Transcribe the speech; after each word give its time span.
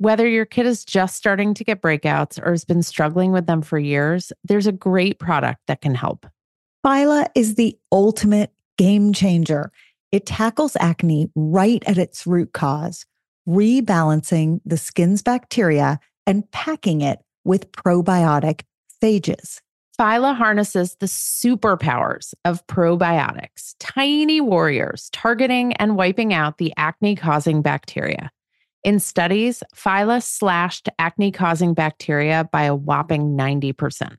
Whether 0.00 0.28
your 0.28 0.44
kid 0.44 0.64
is 0.64 0.84
just 0.84 1.16
starting 1.16 1.54
to 1.54 1.64
get 1.64 1.82
breakouts 1.82 2.40
or 2.40 2.52
has 2.52 2.64
been 2.64 2.84
struggling 2.84 3.32
with 3.32 3.46
them 3.46 3.62
for 3.62 3.80
years, 3.80 4.32
there's 4.44 4.68
a 4.68 4.72
great 4.72 5.18
product 5.18 5.60
that 5.66 5.80
can 5.80 5.96
help. 5.96 6.24
Phyla 6.86 7.26
is 7.34 7.56
the 7.56 7.76
ultimate 7.90 8.52
game 8.76 9.12
changer. 9.12 9.72
It 10.12 10.24
tackles 10.24 10.76
acne 10.78 11.30
right 11.34 11.82
at 11.84 11.98
its 11.98 12.28
root 12.28 12.52
cause, 12.52 13.06
rebalancing 13.48 14.60
the 14.64 14.76
skin's 14.76 15.20
bacteria 15.20 15.98
and 16.28 16.48
packing 16.52 17.00
it 17.00 17.18
with 17.44 17.72
probiotic 17.72 18.62
phages. 19.02 19.60
Phyla 20.00 20.36
harnesses 20.36 20.96
the 21.00 21.06
superpowers 21.06 22.34
of 22.44 22.64
probiotics, 22.68 23.74
tiny 23.80 24.40
warriors 24.40 25.10
targeting 25.12 25.72
and 25.72 25.96
wiping 25.96 26.32
out 26.32 26.58
the 26.58 26.72
acne 26.76 27.16
causing 27.16 27.62
bacteria. 27.62 28.30
In 28.84 29.00
studies, 29.00 29.62
Phyla 29.74 30.22
slashed 30.22 30.88
acne 30.98 31.32
causing 31.32 31.74
bacteria 31.74 32.48
by 32.52 32.62
a 32.64 32.74
whopping 32.74 33.36
90%. 33.36 34.16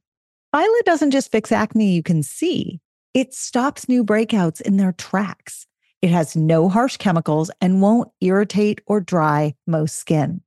Phyla 0.53 0.81
doesn't 0.85 1.11
just 1.11 1.31
fix 1.31 1.51
acne 1.51 1.91
you 1.91 2.03
can 2.03 2.23
see, 2.23 2.79
it 3.13 3.33
stops 3.33 3.89
new 3.89 4.03
breakouts 4.03 4.61
in 4.61 4.77
their 4.77 4.91
tracks. 4.91 5.65
It 6.01 6.11
has 6.11 6.35
no 6.35 6.69
harsh 6.69 6.97
chemicals 6.97 7.49
and 7.59 7.81
won't 7.81 8.11
irritate 8.21 8.81
or 8.85 9.01
dry 9.01 9.55
most 9.65 9.95
skin. 9.95 10.41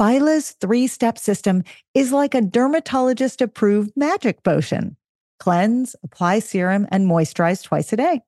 Phyla's 0.00 0.52
three 0.60 0.86
step 0.86 1.18
system 1.18 1.64
is 1.94 2.12
like 2.12 2.34
a 2.34 2.40
dermatologist 2.40 3.42
approved 3.42 3.92
magic 3.96 4.42
potion 4.42 4.96
cleanse, 5.40 5.94
apply 6.02 6.40
serum, 6.40 6.86
and 6.90 7.08
moisturize 7.08 7.62
twice 7.62 7.92
a 7.92 7.96
day. 7.96 8.20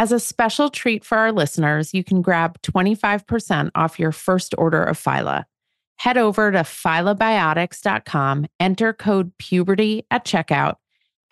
As 0.00 0.12
a 0.12 0.20
special 0.20 0.70
treat 0.70 1.04
for 1.04 1.18
our 1.18 1.32
listeners, 1.32 1.92
you 1.92 2.04
can 2.04 2.22
grab 2.22 2.60
25% 2.62 3.70
off 3.74 3.98
your 3.98 4.12
first 4.12 4.54
order 4.56 4.84
of 4.84 4.96
Phyla. 4.96 5.44
Head 5.96 6.16
over 6.16 6.52
to 6.52 6.58
phylabiotics.com, 6.58 8.46
enter 8.60 8.92
code 8.92 9.32
puberty 9.38 10.06
at 10.12 10.24
checkout, 10.24 10.76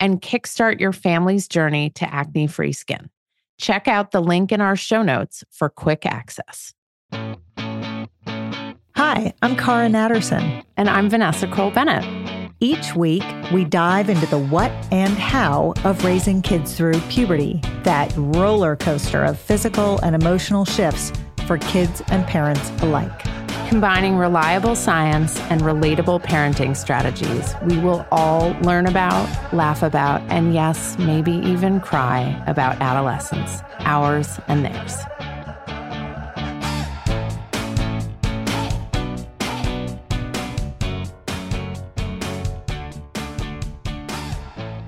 and 0.01 0.21
kickstart 0.21 0.81
your 0.81 0.93
family's 0.93 1.47
journey 1.47 1.91
to 1.91 2.13
acne 2.13 2.49
free 2.49 2.73
skin. 2.73 3.09
Check 3.59 3.87
out 3.87 4.11
the 4.11 4.21
link 4.21 4.51
in 4.51 4.61
our 4.61 4.75
show 4.75 5.03
notes 5.03 5.45
for 5.51 5.69
quick 5.69 6.05
access. 6.05 6.75
Hi, 8.97 9.33
I'm 9.43 9.57
Cara 9.57 9.89
Natterson. 9.89 10.65
And 10.77 10.91
I'm 10.91 11.09
Vanessa 11.09 11.47
Kroll 11.47 11.71
Bennett. 11.71 12.05
Each 12.61 12.97
week, 12.97 13.23
we 13.53 13.67
dive 13.67 14.09
into 14.09 14.25
the 14.25 14.39
what 14.39 14.71
and 14.91 15.13
how 15.13 15.75
of 15.85 16.03
raising 16.07 16.41
kids 16.41 16.75
through 16.75 16.99
puberty, 17.11 17.61
that 17.83 18.15
roller 18.17 18.77
coaster 18.77 19.23
of 19.25 19.39
physical 19.39 19.99
and 19.99 20.15
emotional 20.15 20.65
shifts 20.65 21.13
for 21.47 21.59
kids 21.59 22.03
and 22.09 22.27
parents 22.27 22.71
alike. 22.81 23.13
Combining 23.69 24.17
reliable 24.17 24.75
science 24.75 25.39
and 25.51 25.61
relatable 25.61 26.23
parenting 26.23 26.75
strategies, 26.75 27.55
we 27.67 27.79
will 27.79 28.07
all 28.11 28.53
learn 28.63 28.87
about, 28.87 29.29
laugh 29.53 29.83
about, 29.83 30.23
and 30.31 30.55
yes, 30.55 30.97
maybe 30.99 31.33
even 31.33 31.79
cry 31.79 32.43
about 32.47 32.81
adolescence, 32.81 33.61
ours 33.81 34.41
and 34.49 34.65
theirs. 34.65 34.97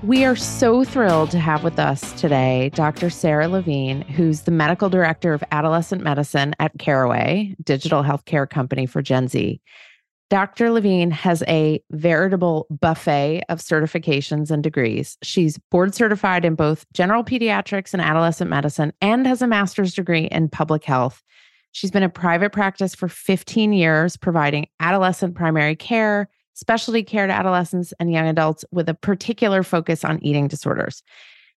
We 0.09 0.25
are 0.25 0.35
so 0.35 0.83
thrilled 0.83 1.29
to 1.29 1.39
have 1.39 1.63
with 1.63 1.77
us 1.77 2.19
today 2.19 2.71
Dr. 2.73 3.11
Sara 3.11 3.47
Levine, 3.47 4.01
who's 4.01 4.41
the 4.41 4.49
medical 4.49 4.89
director 4.89 5.35
of 5.35 5.43
adolescent 5.51 6.01
medicine 6.01 6.55
at 6.57 6.71
Caraway, 6.79 7.55
digital 7.63 8.01
healthcare 8.01 8.49
company 8.49 8.87
for 8.87 9.03
Gen 9.03 9.27
Z. 9.27 9.61
Dr. 10.31 10.71
Levine 10.71 11.11
has 11.11 11.43
a 11.47 11.79
veritable 11.91 12.65
buffet 12.71 13.43
of 13.49 13.59
certifications 13.59 14.49
and 14.49 14.63
degrees. 14.63 15.15
She's 15.21 15.59
board 15.69 15.93
certified 15.93 16.43
in 16.43 16.55
both 16.55 16.91
general 16.91 17.23
pediatrics 17.23 17.93
and 17.93 18.01
adolescent 18.01 18.49
medicine 18.49 18.93
and 19.01 19.27
has 19.27 19.43
a 19.43 19.47
master's 19.47 19.93
degree 19.93 20.25
in 20.25 20.49
public 20.49 20.85
health. 20.85 21.21
She's 21.71 21.91
been 21.91 22.01
in 22.01 22.09
private 22.09 22.51
practice 22.51 22.95
for 22.95 23.09
15 23.09 23.73
years, 23.73 24.17
providing 24.17 24.69
adolescent 24.79 25.35
primary 25.35 25.75
care, 25.75 26.29
specialty 26.59 27.03
care 27.03 27.25
to 27.25 27.33
adolescents 27.33 27.93
and 27.99 28.11
young 28.11 28.27
adults 28.27 28.65
with 28.71 28.89
a 28.89 28.93
particular 28.93 29.63
focus 29.63 30.03
on 30.03 30.23
eating 30.23 30.47
disorders. 30.47 31.01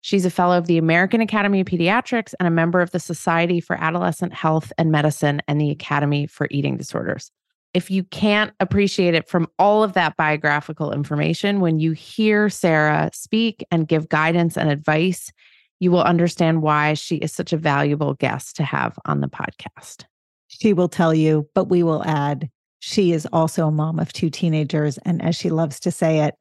She's 0.00 0.24
a 0.24 0.30
fellow 0.30 0.58
of 0.58 0.66
the 0.66 0.78
American 0.78 1.20
Academy 1.20 1.60
of 1.60 1.66
Pediatrics 1.66 2.34
and 2.38 2.46
a 2.46 2.50
member 2.50 2.80
of 2.80 2.90
the 2.90 2.98
Society 2.98 3.60
for 3.60 3.76
Adolescent 3.76 4.32
Health 4.32 4.72
and 4.78 4.90
Medicine 4.90 5.40
and 5.46 5.60
the 5.60 5.70
Academy 5.70 6.26
for 6.26 6.48
Eating 6.50 6.76
Disorders. 6.76 7.30
If 7.74 7.90
you 7.90 8.04
can't 8.04 8.52
appreciate 8.60 9.14
it 9.14 9.28
from 9.28 9.48
all 9.58 9.82
of 9.82 9.94
that 9.94 10.16
biographical 10.16 10.92
information, 10.92 11.60
when 11.60 11.78
you 11.78 11.92
hear 11.92 12.50
Sara 12.50 13.10
speak 13.12 13.64
and 13.70 13.88
give 13.88 14.08
guidance 14.08 14.58
and 14.58 14.68
advice, 14.68 15.32
you 15.80 15.90
will 15.90 16.02
understand 16.02 16.62
why 16.62 16.94
she 16.94 17.16
is 17.16 17.32
such 17.32 17.52
a 17.52 17.56
valuable 17.56 18.14
guest 18.14 18.56
to 18.56 18.64
have 18.64 18.98
on 19.04 19.20
the 19.20 19.28
podcast. 19.28 20.04
She 20.48 20.72
will 20.72 20.88
tell 20.88 21.14
you, 21.14 21.48
but 21.54 21.70
we 21.70 21.82
will 21.82 22.04
add 22.04 22.50
she 22.84 23.12
is 23.12 23.28
also 23.32 23.68
a 23.68 23.70
mom 23.70 24.00
of 24.00 24.12
two 24.12 24.28
teenagers. 24.28 24.98
And 25.04 25.22
as 25.22 25.36
she 25.36 25.50
loves 25.50 25.78
to 25.80 25.92
say 25.92 26.18
it, 26.18 26.34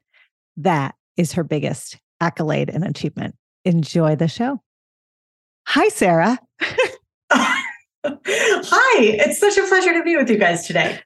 that 0.58 0.96
is 1.16 1.34
her 1.34 1.44
biggest 1.44 2.00
accolade 2.20 2.68
and 2.68 2.84
achievement. 2.84 3.36
Enjoy 3.64 4.16
the 4.16 4.28
show. 4.28 4.60
Hi, 5.68 5.88
Sara. 5.90 6.40
Hi, 7.32 9.04
it's 9.04 9.40
such 9.40 9.56
a 9.56 9.68
pleasure 9.68 9.94
to 9.94 10.02
be 10.02 10.18
with 10.18 10.32
you 10.32 10.40
guys 10.40 10.66
today. 10.66 11.00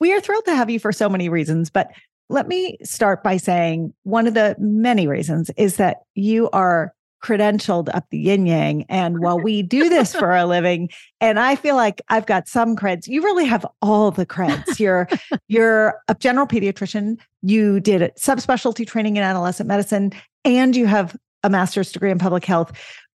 We 0.00 0.12
are 0.12 0.20
thrilled 0.20 0.46
to 0.46 0.56
have 0.56 0.68
you 0.68 0.80
for 0.80 0.90
so 0.90 1.08
many 1.08 1.28
reasons, 1.28 1.70
but 1.70 1.92
let 2.28 2.48
me 2.48 2.76
start 2.82 3.22
by 3.22 3.36
saying 3.36 3.94
one 4.02 4.26
of 4.26 4.34
the 4.34 4.56
many 4.58 5.06
reasons 5.06 5.52
is 5.56 5.76
that 5.76 5.98
you 6.16 6.50
are 6.50 6.92
credentialed 7.22 7.88
up 7.94 8.06
the 8.10 8.18
yin 8.18 8.46
yang. 8.46 8.84
And 8.88 9.20
while 9.20 9.38
we 9.38 9.62
do 9.62 9.88
this 9.88 10.14
for 10.14 10.34
a 10.34 10.46
living, 10.46 10.90
and 11.20 11.38
I 11.38 11.56
feel 11.56 11.76
like 11.76 12.00
I've 12.08 12.26
got 12.26 12.48
some 12.48 12.76
creds, 12.76 13.06
you 13.06 13.22
really 13.22 13.44
have 13.44 13.66
all 13.82 14.10
the 14.10 14.26
creds. 14.26 14.78
You're 14.78 15.08
you're 15.48 16.00
a 16.08 16.14
general 16.14 16.46
pediatrician. 16.46 17.18
You 17.42 17.80
did 17.80 18.02
subspecialty 18.16 18.86
training 18.86 19.16
in 19.16 19.22
adolescent 19.22 19.68
medicine, 19.68 20.12
and 20.44 20.74
you 20.74 20.86
have 20.86 21.16
a 21.42 21.50
master's 21.50 21.92
degree 21.92 22.10
in 22.10 22.18
public 22.18 22.44
health. 22.44 22.72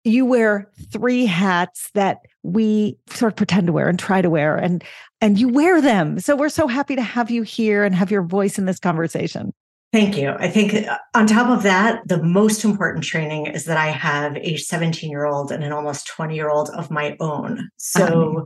You 0.04 0.26
wear 0.26 0.68
three 0.90 1.26
hats 1.26 1.90
that 1.94 2.18
we 2.42 2.96
sort 3.08 3.32
of 3.32 3.36
pretend 3.36 3.68
to 3.68 3.72
wear 3.72 3.88
and 3.88 3.98
try 3.98 4.20
to 4.20 4.30
wear, 4.30 4.56
and 4.56 4.82
and 5.20 5.38
you 5.38 5.48
wear 5.48 5.80
them. 5.80 6.18
So 6.18 6.34
we're 6.34 6.48
so 6.48 6.66
happy 6.66 6.96
to 6.96 7.02
have 7.02 7.30
you 7.30 7.42
here 7.42 7.84
and 7.84 7.94
have 7.94 8.10
your 8.10 8.22
voice 8.22 8.58
in 8.58 8.66
this 8.66 8.80
conversation. 8.80 9.52
Thank 9.92 10.16
you. 10.16 10.30
I 10.30 10.48
think 10.48 10.88
uh, 10.88 10.96
on 11.14 11.26
top 11.26 11.50
of 11.50 11.62
that, 11.64 12.08
the 12.08 12.22
most 12.22 12.64
important 12.64 13.04
training 13.04 13.46
is 13.46 13.66
that 13.66 13.76
I 13.76 13.88
have 13.88 14.36
a 14.38 14.56
17 14.56 15.10
year 15.10 15.26
old 15.26 15.52
and 15.52 15.62
an 15.62 15.72
almost 15.72 16.06
20 16.06 16.34
year 16.34 16.48
old 16.48 16.70
of 16.70 16.90
my 16.90 17.14
own. 17.20 17.68
So 17.76 18.38
um, 18.38 18.44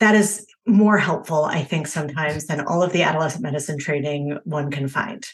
that 0.00 0.14
is 0.14 0.46
more 0.66 0.96
helpful, 0.96 1.44
I 1.44 1.62
think, 1.62 1.86
sometimes 1.86 2.46
than 2.46 2.62
all 2.62 2.82
of 2.82 2.92
the 2.92 3.02
adolescent 3.02 3.42
medicine 3.42 3.78
training 3.78 4.38
one 4.44 4.70
can 4.70 4.88
find. 4.88 5.26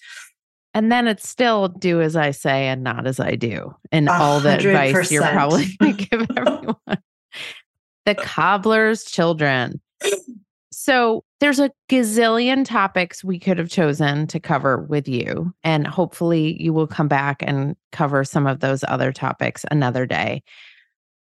And 0.75 0.91
then 0.91 1.07
it's 1.07 1.29
still 1.29 1.69
do 1.69 2.01
as 2.01 2.17
I 2.17 2.33
say 2.33 2.67
and 2.67 2.83
not 2.83 3.07
as 3.07 3.21
I 3.21 3.37
do. 3.37 3.77
And 3.93 4.09
all 4.09 4.41
the 4.41 4.55
advice 4.55 5.11
you're 5.13 5.23
probably 5.23 5.77
going 5.77 5.97
to 5.97 6.05
give 6.05 6.27
everyone. 6.37 7.03
the 8.07 8.15
cobbler's 8.17 9.05
children. 9.05 9.81
So 10.73 11.25
there's 11.43 11.59
a 11.59 11.73
gazillion 11.89 12.65
topics 12.65 13.25
we 13.25 13.37
could 13.37 13.59
have 13.59 13.69
chosen 13.69 14.29
to 14.29 14.39
cover 14.39 14.79
with 14.79 15.09
you. 15.09 15.53
And 15.65 15.89
hopefully 15.89 16.63
you 16.63 16.73
will 16.73 16.87
come 16.87 17.09
back 17.09 17.43
and 17.45 17.75
cover 17.91 18.23
some 18.23 18.47
of 18.47 18.61
those 18.61 18.85
other 18.87 19.11
topics 19.11 19.65
another 19.69 20.07
day. 20.07 20.45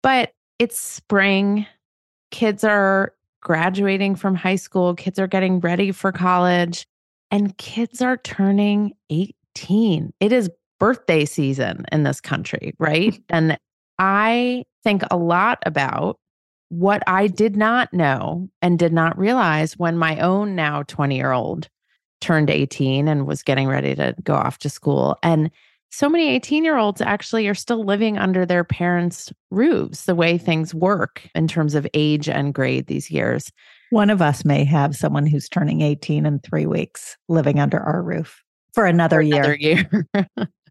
But 0.04 0.32
it's 0.60 0.78
spring. 0.78 1.66
Kids 2.30 2.62
are 2.62 3.14
graduating 3.40 4.14
from 4.14 4.36
high 4.36 4.54
school, 4.54 4.94
kids 4.94 5.18
are 5.18 5.26
getting 5.26 5.58
ready 5.58 5.90
for 5.90 6.12
college, 6.12 6.86
and 7.32 7.58
kids 7.58 8.00
are 8.00 8.16
turning 8.18 8.92
18. 9.10 10.12
It 10.20 10.30
is 10.30 10.48
birthday 10.78 11.24
season 11.24 11.84
in 11.90 12.04
this 12.04 12.20
country, 12.20 12.74
right? 12.78 13.20
and 13.28 13.58
I 13.98 14.66
think 14.84 15.02
a 15.10 15.16
lot 15.16 15.58
about 15.66 16.20
what 16.68 17.02
I 17.06 17.26
did 17.26 17.56
not 17.56 17.92
know 17.92 18.48
and 18.62 18.78
did 18.78 18.92
not 18.92 19.18
realize 19.18 19.76
when 19.76 19.96
my 19.96 20.18
own 20.18 20.54
now 20.54 20.82
20 20.84 21.16
year 21.16 21.32
old 21.32 21.68
turned 22.20 22.50
18 22.50 23.08
and 23.08 23.26
was 23.26 23.42
getting 23.42 23.68
ready 23.68 23.94
to 23.94 24.14
go 24.22 24.34
off 24.34 24.58
to 24.58 24.70
school. 24.70 25.16
And 25.22 25.50
so 25.90 26.08
many 26.08 26.28
18 26.28 26.64
year 26.64 26.76
olds 26.76 27.00
actually 27.00 27.46
are 27.48 27.54
still 27.54 27.84
living 27.84 28.18
under 28.18 28.44
their 28.44 28.64
parents' 28.64 29.32
roofs, 29.50 30.04
the 30.04 30.14
way 30.14 30.38
things 30.38 30.74
work 30.74 31.28
in 31.34 31.46
terms 31.46 31.74
of 31.74 31.86
age 31.94 32.28
and 32.28 32.52
grade 32.52 32.86
these 32.86 33.10
years. 33.10 33.50
One 33.90 34.10
of 34.10 34.20
us 34.20 34.44
may 34.44 34.64
have 34.64 34.96
someone 34.96 35.26
who's 35.26 35.48
turning 35.48 35.82
18 35.82 36.26
in 36.26 36.40
three 36.40 36.66
weeks 36.66 37.16
living 37.28 37.60
under 37.60 37.78
our 37.78 38.02
roof 38.02 38.42
for 38.74 38.84
another 38.86 39.18
for 39.18 39.22
year. 39.22 39.54
Year. 39.54 40.06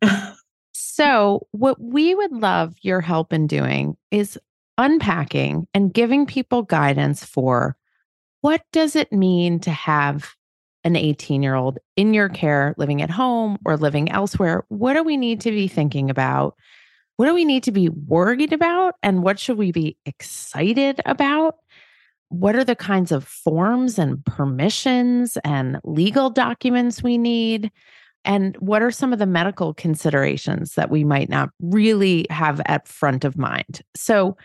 so, 0.73 1.47
what 1.51 1.81
we 1.81 2.13
would 2.13 2.33
love 2.33 2.75
your 2.81 3.01
help 3.01 3.31
in 3.31 3.47
doing 3.47 3.95
is 4.11 4.37
unpacking 4.77 5.67
and 5.73 5.93
giving 5.93 6.25
people 6.25 6.63
guidance 6.63 7.23
for 7.23 7.75
what 8.41 8.61
does 8.71 8.95
it 8.95 9.11
mean 9.11 9.59
to 9.61 9.71
have 9.71 10.35
an 10.83 10.95
18 10.95 11.41
year 11.41 11.55
old 11.55 11.79
in 11.95 12.13
your 12.13 12.29
care, 12.29 12.75
living 12.77 13.01
at 13.01 13.09
home 13.09 13.57
or 13.65 13.75
living 13.75 14.11
elsewhere, 14.11 14.63
what 14.69 14.93
do 14.93 15.03
we 15.03 15.17
need 15.17 15.41
to 15.41 15.49
be 15.49 15.67
thinking 15.67 16.09
about? 16.09 16.55
What 17.17 17.25
do 17.25 17.33
we 17.33 17.45
need 17.45 17.63
to 17.63 17.71
be 17.71 17.89
worried 17.89 18.53
about? 18.53 18.95
And 19.01 19.23
what 19.23 19.39
should 19.39 19.57
we 19.57 19.71
be 19.71 19.97
excited 20.05 21.01
about? 21.05 21.55
What 22.29 22.55
are 22.55 22.63
the 22.63 22.75
kinds 22.75 23.11
of 23.11 23.25
forms 23.25 23.97
and 23.97 24.23
permissions 24.25 25.37
and 25.43 25.79
legal 25.83 26.29
documents 26.29 27.01
we 27.01 27.17
need? 27.17 27.71
And 28.25 28.55
what 28.57 28.81
are 28.81 28.91
some 28.91 29.13
of 29.13 29.19
the 29.19 29.25
medical 29.25 29.73
considerations 29.73 30.73
that 30.75 30.89
we 30.91 31.03
might 31.03 31.29
not 31.29 31.49
really 31.61 32.27
have 32.29 32.61
at 32.65 32.87
front 32.87 33.23
of 33.23 33.37
mind? 33.37 33.81
So 33.95 34.35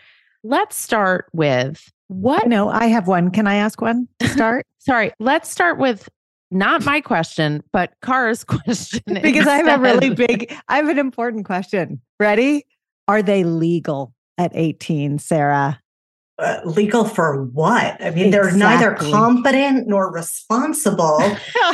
let's 0.43 0.75
start 0.75 1.27
with 1.33 1.91
what? 2.07 2.47
No, 2.47 2.69
I 2.69 2.87
have 2.87 3.07
one. 3.07 3.31
Can 3.31 3.47
I 3.47 3.55
ask 3.55 3.81
one 3.81 4.07
to 4.19 4.27
start? 4.29 4.65
Sorry, 4.79 5.11
let's 5.19 5.49
start 5.49 5.77
with 5.77 6.09
not 6.51 6.83
my 6.83 6.99
question, 7.01 7.63
but 7.71 7.93
Cara's 8.01 8.43
question. 8.43 9.01
because 9.21 9.47
I 9.47 9.57
have 9.57 9.79
a 9.79 9.81
really 9.81 10.13
big, 10.13 10.53
I 10.67 10.77
have 10.77 10.89
an 10.89 10.99
important 10.99 11.45
question. 11.45 12.01
Ready? 12.19 12.65
Are 13.07 13.23
they 13.23 13.43
legal 13.43 14.13
at 14.37 14.51
18, 14.53 15.19
Sara? 15.19 15.79
Uh, 16.37 16.59
legal 16.65 17.05
for 17.05 17.45
what? 17.45 18.01
I 18.01 18.09
mean, 18.09 18.27
exactly. 18.27 18.31
they're 18.31 18.51
neither 18.53 18.95
competent 18.95 19.87
nor 19.87 20.11
responsible. 20.11 21.19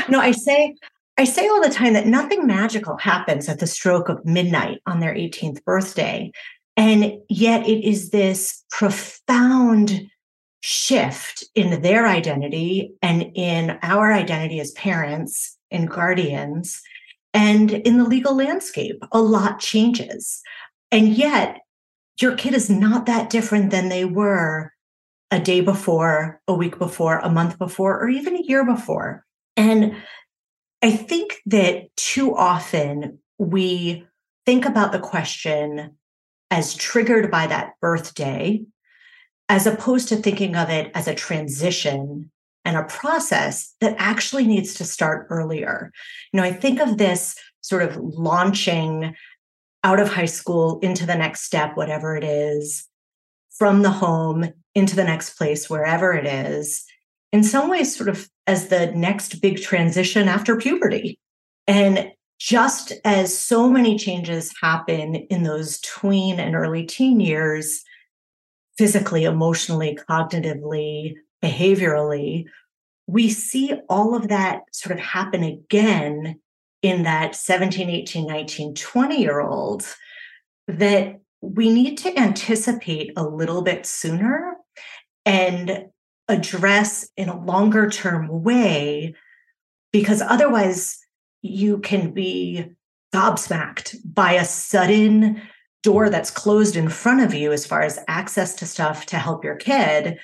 no, 0.10 0.20
I 0.20 0.32
say, 0.32 0.76
I 1.18 1.24
say 1.24 1.48
all 1.48 1.62
the 1.62 1.70
time 1.70 1.94
that 1.94 2.06
nothing 2.06 2.46
magical 2.46 2.98
happens 2.98 3.48
at 3.50 3.60
the 3.60 3.68
stroke 3.68 4.10
of 4.10 4.24
midnight 4.26 4.82
on 4.86 5.00
their 5.00 5.14
18th 5.14 5.64
birthday. 5.64 6.32
And 6.78 7.18
yet 7.28 7.68
it 7.68 7.84
is 7.84 8.12
this 8.12 8.64
profound 8.70 10.08
shift 10.62 11.44
in 11.56 11.82
their 11.82 12.08
identity 12.08 12.94
and 13.02 13.32
in 13.36 13.80
our 13.82 14.14
identity 14.14 14.60
as 14.60 14.72
parents 14.72 15.58
and 15.72 15.90
guardians. 15.90 16.82
And 17.34 17.72
in 17.72 17.98
the 17.98 18.06
legal 18.06 18.36
landscape, 18.36 19.04
a 19.12 19.20
lot 19.20 19.60
changes. 19.60 20.42
And 20.92 21.10
yet, 21.10 21.60
your 22.22 22.36
kid 22.36 22.54
is 22.54 22.70
not 22.70 23.06
that 23.06 23.30
different 23.30 23.72
than 23.72 23.90
they 23.90 24.06
were 24.06 24.72
a 25.30 25.40
day 25.40 25.62
before, 25.62 26.42
a 26.48 26.54
week 26.54 26.80
before, 26.80 27.20
a 27.20 27.30
month 27.30 27.60
before, 27.60 28.00
or 28.00 28.10
even 28.10 28.36
a 28.36 28.44
year 28.44 28.66
before. 28.66 29.26
And 29.56 29.96
I 30.82 30.92
think 30.92 31.38
that 31.48 31.96
too 31.96 32.36
often 32.36 33.20
we 33.38 34.06
think 34.46 34.66
about 34.66 34.92
the 34.92 35.00
question 35.00 35.98
as 36.52 36.76
triggered 36.76 37.30
by 37.30 37.48
that 37.48 37.74
birthday 37.82 38.64
as 39.50 39.66
opposed 39.66 40.10
to 40.10 40.16
thinking 40.16 40.56
of 40.56 40.70
it 40.70 40.92
as 40.94 41.08
a 41.08 41.16
transition 41.16 42.30
and 42.66 42.76
a 42.76 42.84
process 42.84 43.74
that 43.80 43.96
actually 43.98 44.46
needs 44.46 44.74
to 44.74 44.84
start 44.84 45.28
earlier. 45.30 45.92
You 46.34 46.38
know, 46.38 46.44
I 46.46 46.52
think 46.52 46.82
of 46.82 46.98
this 46.98 47.36
sort 47.62 47.84
of 47.84 47.96
launching 47.96 49.16
out 49.84 50.00
of 50.00 50.10
high 50.10 50.26
school 50.26 50.80
into 50.80 51.06
the 51.06 51.16
next 51.16 51.42
step, 51.44 51.78
whatever 51.78 52.16
it 52.18 52.26
is, 52.26 52.88
from 53.52 53.84
the 53.84 53.90
home 53.90 54.52
into 54.76 54.96
the 54.96 55.04
next 55.04 55.38
place, 55.38 55.70
wherever 55.70 56.14
it 56.14 56.26
is, 56.26 56.86
in 57.32 57.44
some 57.44 57.70
ways, 57.70 57.96
sort 57.96 58.10
of 58.10 58.30
as 58.46 58.68
the 58.68 58.92
next 58.92 59.42
big 59.42 59.62
transition 59.62 60.28
after 60.28 60.58
puberty. 60.58 61.20
And 61.68 62.12
just 62.40 62.94
as 63.04 63.38
so 63.38 63.70
many 63.70 63.98
changes 63.98 64.54
happen 64.62 65.16
in 65.16 65.44
those 65.44 65.80
tween 65.82 66.40
and 66.40 66.56
early 66.56 66.86
teen 66.86 67.20
years, 67.20 67.84
physically, 68.78 69.24
emotionally, 69.24 69.98
cognitively, 70.10 71.16
behaviorally, 71.44 72.46
we 73.08 73.30
see 73.30 73.74
all 73.90 74.16
of 74.16 74.28
that 74.28 74.62
sort 74.72 74.98
of 74.98 75.04
happen 75.04 75.44
again 75.44 76.40
in 76.82 77.04
that 77.04 77.36
17, 77.36 77.90
18, 77.90 78.28
19, 78.28 78.76
20 78.76 79.20
year 79.20 79.40
old 79.42 79.86
that 80.68 81.20
we 81.42 81.74
need 81.74 81.98
to 81.98 82.18
anticipate 82.20 83.12
a 83.16 83.24
little 83.24 83.62
bit 83.62 83.86
sooner 83.86 84.56
and 85.26 85.86
address 86.28 87.10
in 87.16 87.30
a 87.30 87.46
longer 87.46 87.90
term 87.90 88.28
way, 88.44 89.16
because 89.92 90.22
otherwise 90.22 91.00
you 91.48 91.80
can 91.80 92.12
be 92.12 92.66
gobsmacked 93.14 93.96
by 94.06 94.34
a 94.34 94.46
sudden 94.46 95.42
door 95.84 96.10
that's 96.10 96.32
closed 96.32 96.76
in 96.76 96.90
front 96.90 97.22
of 97.22 97.34
you 97.34 97.52
as 97.52 97.66
far 97.66 97.82
as 97.82 98.00
access 98.08 98.54
to 98.56 98.66
stuff 98.66 99.06
to 99.06 99.18
help 99.18 99.44
your 99.44 99.56
kid 99.56 100.20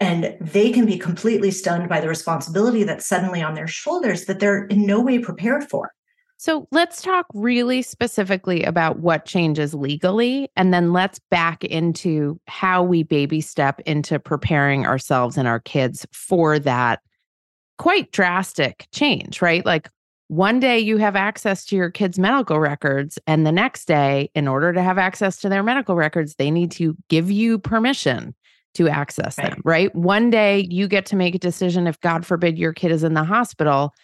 and 0.00 0.36
they 0.40 0.70
can 0.70 0.84
be 0.84 0.98
completely 0.98 1.50
stunned 1.50 1.88
by 1.88 2.00
the 2.00 2.08
responsibility 2.08 2.84
that's 2.84 3.06
suddenly 3.06 3.42
on 3.42 3.54
their 3.54 3.66
shoulders 3.66 4.26
that 4.26 4.40
they're 4.40 4.66
in 4.66 4.86
no 4.86 5.00
way 5.00 5.18
prepared 5.18 5.64
for. 5.64 5.90
So 6.38 6.68
let's 6.70 7.00
talk 7.00 7.24
really 7.32 7.80
specifically 7.80 8.62
about 8.62 8.98
what 8.98 9.24
changes 9.24 9.72
legally, 9.72 10.50
and 10.54 10.72
then 10.72 10.92
let's 10.92 11.18
back 11.30 11.64
into 11.64 12.38
how 12.46 12.82
we 12.82 13.04
baby 13.04 13.40
step 13.40 13.80
into 13.86 14.18
preparing 14.18 14.84
ourselves 14.84 15.38
and 15.38 15.48
our 15.48 15.60
kids 15.60 16.06
for 16.12 16.58
that 16.58 17.00
quite 17.78 18.12
drastic 18.12 18.86
change, 18.92 19.40
right? 19.40 19.64
Like 19.64 19.88
one 20.28 20.58
day 20.58 20.78
you 20.78 20.96
have 20.98 21.14
access 21.14 21.64
to 21.66 21.76
your 21.76 21.90
kids' 21.90 22.18
medical 22.18 22.58
records, 22.58 23.18
and 23.26 23.46
the 23.46 23.52
next 23.52 23.86
day, 23.86 24.30
in 24.34 24.48
order 24.48 24.72
to 24.72 24.82
have 24.82 24.98
access 24.98 25.38
to 25.38 25.48
their 25.48 25.62
medical 25.62 25.94
records, 25.94 26.34
they 26.34 26.50
need 26.50 26.70
to 26.72 26.96
give 27.08 27.30
you 27.30 27.58
permission 27.58 28.34
to 28.74 28.88
access 28.88 29.38
right. 29.38 29.50
them, 29.50 29.62
right? 29.64 29.94
One 29.94 30.30
day 30.30 30.66
you 30.68 30.88
get 30.88 31.06
to 31.06 31.16
make 31.16 31.34
a 31.34 31.38
decision 31.38 31.86
if, 31.86 32.00
God 32.00 32.26
forbid, 32.26 32.58
your 32.58 32.72
kid 32.72 32.90
is 32.90 33.04
in 33.04 33.14
the 33.14 33.24
hospital. 33.24 33.94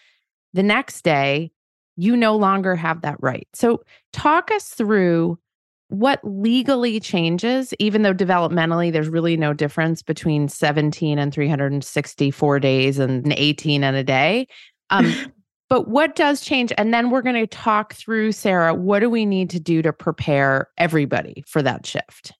The 0.53 0.63
next 0.63 1.03
day, 1.03 1.51
you 1.97 2.15
no 2.15 2.35
longer 2.35 2.75
have 2.75 3.01
that 3.01 3.17
right. 3.19 3.47
So, 3.53 3.83
talk 4.13 4.49
us 4.49 4.69
through 4.69 5.37
what 5.89 6.19
legally 6.23 6.99
changes, 6.99 7.73
even 7.77 8.01
though 8.01 8.13
developmentally 8.13 8.91
there's 8.91 9.09
really 9.09 9.37
no 9.37 9.53
difference 9.53 10.01
between 10.01 10.47
17 10.47 11.19
and 11.19 11.31
364 11.31 12.59
days 12.59 12.97
and 12.97 13.31
18 13.31 13.83
and 13.83 13.95
a 13.95 14.03
day. 14.03 14.47
Um, 14.89 15.13
But 15.73 15.87
what 15.87 16.15
does 16.15 16.41
change? 16.41 16.71
And 16.77 16.93
then 16.93 17.09
we're 17.09 17.23
going 17.23 17.33
to 17.33 17.47
talk 17.47 17.95
through, 17.95 18.33
Sara, 18.33 18.75
what 18.75 18.99
do 18.99 19.09
we 19.09 19.25
need 19.25 19.49
to 19.49 19.59
do 19.59 19.81
to 19.81 19.91
prepare 19.91 20.69
everybody 20.77 21.43
for 21.47 21.63
that 21.63 21.83
shift? 21.83 22.31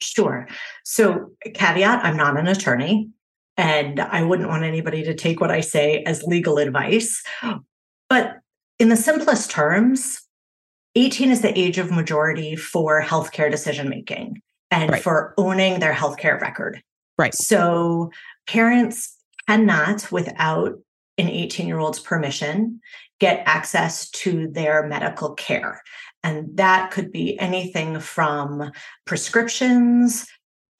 Sure. 0.00 0.48
So, 0.82 1.30
caveat 1.54 2.04
I'm 2.04 2.16
not 2.16 2.36
an 2.36 2.48
attorney, 2.48 3.10
and 3.56 4.00
I 4.00 4.24
wouldn't 4.24 4.48
want 4.48 4.64
anybody 4.64 5.04
to 5.04 5.14
take 5.14 5.40
what 5.40 5.52
I 5.52 5.60
say 5.60 6.02
as 6.02 6.24
legal 6.24 6.58
advice. 6.58 7.22
But 8.10 8.38
in 8.80 8.88
the 8.88 8.96
simplest 8.96 9.52
terms, 9.52 10.20
18 10.96 11.30
is 11.30 11.42
the 11.42 11.56
age 11.56 11.78
of 11.78 11.92
majority 11.92 12.56
for 12.56 13.00
healthcare 13.00 13.52
decision 13.52 13.88
making 13.88 14.42
and 14.72 14.90
right. 14.90 15.00
for 15.00 15.32
owning 15.38 15.78
their 15.78 15.94
healthcare 15.94 16.40
record. 16.40 16.82
Right. 17.16 17.36
So, 17.36 18.10
parents 18.48 19.16
cannot, 19.46 20.10
without 20.10 20.72
an 21.18 21.28
18 21.28 21.66
year 21.66 21.78
old's 21.78 22.00
permission 22.00 22.80
get 23.20 23.42
access 23.46 24.10
to 24.10 24.48
their 24.48 24.86
medical 24.86 25.34
care. 25.34 25.82
And 26.22 26.56
that 26.56 26.90
could 26.90 27.12
be 27.12 27.38
anything 27.38 28.00
from 28.00 28.72
prescriptions, 29.04 30.26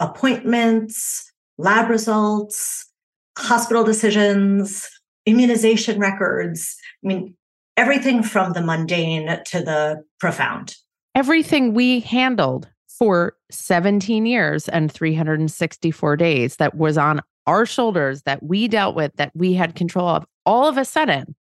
appointments, 0.01 1.31
lab 1.59 1.91
results, 1.91 2.91
hospital 3.39 3.85
decisions, 3.85 4.89
immunization 5.27 5.99
records. 5.99 6.77
I 7.05 7.09
mean, 7.09 7.37
everything 7.77 8.23
from 8.23 8.53
the 8.53 8.63
mundane 8.63 9.27
to 9.47 9.61
the 9.61 10.03
profound. 10.19 10.77
Everything 11.15 11.75
we 11.75 12.01
handled 12.01 12.69
for 12.89 13.37
17 13.51 14.27
years 14.27 14.69
and 14.69 14.91
364 14.91 16.17
days 16.17 16.57
that 16.57 16.77
was 16.77 16.97
on 16.97 17.21
our 17.47 17.67
shoulders 17.67 18.23
that 18.23 18.43
we 18.43 18.69
dealt 18.69 18.95
with, 18.95 19.15
that 19.17 19.33
we 19.35 19.53
had 19.55 19.75
control 19.75 20.09
of, 20.09 20.25
all 20.47 20.69
of 20.69 20.79
a 20.79 20.85
sudden, 20.85 21.35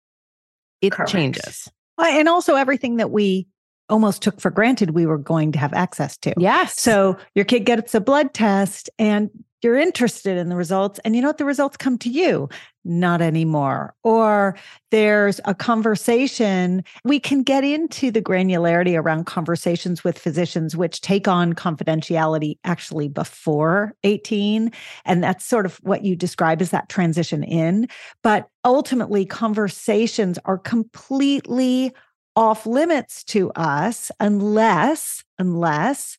it 0.80 0.92
Correct. 0.92 1.10
changes. 1.10 1.68
And 1.98 2.28
also 2.28 2.56
everything 2.56 2.96
that 2.96 3.10
we 3.10 3.46
almost 3.88 4.22
took 4.22 4.40
for 4.40 4.50
granted 4.50 4.90
we 4.90 5.06
were 5.06 5.18
going 5.18 5.52
to 5.52 5.58
have 5.58 5.72
access 5.72 6.16
to. 6.18 6.34
Yes. 6.38 6.80
So 6.80 7.16
your 7.34 7.44
kid 7.44 7.60
gets 7.60 7.94
a 7.94 8.00
blood 8.00 8.32
test 8.34 8.88
and 8.98 9.30
you're 9.62 9.78
interested 9.78 10.36
in 10.36 10.48
the 10.48 10.56
results 10.56 10.98
and 11.04 11.14
you 11.14 11.22
know 11.22 11.28
what? 11.28 11.38
The 11.38 11.44
results 11.44 11.76
come 11.76 11.96
to 11.98 12.10
you. 12.10 12.48
Not 12.84 13.22
anymore. 13.22 13.94
Or 14.02 14.56
there's 14.90 15.40
a 15.44 15.54
conversation. 15.54 16.82
We 17.04 17.20
can 17.20 17.44
get 17.44 17.62
into 17.62 18.10
the 18.10 18.20
granularity 18.20 19.00
around 19.00 19.26
conversations 19.26 20.02
with 20.02 20.18
physicians 20.18 20.76
which 20.76 21.00
take 21.00 21.28
on 21.28 21.52
confidentiality 21.52 22.58
actually 22.64 23.08
before 23.08 23.94
18 24.02 24.72
and 25.04 25.22
that's 25.22 25.44
sort 25.44 25.64
of 25.64 25.76
what 25.82 26.04
you 26.04 26.16
describe 26.16 26.60
as 26.60 26.70
that 26.70 26.88
transition 26.88 27.44
in. 27.44 27.88
But 28.22 28.48
ultimately 28.64 29.24
conversations 29.24 30.38
are 30.44 30.58
completely 30.58 31.92
off 32.34 32.66
limits 32.66 33.22
to 33.24 33.50
us 33.52 34.10
unless 34.18 35.22
unless 35.38 36.18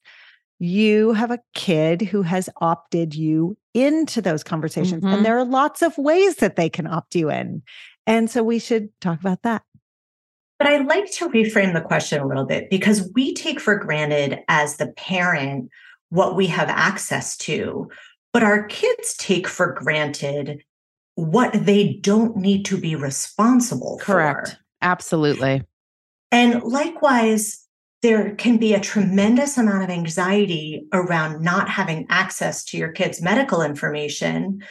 you 0.59 1.13
have 1.13 1.31
a 1.31 1.39
kid 1.53 2.01
who 2.01 2.21
has 2.21 2.49
opted 2.61 3.15
you 3.15 3.57
into 3.73 4.21
those 4.21 4.43
conversations. 4.43 5.03
Mhm. 5.03 5.13
And 5.13 5.25
there 5.25 5.37
are 5.37 5.45
lots 5.45 5.81
of 5.81 5.97
ways 5.97 6.37
that 6.37 6.55
they 6.55 6.69
can 6.69 6.87
opt 6.87 7.15
you 7.15 7.29
in. 7.29 7.63
And 8.05 8.29
so 8.29 8.43
we 8.43 8.59
should 8.59 8.89
talk 9.01 9.19
about 9.19 9.41
that. 9.43 9.63
But 10.59 10.67
I 10.67 10.77
like 10.77 11.11
to 11.13 11.29
reframe 11.29 11.73
the 11.73 11.81
question 11.81 12.21
a 12.21 12.27
little 12.27 12.45
bit 12.45 12.69
because 12.69 13.09
we 13.15 13.33
take 13.33 13.59
for 13.59 13.75
granted 13.75 14.39
as 14.47 14.77
the 14.77 14.87
parent 14.87 15.69
what 16.09 16.35
we 16.35 16.47
have 16.47 16.69
access 16.69 17.35
to, 17.37 17.89
but 18.31 18.43
our 18.43 18.65
kids 18.67 19.15
take 19.17 19.47
for 19.47 19.73
granted 19.73 20.63
what 21.15 21.51
they 21.65 21.93
don't 22.01 22.37
need 22.37 22.65
to 22.65 22.77
be 22.77 22.95
responsible 22.95 23.97
Correct. 24.01 24.47
for. 24.47 24.53
Correct. 24.53 24.57
Absolutely. 24.81 25.63
And 26.31 26.61
likewise, 26.63 27.62
there 28.03 28.35
can 28.35 28.57
be 28.57 28.73
a 28.73 28.81
tremendous 28.81 29.57
amount 29.57 29.83
of 29.83 29.89
anxiety 29.89 30.85
around 30.91 31.41
not 31.41 31.69
having 31.69 32.05
access 32.09 32.63
to 32.65 32.77
your 32.77 32.91
kids' 32.91 33.21
medical 33.21 33.61
information. 33.61 34.61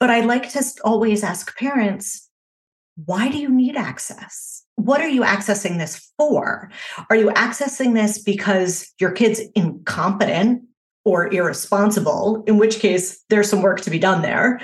But 0.00 0.10
I 0.10 0.20
like 0.20 0.50
to 0.52 0.64
always 0.82 1.22
ask 1.22 1.56
parents, 1.58 2.28
why 3.04 3.28
do 3.28 3.38
you 3.38 3.50
need 3.50 3.76
access? 3.76 4.64
What 4.76 5.02
are 5.02 5.08
you 5.08 5.20
accessing 5.20 5.76
this 5.76 6.10
for? 6.16 6.70
Are 7.10 7.16
you 7.16 7.28
accessing 7.28 7.92
this 7.94 8.18
because 8.18 8.90
your 8.98 9.12
kid's 9.12 9.42
incompetent 9.54 10.62
or 11.04 11.32
irresponsible, 11.32 12.44
in 12.46 12.56
which 12.56 12.78
case 12.78 13.22
there's 13.28 13.50
some 13.50 13.62
work 13.62 13.82
to 13.82 13.90
be 13.90 13.98
done 13.98 14.22
there? 14.22 14.58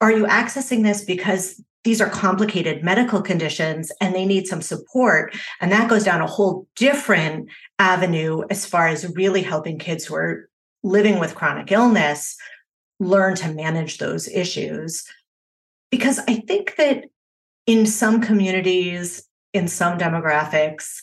Are 0.00 0.12
you 0.12 0.24
accessing 0.24 0.82
this 0.82 1.04
because 1.04 1.62
these 1.84 2.00
are 2.00 2.08
complicated 2.08 2.84
medical 2.84 3.22
conditions 3.22 3.90
and 4.00 4.14
they 4.14 4.26
need 4.26 4.46
some 4.46 4.62
support? 4.62 5.34
And 5.60 5.72
that 5.72 5.88
goes 5.88 6.04
down 6.04 6.20
a 6.20 6.26
whole 6.26 6.66
different 6.76 7.48
avenue 7.78 8.42
as 8.50 8.66
far 8.66 8.88
as 8.88 9.10
really 9.14 9.42
helping 9.42 9.78
kids 9.78 10.04
who 10.04 10.14
are 10.14 10.48
living 10.82 11.18
with 11.18 11.34
chronic 11.34 11.70
illness 11.72 12.36
learn 12.98 13.34
to 13.36 13.52
manage 13.52 13.98
those 13.98 14.28
issues. 14.28 15.04
Because 15.90 16.18
I 16.28 16.36
think 16.36 16.76
that 16.76 17.06
in 17.66 17.86
some 17.86 18.20
communities, 18.20 19.26
in 19.52 19.68
some 19.68 19.98
demographics, 19.98 20.98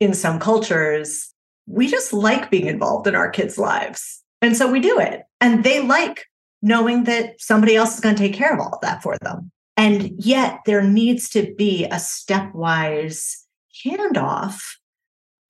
in 0.00 0.14
some 0.14 0.38
cultures, 0.38 1.32
we 1.66 1.86
just 1.86 2.12
like 2.12 2.50
being 2.50 2.66
involved 2.66 3.06
in 3.06 3.14
our 3.14 3.30
kids' 3.30 3.58
lives. 3.58 4.22
And 4.40 4.56
so 4.56 4.70
we 4.70 4.80
do 4.80 4.98
it. 4.98 5.22
And 5.40 5.64
they 5.64 5.82
like 5.82 6.26
knowing 6.60 7.04
that 7.04 7.40
somebody 7.40 7.76
else 7.76 7.94
is 7.94 8.00
going 8.00 8.14
to 8.14 8.22
take 8.22 8.34
care 8.34 8.52
of 8.52 8.60
all 8.60 8.74
of 8.74 8.80
that 8.80 9.02
for 9.02 9.16
them. 9.18 9.50
And 9.76 10.12
yet 10.18 10.60
there 10.66 10.82
needs 10.82 11.28
to 11.30 11.54
be 11.54 11.84
a 11.86 11.96
stepwise 11.96 13.36
handoff 13.84 14.60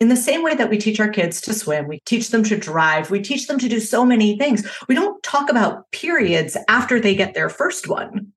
in 0.03 0.09
the 0.09 0.17
same 0.17 0.43
way 0.43 0.57
that 0.57 0.69
we 0.69 0.79
teach 0.79 0.99
our 0.99 1.09
kids 1.09 1.41
to 1.43 1.55
swim, 1.55 1.87
we 1.87 2.01
teach 2.05 2.31
them 2.31 2.43
to 2.43 2.57
drive, 2.57 3.13
we 3.13 3.21
teach 3.21 3.47
them 3.47 3.57
to 3.61 3.69
do 3.69 3.79
so 3.79 4.05
many 4.05 4.37
things. 4.37 4.69
We 4.89 4.97
don't 4.97 5.23
talk 5.23 5.49
about 5.49 5.89
periods 5.93 6.57
after 6.69 6.99
they 6.99 7.15
get 7.15 7.35
their 7.35 7.49
first 7.49 7.87
one, 7.87 8.33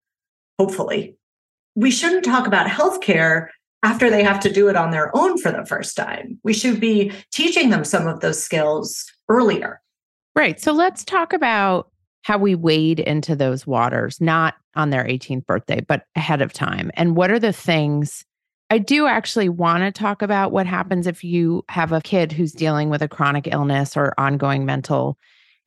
hopefully. 0.60 1.16
We 1.74 1.90
shouldn't 1.90 2.24
talk 2.24 2.46
about 2.46 2.68
healthcare 2.68 3.48
after 3.82 4.12
they 4.12 4.22
have 4.24 4.40
to 4.42 4.54
do 4.54 4.70
it 4.70 4.76
on 4.76 4.92
their 4.92 5.10
own 5.18 5.40
for 5.40 5.52
the 5.52 5.66
first 5.66 5.98
time. 5.98 6.40
We 6.44 6.54
should 6.54 6.80
be 6.80 7.12
teaching 7.32 7.72
them 7.72 7.84
some 7.84 8.06
of 8.06 8.20
those 8.20 8.42
skills 8.42 9.04
earlier. 9.28 9.82
Right. 10.36 10.62
So 10.62 10.72
let's 10.72 11.04
talk 11.04 11.34
about 11.34 11.90
how 12.26 12.40
we 12.40 12.56
wade 12.56 13.00
into 13.00 13.36
those 13.36 13.68
waters, 13.68 14.20
not 14.20 14.56
on 14.76 14.90
their 14.90 15.04
18th 15.04 15.46
birthday, 15.46 15.80
but 15.88 16.08
ahead 16.16 16.42
of 16.42 16.52
time. 16.52 16.90
And 16.96 17.16
what 17.16 17.30
are 17.30 17.38
the 17.38 17.54
things 17.54 18.26
I 18.72 18.80
do 18.80 19.06
actually 19.06 19.48
want 19.48 19.84
to 19.84 19.92
talk 19.92 20.24
about 20.24 20.52
what 20.52 20.66
happens 20.66 21.06
if 21.06 21.24
you 21.24 21.64
have 21.70 21.92
a 21.92 22.02
kid 22.02 22.32
who's 22.32 22.52
dealing 22.52 22.90
with 22.90 23.04
a 23.04 23.08
chronic 23.08 23.48
illness 23.52 23.96
or 23.96 24.16
ongoing 24.18 24.66
mental 24.66 25.20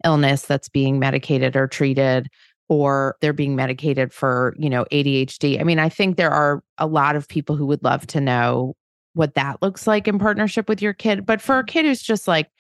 illness 0.04 0.46
that's 0.46 0.68
being 0.68 0.98
medicated 0.98 1.54
or 1.54 1.68
treated 1.68 2.28
or 2.68 3.14
they're 3.20 3.32
being 3.32 3.54
medicated 3.54 4.12
for, 4.12 4.52
you 4.58 4.68
know, 4.68 4.84
ADHD. 4.90 5.60
I 5.60 5.62
mean, 5.62 5.78
I 5.78 5.88
think 5.88 6.16
there 6.16 6.32
are 6.32 6.64
a 6.76 6.88
lot 6.88 7.14
of 7.14 7.28
people 7.28 7.54
who 7.54 7.66
would 7.66 7.84
love 7.84 8.04
to 8.08 8.20
know 8.20 8.74
what 9.14 9.34
that 9.34 9.62
looks 9.62 9.86
like 9.86 10.08
in 10.08 10.18
partnership 10.18 10.68
with 10.68 10.82
your 10.82 10.92
kid, 10.92 11.24
but 11.24 11.40
for 11.40 11.60
a 11.60 11.64
kid 11.64 11.84
who's 11.84 12.02
just 12.02 12.26
like 12.26 12.50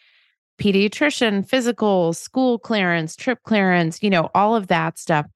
pediatrician, 0.58 1.48
physical, 1.48 2.12
school 2.12 2.58
clearance, 2.58 3.16
trip 3.16 3.38
clearance, 3.44 4.02
you 4.02 4.10
know, 4.10 4.30
all 4.34 4.54
of 4.54 4.66
that 4.66 4.98
stuff. 4.98 5.26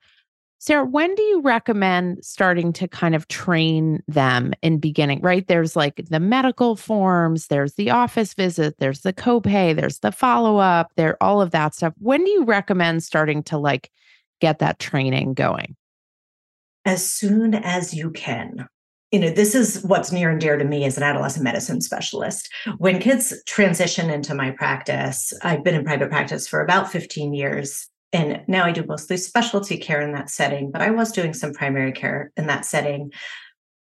Sara, 0.59 0.85
when 0.85 1.13
do 1.17 1.23
you 1.23 1.41
recommend 1.41 2.25
starting 2.25 2.73
to 2.75 2.87
kind 2.87 3.17
of 3.17 3.27
train 3.27 4.01
them 4.07 4.53
in 4.63 4.79
beginning? 4.79 5.21
Right? 5.21 5.47
There's 5.49 5.75
like 5.75 5.97
the 6.09 6.21
medical 6.21 6.77
forms, 6.77 7.49
there's 7.49 7.75
the 7.75 7.91
office 7.91 8.35
visit, 8.35 8.77
there's 8.79 9.01
the 9.01 9.13
copay, 9.13 9.75
there's 9.75 9.99
the 9.99 10.13
follow-up, 10.13 10.93
there 10.97 11.21
all 11.21 11.43
of 11.43 11.51
that 11.51 11.75
stuff. 11.75 11.95
When 11.99 12.25
do 12.25 12.31
you 12.31 12.45
recommend 12.45 13.03
starting 13.03 13.43
to 13.45 13.59
like 13.59 13.91
get 14.41 14.61
that 14.61 14.79
training 14.79 15.35
going? 15.35 15.75
As 16.85 17.09
soon 17.09 17.55
as 17.55 17.93
you 17.93 18.11
can. 18.11 18.69
You 19.13 19.21
know, 19.21 19.31
this 19.31 19.55
is 19.55 19.83
what's 19.83 20.11
near 20.11 20.31
and 20.31 20.41
dear 20.41 20.57
to 20.57 20.65
me 20.65 20.85
as 20.85 20.97
an 20.97 21.03
adolescent 21.03 21.45
medicine 21.45 21.81
specialist. 21.83 22.49
When 22.79 22.99
kids 22.99 23.35
transition 23.47 24.09
into 24.11 24.35
my 24.35 24.51
practice, 24.53 25.33
I've 25.43 25.63
been 25.63 25.75
in 25.75 25.85
private 25.85 26.09
practice 26.09 26.49
for 26.49 26.61
about 26.63 26.91
15 26.91 27.35
years. 27.35 27.89
And 28.15 28.43
now 28.49 28.65
I 28.65 28.73
do 28.73 28.85
mostly 28.87 29.17
specialty 29.19 29.77
care 29.77 30.01
in 30.01 30.13
that 30.13 30.31
setting, 30.31 30.71
but 30.71 30.83
I 30.83 30.91
was 30.91 31.13
doing 31.13 31.35
some 31.35 31.53
primary 31.53 31.93
care 31.93 32.33
in 32.37 32.47
that 32.47 32.65
setting. 32.65 33.13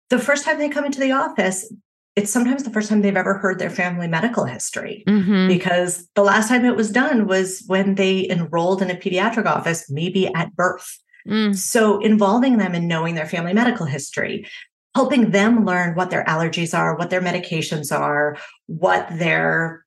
The 0.09 0.19
first 0.19 0.45
time 0.45 0.57
they 0.57 0.69
come 0.69 0.85
into 0.85 0.99
the 0.99 1.11
office, 1.11 1.71
it's 2.15 2.31
sometimes 2.31 2.63
the 2.63 2.71
first 2.71 2.89
time 2.89 3.01
they've 3.01 3.15
ever 3.15 3.35
heard 3.35 3.59
their 3.59 3.69
family 3.69 4.07
medical 4.07 4.45
history 4.45 5.03
Mm-hmm. 5.07 5.47
because 5.47 6.07
the 6.15 6.23
last 6.23 6.47
time 6.49 6.65
it 6.65 6.75
was 6.75 6.91
done 6.91 7.27
was 7.27 7.63
when 7.67 7.95
they 7.95 8.27
enrolled 8.29 8.81
in 8.81 8.89
a 8.89 8.95
pediatric 8.95 9.45
office, 9.45 9.89
maybe 9.89 10.27
at 10.33 10.55
birth. 10.55 10.97
Mm, 11.27 11.55
So, 11.55 11.99
involving 11.99 12.57
them 12.57 12.73
in 12.73 12.87
knowing 12.87 13.13
their 13.15 13.27
family 13.27 13.53
medical 13.53 13.85
history, 13.85 14.47
helping 14.99 15.31
them 15.31 15.63
learn 15.63 15.95
what 15.95 16.09
their 16.09 16.25
allergies 16.25 16.77
are, 16.77 16.97
what 16.97 17.09
their 17.09 17.21
medications 17.21 17.89
are, 17.97 18.35
what 18.65 19.07
their 19.17 19.85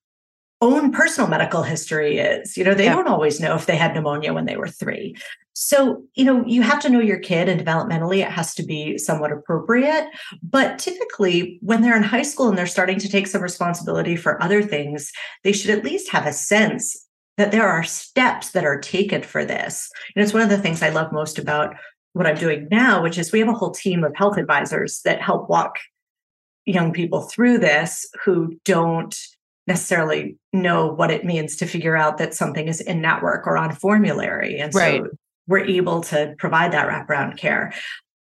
own 0.62 0.90
personal 0.90 1.28
medical 1.28 1.62
history 1.62 2.16
is. 2.16 2.56
You 2.56 2.64
know, 2.64 2.72
they 2.72 2.86
Yeah. 2.86 2.94
don't 2.94 3.08
always 3.08 3.38
know 3.38 3.54
if 3.54 3.66
they 3.66 3.76
had 3.76 3.92
pneumonia 3.92 4.32
when 4.32 4.46
they 4.46 4.56
were 4.56 4.68
three. 4.68 5.14
So, 5.52 6.02
you 6.14 6.24
know, 6.24 6.42
you 6.46 6.62
have 6.62 6.80
to 6.80 6.88
know 6.88 7.00
your 7.00 7.18
kid, 7.18 7.46
and 7.46 7.60
developmentally, 7.60 8.20
it 8.22 8.30
has 8.30 8.54
to 8.54 8.62
be 8.62 8.96
somewhat 8.96 9.32
appropriate. 9.32 10.06
But 10.42 10.78
typically, 10.78 11.58
when 11.60 11.82
they're 11.82 11.96
in 12.02 12.02
high 12.14 12.22
school 12.22 12.48
and 12.48 12.56
they're 12.56 12.66
starting 12.66 12.98
to 13.00 13.08
take 13.10 13.26
some 13.26 13.42
responsibility 13.42 14.16
for 14.16 14.42
other 14.42 14.62
things, 14.62 15.12
they 15.44 15.52
should 15.52 15.72
at 15.76 15.84
least 15.84 16.08
have 16.12 16.26
a 16.26 16.32
sense 16.32 17.06
that 17.36 17.50
there 17.50 17.68
are 17.68 17.84
steps 17.84 18.52
that 18.52 18.64
are 18.64 18.80
taken 18.80 19.22
for 19.22 19.44
this. 19.44 19.90
And 20.16 20.22
it's 20.22 20.32
one 20.32 20.42
of 20.42 20.48
the 20.48 20.62
things 20.62 20.80
I 20.80 20.88
love 20.88 21.12
most 21.12 21.38
about 21.38 21.74
what 22.12 22.26
I'm 22.26 22.36
doing 22.36 22.68
now, 22.70 23.02
which 23.02 23.18
is 23.18 23.32
we 23.32 23.38
have 23.40 23.48
a 23.48 23.54
whole 23.54 23.70
team 23.70 24.04
of 24.04 24.14
health 24.14 24.36
advisors 24.36 25.00
that 25.04 25.22
help 25.22 25.48
walk 25.48 25.78
young 26.64 26.92
people 26.92 27.22
through 27.22 27.58
this 27.58 28.06
who 28.24 28.54
don't 28.64 29.16
necessarily 29.66 30.36
know 30.52 30.86
what 30.88 31.10
it 31.10 31.24
means 31.24 31.56
to 31.56 31.66
figure 31.66 31.96
out 31.96 32.18
that 32.18 32.34
something 32.34 32.68
is 32.68 32.80
in 32.80 33.00
network 33.00 33.46
or 33.46 33.56
on 33.56 33.72
formulary. 33.72 34.58
And 34.58 34.72
so 34.72 34.78
Right. 34.78 35.02
we're 35.46 35.64
able 35.64 36.02
to 36.02 36.34
provide 36.38 36.72
that 36.72 36.88
wraparound 36.88 37.38
care. 37.38 37.72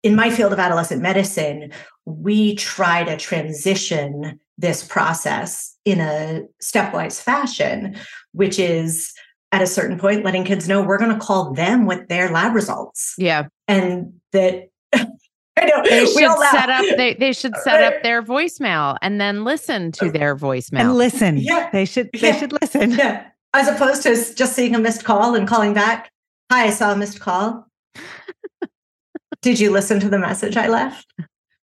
In 0.04 0.16
my 0.16 0.30
field 0.30 0.52
of 0.54 0.60
adolescent 0.60 1.02
medicine, 1.02 1.72
we 2.06 2.56
try 2.56 3.04
to 3.04 3.18
transition 3.18 4.40
this 4.58 4.84
process 4.84 5.76
in 5.86 6.00
a 6.00 6.44
stepwise 6.62 7.22
fashion, 7.22 7.96
which 8.34 8.60
is 8.60 9.14
at 9.52 9.62
a 9.62 9.68
certain 9.68 10.00
point 10.00 10.24
letting 10.24 10.44
kids 10.46 10.68
know 10.68 10.82
we're 10.82 10.98
going 10.98 11.14
to 11.14 11.20
call 11.24 11.54
them 11.54 11.86
with 11.86 12.08
their 12.08 12.30
lab 12.32 12.54
results 12.56 13.14
yeah. 13.18 13.48
and 13.68 14.14
that 14.32 14.70
I 14.94 15.66
know 15.66 15.84
They 15.84 16.06
should 16.06 16.24
all 16.24 16.42
set 16.52 16.70
up 16.70 16.86
they, 16.98 17.14
they 17.16 17.34
should 17.34 17.56
set 17.58 17.84
up 17.84 18.02
their 18.04 18.24
voicemail 18.24 18.98
and 19.02 19.20
then 19.20 19.44
listen 19.44 19.92
to 19.94 20.08
uh, 20.08 20.12
their 20.12 20.36
voicemail. 20.36 20.80
And 20.80 20.96
listen. 20.96 21.38
Yeah. 21.38 21.70
They 21.72 21.86
should 21.86 22.10
they 22.14 22.20
Yeah. 22.30 22.38
should 22.38 22.54
listen. 22.62 22.92
Yeah. 22.92 23.26
As 23.54 23.68
opposed 23.68 24.02
to 24.04 24.16
just 24.34 24.54
seeing 24.56 24.74
a 24.76 24.80
missed 24.80 25.04
call 25.04 25.36
and 25.36 25.46
calling 25.48 25.74
back. 25.74 26.10
Hi, 26.50 26.66
I 26.68 26.70
saw 26.70 26.94
a 26.94 26.96
missed 26.96 27.20
call. 27.20 27.68
Did 29.42 29.60
you 29.60 29.72
listen 29.72 30.00
to 30.00 30.10
the 30.10 30.20
message 30.20 30.56
I 30.56 30.68
left? 30.68 31.06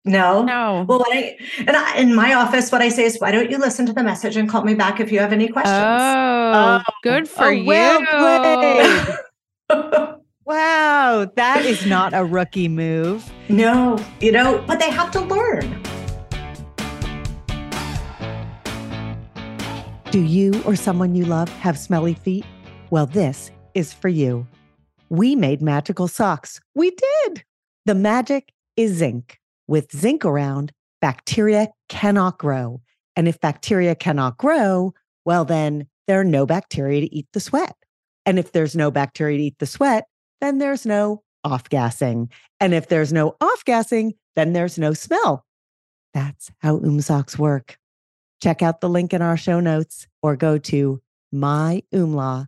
No. 0.07 0.43
No. 0.43 0.85
Well, 0.87 0.99
what 0.99 1.15
I, 1.15 1.37
and 1.59 1.75
I, 1.75 1.97
in 1.97 2.15
my 2.15 2.33
office, 2.33 2.71
what 2.71 2.81
I 2.81 2.89
say 2.89 3.03
is, 3.03 3.19
why 3.19 3.31
don't 3.31 3.51
you 3.51 3.57
listen 3.57 3.85
to 3.87 3.93
the 3.93 4.03
message 4.03 4.37
and 4.37 4.49
call 4.49 4.63
me 4.63 4.73
back 4.73 4.99
if 4.99 5.11
you 5.11 5.19
have 5.19 5.33
any 5.33 5.49
questions? 5.49 5.75
Oh, 5.77 6.51
um, 6.53 6.83
good 7.03 7.27
for 7.27 7.45
oh, 7.45 7.49
you. 7.49 7.65
well 7.65 7.99
wow, 10.45 11.29
that 11.35 11.65
is 11.65 11.85
not 11.85 12.13
a 12.13 12.23
rookie 12.23 12.69
move. 12.69 13.29
no, 13.49 14.03
you 14.21 14.31
know, 14.31 14.63
but 14.65 14.79
they 14.79 14.89
have 14.89 15.11
to 15.11 15.21
learn. 15.21 15.83
Do 20.11 20.21
you 20.21 20.63
or 20.63 20.77
someone 20.77 21.15
you 21.15 21.25
love 21.25 21.49
have 21.59 21.77
smelly 21.77 22.13
feet? 22.13 22.45
Well, 22.91 23.07
this 23.07 23.51
is 23.73 23.91
for 23.91 24.07
you. 24.07 24.47
We 25.09 25.35
made 25.35 25.61
magical 25.61 26.07
socks. 26.07 26.61
We 26.75 26.91
did. 26.91 27.43
The 27.85 27.95
magic 27.95 28.53
is 28.77 28.93
zinc. 28.93 29.37
With 29.67 29.91
zinc 29.91 30.23
around, 30.25 30.71
bacteria 31.01 31.69
cannot 31.89 32.37
grow. 32.37 32.81
And 33.15 33.27
if 33.27 33.39
bacteria 33.39 33.95
cannot 33.95 34.37
grow, 34.37 34.93
well, 35.25 35.43
then 35.45 35.87
there 36.07 36.19
are 36.19 36.25
no 36.25 36.45
bacteria 36.45 37.01
to 37.01 37.13
eat 37.13 37.27
the 37.33 37.39
sweat. 37.39 37.75
And 38.25 38.39
if 38.39 38.51
there's 38.51 38.75
no 38.75 38.91
bacteria 38.91 39.37
to 39.37 39.43
eat 39.43 39.59
the 39.59 39.65
sweat, 39.65 40.05
then 40.41 40.59
there's 40.59 40.85
no 40.85 41.23
off 41.43 41.69
gassing. 41.69 42.29
And 42.59 42.73
if 42.73 42.87
there's 42.87 43.13
no 43.13 43.35
off 43.41 43.63
gassing, 43.65 44.13
then 44.35 44.53
there's 44.53 44.77
no 44.77 44.93
smell. 44.93 45.45
That's 46.13 46.51
how 46.59 46.75
Oom 46.77 47.01
socks 47.01 47.37
work. 47.37 47.77
Check 48.41 48.61
out 48.61 48.81
the 48.81 48.89
link 48.89 49.13
in 49.13 49.21
our 49.21 49.37
show 49.37 49.59
notes 49.59 50.07
or 50.21 50.35
go 50.35 50.57
to 50.59 51.01
myoomla.com. 51.33 52.47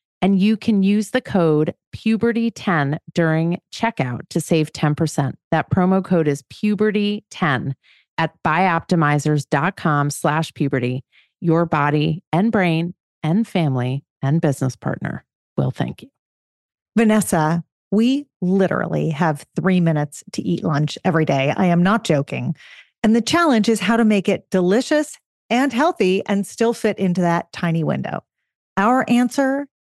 And 0.21 0.39
you 0.39 0.55
can 0.55 0.83
use 0.83 1.09
the 1.09 1.21
code 1.21 1.73
puberty10 1.95 2.99
during 3.13 3.59
checkout 3.73 4.21
to 4.29 4.39
save 4.39 4.71
10%. 4.71 5.33
That 5.49 5.71
promo 5.71 6.03
code 6.03 6.27
is 6.27 6.43
puberty10 6.43 7.73
at 8.17 8.35
bioptimizers.com 8.45 10.09
slash 10.11 10.53
puberty. 10.53 11.03
Your 11.39 11.65
body 11.65 12.23
and 12.31 12.51
brain 12.51 12.93
and 13.23 13.47
family 13.47 14.03
and 14.21 14.41
business 14.41 14.75
partner 14.75 15.25
will 15.57 15.71
thank 15.71 16.03
you. 16.03 16.09
Vanessa, 16.95 17.63
we 17.89 18.27
literally 18.41 19.09
have 19.09 19.45
three 19.55 19.79
minutes 19.79 20.23
to 20.33 20.41
eat 20.41 20.63
lunch 20.63 20.97
every 21.03 21.25
day. 21.25 21.53
I 21.55 21.65
am 21.65 21.83
not 21.83 22.03
joking. 22.03 22.55
And 23.03 23.15
the 23.15 23.21
challenge 23.21 23.67
is 23.67 23.79
how 23.79 23.97
to 23.97 24.05
make 24.05 24.29
it 24.29 24.49
delicious 24.51 25.17
and 25.49 25.73
healthy 25.73 26.23
and 26.27 26.45
still 26.45 26.73
fit 26.73 26.99
into 26.99 27.21
that 27.21 27.51
tiny 27.51 27.83
window. 27.83 28.23
Our 28.77 29.03
answer 29.09 29.67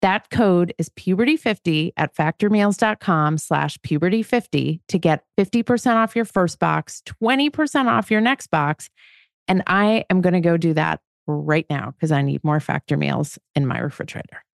That 0.00 0.30
code 0.30 0.74
is 0.78 0.88
puberty50 0.90 1.92
at 1.96 2.14
factormeals.com 2.14 3.38
slash 3.38 3.78
puberty50 3.78 4.80
to 4.88 4.98
get 4.98 5.24
50% 5.38 5.96
off 5.96 6.14
your 6.14 6.24
first 6.24 6.58
box, 6.58 7.02
20% 7.22 7.86
off 7.86 8.10
your 8.10 8.20
next 8.20 8.48
box. 8.48 8.90
And 9.48 9.62
I 9.66 10.04
am 10.08 10.20
going 10.20 10.34
to 10.34 10.40
go 10.40 10.56
do 10.56 10.74
that 10.74 11.00
right 11.26 11.66
now 11.68 11.90
because 11.90 12.12
I 12.12 12.22
need 12.22 12.44
more 12.44 12.60
factor 12.60 12.96
meals 12.96 13.38
in 13.54 13.66
my 13.66 13.78
refrigerator. 13.78 14.44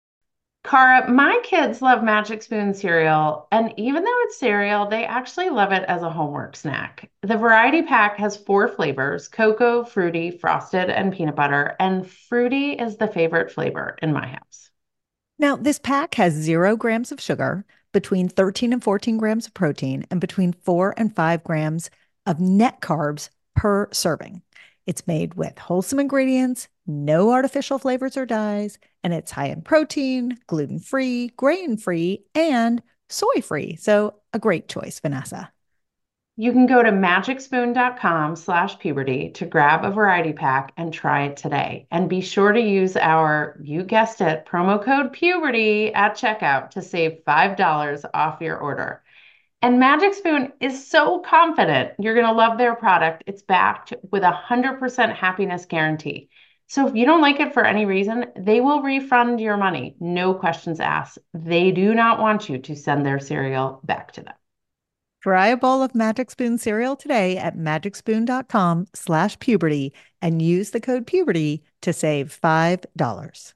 Cara, 0.64 1.11
my 1.11 1.38
kids 1.42 1.83
love 1.83 2.02
Magic 2.02 2.42
Spoon 2.42 2.72
cereal, 2.72 3.46
and 3.52 3.74
even 3.76 4.02
though 4.02 4.20
it's 4.22 4.38
cereal, 4.38 4.88
they 4.88 5.04
actually 5.04 5.50
love 5.50 5.72
it 5.72 5.85
as 5.88 6.02
a 6.02 6.09
homework 6.09 6.57
snack. 6.57 7.11
The 7.20 7.37
variety 7.37 7.83
pack 7.83 8.16
has 8.16 8.38
four 8.38 8.68
flavors 8.68 9.28
cocoa, 9.28 9.85
fruity, 9.85 10.30
frosted, 10.30 10.88
and 10.88 11.12
peanut 11.12 11.37
butter, 11.37 11.76
and 11.78 12.11
fruity 12.11 12.72
is 12.72 12.96
the 12.96 13.09
favorite 13.09 13.52
flavor 13.52 13.98
in 14.00 14.14
my 14.14 14.26
house. 14.26 14.70
Now, 15.38 15.56
this 15.56 15.78
pack 15.78 16.14
has 16.14 16.32
zero 16.32 16.76
grams 16.76 17.10
of 17.10 17.20
sugar, 17.20 17.64
between 17.92 18.28
13 18.28 18.72
and 18.72 18.82
14 18.82 19.16
grams 19.16 19.46
of 19.46 19.54
protein, 19.54 20.04
and 20.10 20.20
between 20.20 20.52
four 20.52 20.94
and 20.96 21.14
five 21.14 21.42
grams 21.44 21.90
of 22.26 22.40
net 22.40 22.80
carbs 22.80 23.30
per 23.54 23.88
serving. 23.92 24.42
It's 24.86 25.06
made 25.06 25.34
with 25.34 25.58
wholesome 25.58 26.00
ingredients, 26.00 26.68
no 26.86 27.32
artificial 27.32 27.78
flavors 27.78 28.16
or 28.16 28.26
dyes, 28.26 28.78
and 29.02 29.14
it's 29.14 29.30
high 29.30 29.46
in 29.46 29.62
protein, 29.62 30.38
gluten 30.46 30.78
free, 30.78 31.28
grain 31.36 31.78
free, 31.78 32.24
and 32.34 32.82
soy 33.08 33.40
free. 33.42 33.76
So, 33.76 34.16
a 34.34 34.38
great 34.38 34.68
choice, 34.68 35.00
Vanessa. 35.00 35.53
You 36.36 36.50
can 36.50 36.66
go 36.66 36.82
to 36.82 36.90
magicspoon.com 36.90 38.34
slash 38.34 38.80
puberty 38.80 39.30
to 39.34 39.46
grab 39.46 39.84
a 39.84 39.92
variety 39.92 40.32
pack 40.32 40.72
and 40.76 40.92
try 40.92 41.26
it 41.26 41.36
today. 41.36 41.86
And 41.92 42.08
be 42.08 42.20
sure 42.20 42.50
to 42.50 42.60
use 42.60 42.96
our, 42.96 43.56
you 43.62 43.84
guessed 43.84 44.20
it, 44.20 44.44
promo 44.44 44.82
code 44.82 45.12
puberty 45.12 45.94
at 45.94 46.16
checkout 46.16 46.70
to 46.70 46.82
save 46.82 47.22
$5 47.24 48.04
off 48.12 48.40
your 48.40 48.58
order. 48.58 49.04
And 49.62 49.78
Magic 49.78 50.12
Spoon 50.12 50.52
is 50.60 50.88
so 50.88 51.20
confident 51.20 51.92
you're 52.00 52.14
going 52.14 52.26
to 52.26 52.32
love 52.32 52.58
their 52.58 52.74
product. 52.74 53.22
It's 53.28 53.42
backed 53.42 53.94
with 54.10 54.24
a 54.24 54.36
100% 54.48 55.14
happiness 55.14 55.66
guarantee. 55.66 56.30
So 56.66 56.88
if 56.88 56.96
you 56.96 57.06
don't 57.06 57.22
like 57.22 57.38
it 57.38 57.54
for 57.54 57.64
any 57.64 57.86
reason, 57.86 58.26
they 58.36 58.60
will 58.60 58.82
refund 58.82 59.40
your 59.40 59.56
money, 59.56 59.94
no 60.00 60.34
questions 60.34 60.80
asked. 60.80 61.20
They 61.32 61.70
do 61.70 61.94
not 61.94 62.18
want 62.18 62.48
you 62.48 62.58
to 62.58 62.74
send 62.74 63.06
their 63.06 63.20
cereal 63.20 63.80
back 63.84 64.10
to 64.14 64.22
them. 64.22 64.34
Try 65.24 65.46
a 65.46 65.56
bowl 65.56 65.82
of 65.82 65.94
Magic 65.94 66.30
Spoon 66.30 66.58
cereal 66.58 66.96
today 66.96 67.38
at 67.38 67.56
magicspoon.com 67.56 68.88
slash 68.92 69.38
puberty 69.38 69.94
and 70.20 70.42
use 70.42 70.72
the 70.72 70.82
code 70.82 71.06
puberty 71.06 71.62
to 71.80 71.94
save 71.94 72.38
$5. 72.42 73.54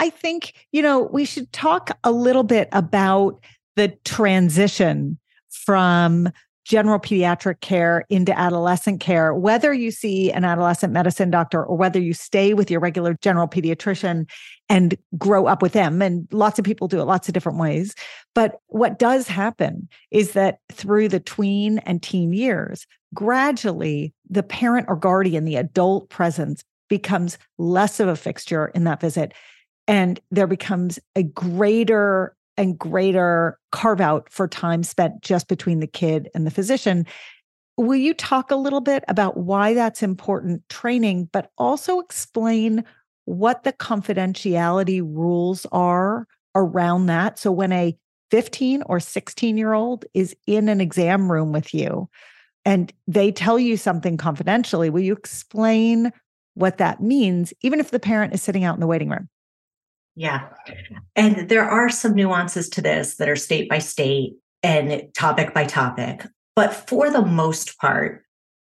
I 0.00 0.10
think, 0.10 0.54
you 0.72 0.82
know, 0.82 1.02
we 1.02 1.24
should 1.24 1.52
talk 1.52 1.96
a 2.02 2.10
little 2.10 2.42
bit 2.42 2.68
about 2.72 3.40
the 3.76 3.96
transition 4.04 5.20
from 5.50 6.28
general 6.64 6.98
pediatric 6.98 7.60
care 7.60 8.04
into 8.10 8.36
adolescent 8.36 9.00
care, 9.00 9.32
whether 9.32 9.72
you 9.72 9.92
see 9.92 10.32
an 10.32 10.44
adolescent 10.44 10.92
medicine 10.92 11.30
doctor 11.30 11.64
or 11.64 11.76
whether 11.76 12.00
you 12.00 12.12
stay 12.12 12.54
with 12.54 12.72
your 12.72 12.80
regular 12.80 13.16
general 13.22 13.46
pediatrician 13.46 14.28
and 14.70 14.96
grow 15.18 15.46
up 15.46 15.60
with 15.60 15.72
them. 15.72 16.00
And 16.00 16.28
lots 16.30 16.58
of 16.58 16.64
people 16.64 16.88
do 16.88 17.00
it 17.00 17.04
lots 17.04 17.28
of 17.28 17.34
different 17.34 17.58
ways. 17.58 17.94
But 18.34 18.60
what 18.68 18.98
does 18.98 19.26
happen 19.26 19.88
is 20.12 20.32
that 20.32 20.60
through 20.72 21.08
the 21.08 21.20
tween 21.20 21.78
and 21.80 22.00
teen 22.02 22.32
years, 22.32 22.86
gradually 23.12 24.14
the 24.30 24.44
parent 24.44 24.86
or 24.88 24.96
guardian, 24.96 25.44
the 25.44 25.56
adult 25.56 26.08
presence, 26.08 26.62
becomes 26.88 27.36
less 27.58 28.00
of 28.00 28.08
a 28.08 28.16
fixture 28.16 28.68
in 28.68 28.84
that 28.84 29.00
visit. 29.00 29.34
And 29.86 30.20
there 30.30 30.46
becomes 30.46 30.98
a 31.16 31.24
greater 31.24 32.34
and 32.56 32.78
greater 32.78 33.58
carve 33.72 34.00
out 34.00 34.30
for 34.30 34.46
time 34.46 34.82
spent 34.82 35.22
just 35.22 35.48
between 35.48 35.80
the 35.80 35.86
kid 35.86 36.28
and 36.34 36.46
the 36.46 36.50
physician. 36.50 37.06
Will 37.76 37.96
you 37.96 38.12
talk 38.12 38.50
a 38.50 38.56
little 38.56 38.80
bit 38.80 39.02
about 39.08 39.36
why 39.36 39.74
that's 39.74 40.02
important 40.02 40.68
training, 40.68 41.28
but 41.32 41.50
also 41.56 41.98
explain 41.98 42.84
what 43.30 43.62
the 43.62 43.72
confidentiality 43.72 45.00
rules 45.00 45.64
are 45.70 46.26
around 46.56 47.06
that? 47.06 47.38
So 47.38 47.52
when 47.52 47.70
a 47.70 47.96
15 48.32 48.82
or 48.86 48.98
16 48.98 49.56
year 49.56 49.72
old 49.72 50.04
is 50.14 50.34
in 50.48 50.68
an 50.68 50.80
exam 50.80 51.30
room 51.30 51.52
with 51.52 51.72
you 51.72 52.08
and 52.64 52.92
they 53.06 53.30
tell 53.30 53.56
you 53.56 53.76
something 53.76 54.16
confidentially, 54.16 54.90
will 54.90 55.00
you 55.00 55.12
explain 55.12 56.12
what 56.54 56.78
that 56.78 57.00
means, 57.00 57.52
even 57.60 57.78
if 57.78 57.92
the 57.92 58.00
parent 58.00 58.34
is 58.34 58.42
sitting 58.42 58.64
out 58.64 58.74
in 58.74 58.80
the 58.80 58.86
waiting 58.88 59.10
room? 59.10 59.28
Yeah. 60.16 60.48
And 61.14 61.48
there 61.48 61.68
are 61.68 61.88
some 61.88 62.14
nuances 62.14 62.68
to 62.70 62.82
this 62.82 63.16
that 63.16 63.28
are 63.28 63.36
state 63.36 63.68
by 63.68 63.78
state 63.78 64.34
and 64.64 65.08
topic 65.14 65.54
by 65.54 65.64
topic. 65.64 66.26
But 66.56 66.74
for 66.74 67.10
the 67.10 67.24
most 67.24 67.78
part, 67.78 68.24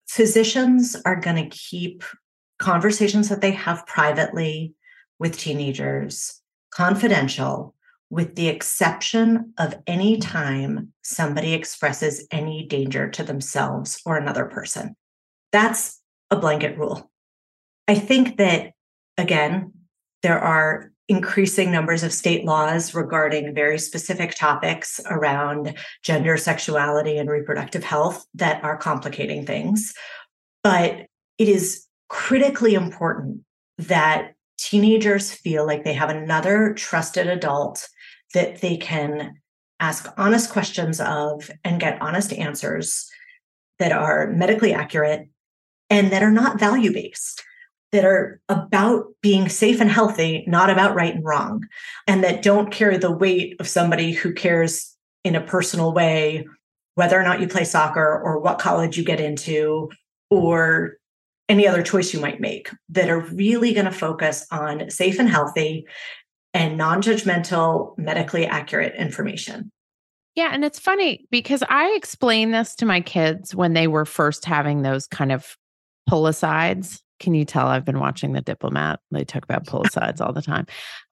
physicians 0.09 1.01
are 1.07 1.21
going 1.21 1.37
to 1.37 1.57
keep 1.57 2.03
conversations 2.61 3.29
that 3.29 3.41
they 3.41 3.51
have 3.51 3.87
privately 3.87 4.75
with 5.19 5.37
teenagers 5.37 6.41
confidential, 6.71 7.75
with 8.11 8.37
the 8.37 8.49
exception 8.49 9.53
of 9.59 9.75
any 9.87 10.19
time 10.19 10.93
somebody 11.03 11.53
expresses 11.53 12.27
any 12.31 12.67
danger 12.67 13.09
to 13.09 13.25
themselves 13.25 14.01
or 14.07 14.17
another 14.17 14.45
person. 14.45 14.95
That's 15.53 16.01
a 16.31 16.37
blanket 16.37 16.79
rule. 16.79 17.11
I 17.89 17.97
think 17.97 18.37
that, 18.37 18.73
again, 19.19 19.73
there 20.23 20.39
are 20.39 20.93
increasing 21.09 21.73
numbers 21.73 22.05
of 22.05 22.13
state 22.13 22.45
laws 22.45 22.95
regarding 22.95 23.53
very 23.53 23.79
specific 23.79 24.37
topics 24.37 25.01
around 25.07 25.77
gender, 26.05 26.37
sexuality, 26.37 27.17
and 27.19 27.29
reproductive 27.29 27.83
health 27.83 28.25
that 28.35 28.63
are 28.63 28.77
complicating 28.77 29.45
things. 29.45 29.93
But 30.63 31.07
it 31.37 31.49
is 31.49 31.87
critically 32.11 32.75
important 32.75 33.41
that 33.79 34.35
teenagers 34.59 35.33
feel 35.33 35.67
like 35.67 35.85
they 35.85 35.95
have 35.95 36.11
another 36.11 36.75
trusted 36.75 37.27
adult 37.27 37.89
that 38.35 38.61
they 38.61 38.77
can 38.77 39.35
ask 39.79 40.13
honest 40.19 40.51
questions 40.51 41.01
of 41.01 41.51
and 41.65 41.81
get 41.81 42.03
honest 42.03 42.35
answers 42.35 43.09
that 43.79 43.93
are 43.93 44.31
medically 44.31 44.75
accurate 44.75 45.31
and 45.89 46.13
that 46.13 46.23
are 46.23 46.31
not 46.31 46.61
value 46.61 46.93
based 46.93 47.43
that 47.93 48.05
are 48.05 48.41
about 48.49 49.07
being 49.21 49.49
safe 49.49 49.81
and 49.81 49.91
healthy, 49.91 50.45
not 50.47 50.71
about 50.71 50.95
right 50.95 51.15
and 51.15 51.25
wrong, 51.25 51.67
and 52.07 52.23
that 52.23 52.43
don't 52.43 52.71
carry 52.71 52.97
the 52.97 53.11
weight 53.11 53.57
of 53.59 53.67
somebody 53.67 54.13
who 54.13 54.33
cares 54.33 54.97
in 55.25 55.35
a 55.35 55.41
personal 55.41 55.93
way 55.93 56.47
whether 56.95 57.19
or 57.19 57.23
not 57.23 57.41
you 57.41 57.49
play 57.49 57.65
soccer 57.65 58.21
or 58.23 58.39
what 58.39 58.59
college 58.59 58.99
you 58.99 59.05
get 59.05 59.21
into 59.21 59.91
or 60.29 60.99
any 61.51 61.67
other 61.67 61.83
choice 61.83 62.15
you 62.15 62.21
might 62.21 62.41
make 62.41 62.71
that 62.89 63.11
are 63.11 63.21
really 63.21 63.75
going 63.75 63.85
to 63.85 63.93
focus 63.93 64.47
on 64.51 64.89
safe 64.89 65.19
and 65.19 65.29
healthy 65.29 65.85
and 66.55 66.79
non-judgmental 66.79 67.99
medically 67.99 68.47
accurate 68.47 68.95
information 68.97 69.71
yeah 70.35 70.51
and 70.53 70.65
it's 70.65 70.79
funny 70.79 71.27
because 71.31 71.63
i 71.69 71.93
explained 71.97 72.55
this 72.55 72.75
to 72.75 72.87
my 72.87 73.01
kids 73.03 73.55
when 73.55 73.75
they 73.75 73.87
were 73.87 74.07
first 74.07 74.47
having 74.47 74.81
those 74.81 75.07
kind 75.07 75.33
of 75.33 75.57
pull 76.09 76.27
can 77.21 77.35
you 77.35 77.45
tell 77.45 77.69
I've 77.69 77.85
been 77.85 78.01
watching 78.01 78.33
The 78.33 78.41
Diplomat? 78.41 78.99
They 79.13 79.25
talk 79.25 79.45
about 79.45 79.67
sides 79.93 80.21
all 80.21 80.33
the 80.33 80.43
time. 80.43 80.67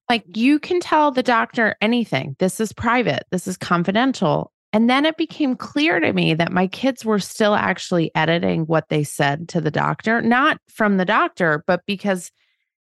Like 0.08 0.24
you 0.36 0.58
can 0.58 0.80
tell 0.80 1.10
the 1.10 1.22
doctor 1.22 1.76
anything. 1.80 2.34
This 2.38 2.60
is 2.60 2.72
private. 2.72 3.24
This 3.30 3.46
is 3.46 3.56
confidential. 3.58 4.50
And 4.72 4.90
then 4.90 5.06
it 5.06 5.16
became 5.16 5.56
clear 5.56 5.98
to 5.98 6.12
me 6.12 6.34
that 6.34 6.52
my 6.52 6.66
kids 6.66 7.04
were 7.04 7.18
still 7.18 7.54
actually 7.54 8.10
editing 8.14 8.66
what 8.66 8.88
they 8.90 9.02
said 9.02 9.48
to 9.50 9.60
the 9.60 9.70
doctor, 9.70 10.20
not 10.20 10.60
from 10.68 10.98
the 10.98 11.06
doctor, 11.06 11.64
but 11.66 11.82
because 11.86 12.30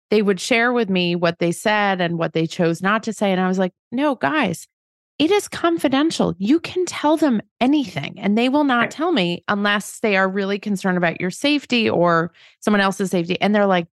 they 0.09 0.21
would 0.21 0.39
share 0.39 0.73
with 0.73 0.89
me 0.89 1.15
what 1.15 1.39
they 1.39 1.51
said 1.51 2.01
and 2.01 2.17
what 2.17 2.33
they 2.33 2.47
chose 2.47 2.81
not 2.81 3.03
to 3.03 3.13
say. 3.13 3.31
And 3.31 3.41
I 3.41 3.47
was 3.47 3.59
like, 3.59 3.73
no, 3.91 4.15
guys, 4.15 4.67
it 5.19 5.31
is 5.31 5.47
confidential. 5.47 6.35
You 6.37 6.59
can 6.59 6.85
tell 6.85 7.17
them 7.17 7.41
anything 7.61 8.15
and 8.19 8.37
they 8.37 8.49
will 8.49 8.63
not 8.63 8.91
tell 8.91 9.11
me 9.11 9.43
unless 9.47 9.99
they 9.99 10.17
are 10.17 10.27
really 10.27 10.59
concerned 10.59 10.97
about 10.97 11.21
your 11.21 11.31
safety 11.31 11.89
or 11.89 12.33
someone 12.59 12.81
else's 12.81 13.11
safety. 13.11 13.39
And 13.39 13.53
they're 13.53 13.65
like, 13.65 13.87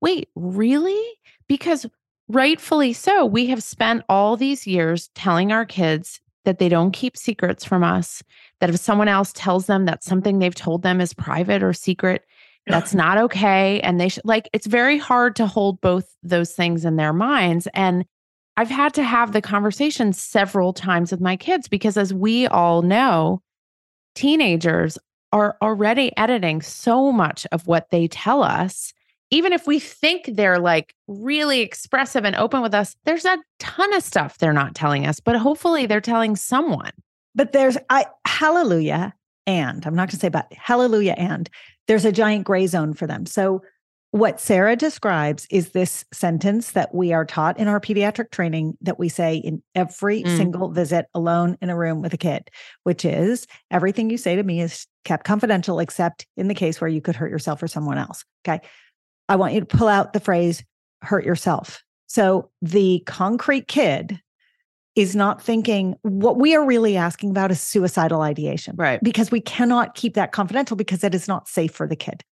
wait, 0.00 0.28
really? 0.36 1.02
Because 1.48 1.86
rightfully 2.28 2.92
so, 2.92 3.24
we 3.24 3.46
have 3.46 3.62
spent 3.62 4.04
all 4.08 4.36
these 4.36 4.66
years 4.66 5.08
telling 5.14 5.50
our 5.50 5.64
kids 5.64 6.20
that 6.48 6.58
they 6.58 6.70
don't 6.70 6.92
keep 6.92 7.14
secrets 7.14 7.62
from 7.62 7.84
us, 7.84 8.22
that 8.60 8.70
if 8.70 8.76
someone 8.80 9.06
else 9.06 9.34
tells 9.34 9.66
them 9.66 9.84
that 9.84 10.02
something 10.02 10.38
they've 10.38 10.54
told 10.54 10.82
them 10.82 10.98
is 10.98 11.12
private 11.12 11.62
or 11.62 11.74
secret, 11.74 12.24
that's 12.66 12.94
not 13.02 13.18
okay. 13.18 13.80
And 13.82 14.00
they 14.00 14.08
should 14.08 14.24
like, 14.24 14.48
it's 14.54 14.66
very 14.66 14.96
hard 14.96 15.36
to 15.36 15.46
hold 15.46 15.78
both 15.82 16.16
those 16.22 16.52
things 16.52 16.86
in 16.86 16.96
their 16.96 17.12
minds. 17.12 17.68
And 17.74 18.06
I've 18.56 18.70
had 18.70 18.94
to 18.94 19.02
have 19.02 19.32
the 19.32 19.42
conversation 19.42 20.14
several 20.14 20.72
times 20.72 21.10
with 21.10 21.20
my 21.20 21.36
kids 21.36 21.68
because, 21.68 21.98
as 21.98 22.14
we 22.14 22.46
all 22.46 22.80
know, 22.80 23.42
teenagers 24.14 24.98
are 25.30 25.58
already 25.60 26.16
editing 26.16 26.62
so 26.62 27.12
much 27.12 27.46
of 27.52 27.66
what 27.66 27.90
they 27.90 28.08
tell 28.08 28.42
us. 28.42 28.94
Even 29.30 29.52
if 29.52 29.66
we 29.66 29.78
think 29.78 30.30
they're 30.32 30.58
like 30.58 30.94
really 31.06 31.60
expressive 31.60 32.24
and 32.24 32.34
open 32.36 32.62
with 32.62 32.74
us, 32.74 32.96
there's 33.04 33.24
a 33.24 33.38
ton 33.58 33.92
of 33.94 34.02
stuff 34.02 34.38
they're 34.38 34.52
not 34.52 34.74
telling 34.74 35.06
us, 35.06 35.20
but 35.20 35.36
hopefully 35.36 35.86
they're 35.86 36.00
telling 36.00 36.34
someone. 36.36 36.92
But 37.34 37.52
there's, 37.52 37.76
I, 37.90 38.06
hallelujah. 38.26 39.14
And 39.46 39.84
I'm 39.86 39.94
not 39.94 40.08
going 40.08 40.10
to 40.10 40.16
say 40.16 40.28
but 40.28 40.52
hallelujah. 40.52 41.14
And 41.16 41.48
there's 41.86 42.04
a 42.04 42.12
giant 42.12 42.44
gray 42.44 42.66
zone 42.66 42.94
for 42.94 43.06
them. 43.06 43.26
So 43.26 43.62
what 44.10 44.40
Sara 44.40 44.74
describes 44.74 45.46
is 45.50 45.70
this 45.70 46.04
sentence 46.12 46.70
that 46.70 46.94
we 46.94 47.12
are 47.12 47.26
taught 47.26 47.58
in 47.58 47.68
our 47.68 47.78
pediatric 47.78 48.30
training 48.30 48.76
that 48.80 48.98
we 48.98 49.10
say 49.10 49.36
in 49.36 49.62
every 49.74 50.22
mm. 50.22 50.36
single 50.36 50.70
visit 50.70 51.06
alone 51.12 51.58
in 51.60 51.68
a 51.68 51.76
room 51.76 52.00
with 52.00 52.14
a 52.14 52.18
kid, 52.18 52.48
which 52.84 53.04
is 53.04 53.46
everything 53.70 54.08
you 54.08 54.16
say 54.16 54.34
to 54.34 54.42
me 54.42 54.62
is 54.62 54.86
kept 55.04 55.26
confidential, 55.26 55.78
except 55.78 56.26
in 56.38 56.48
the 56.48 56.54
case 56.54 56.80
where 56.80 56.88
you 56.88 57.02
could 57.02 57.16
hurt 57.16 57.30
yourself 57.30 57.62
or 57.62 57.68
someone 57.68 57.98
else. 57.98 58.24
Okay. 58.46 58.60
I 59.28 59.36
want 59.36 59.54
you 59.54 59.60
to 59.60 59.66
pull 59.66 59.88
out 59.88 60.12
the 60.12 60.20
phrase 60.20 60.62
hurt 61.02 61.24
yourself. 61.24 61.82
So 62.06 62.50
the 62.62 63.02
concrete 63.06 63.68
kid 63.68 64.20
is 64.96 65.14
not 65.14 65.40
thinking 65.40 65.94
what 66.02 66.38
we 66.38 66.56
are 66.56 66.64
really 66.64 66.96
asking 66.96 67.30
about 67.30 67.52
is 67.52 67.60
suicidal 67.60 68.22
ideation. 68.22 68.74
Right. 68.76 69.00
Because 69.02 69.30
we 69.30 69.40
cannot 69.40 69.94
keep 69.94 70.14
that 70.14 70.32
confidential 70.32 70.76
because 70.76 71.04
it 71.04 71.14
is 71.14 71.28
not 71.28 71.48
safe 71.48 71.72
for 71.72 71.86
the 71.86 71.94
kid. 71.94 72.24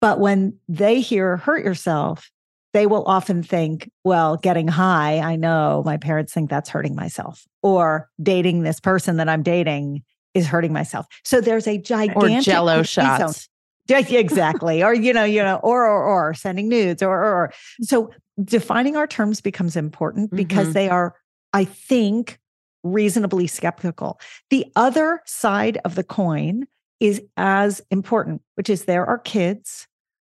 But 0.00 0.20
when 0.20 0.58
they 0.68 1.00
hear 1.00 1.38
hurt 1.38 1.64
yourself, 1.64 2.30
they 2.72 2.86
will 2.86 3.04
often 3.06 3.42
think, 3.42 3.90
well, 4.04 4.36
getting 4.36 4.68
high, 4.68 5.18
I 5.18 5.36
know 5.36 5.82
my 5.84 5.96
parents 5.96 6.32
think 6.32 6.50
that's 6.50 6.68
hurting 6.68 6.94
myself, 6.94 7.44
or 7.62 8.08
dating 8.22 8.62
this 8.62 8.80
person 8.80 9.16
that 9.16 9.28
I'm 9.28 9.42
dating 9.42 10.02
is 10.34 10.46
hurting 10.46 10.72
myself. 10.72 11.06
So 11.24 11.40
there's 11.40 11.66
a 11.66 11.78
gigantic 11.78 12.16
or 12.16 12.40
jello 12.40 12.82
shots. 12.82 13.48
Yeah, 14.08 14.18
exactly. 14.18 14.82
or, 14.82 14.94
you 14.94 15.12
know, 15.12 15.24
you 15.24 15.42
know, 15.42 15.56
or, 15.56 15.84
or, 15.84 16.28
or 16.28 16.34
sending 16.34 16.68
nudes 16.68 17.02
or, 17.02 17.16
or, 17.18 17.34
or. 17.34 17.52
So 17.82 18.10
defining 18.42 18.96
our 18.96 19.06
terms 19.06 19.40
becomes 19.40 19.76
important 19.76 20.30
because 20.34 20.66
mm-hmm. 20.66 20.72
they 20.74 20.88
are, 20.88 21.16
I 21.52 21.64
think, 21.64 22.38
reasonably 22.82 23.46
skeptical. 23.46 24.20
The 24.50 24.66
other 24.76 25.22
side 25.26 25.78
of 25.84 25.94
the 25.96 26.04
coin 26.04 26.66
is 27.00 27.20
as 27.36 27.82
important, 27.90 28.42
which 28.54 28.70
is 28.70 28.84
there 28.84 29.06
are 29.06 29.18
kids 29.18 29.86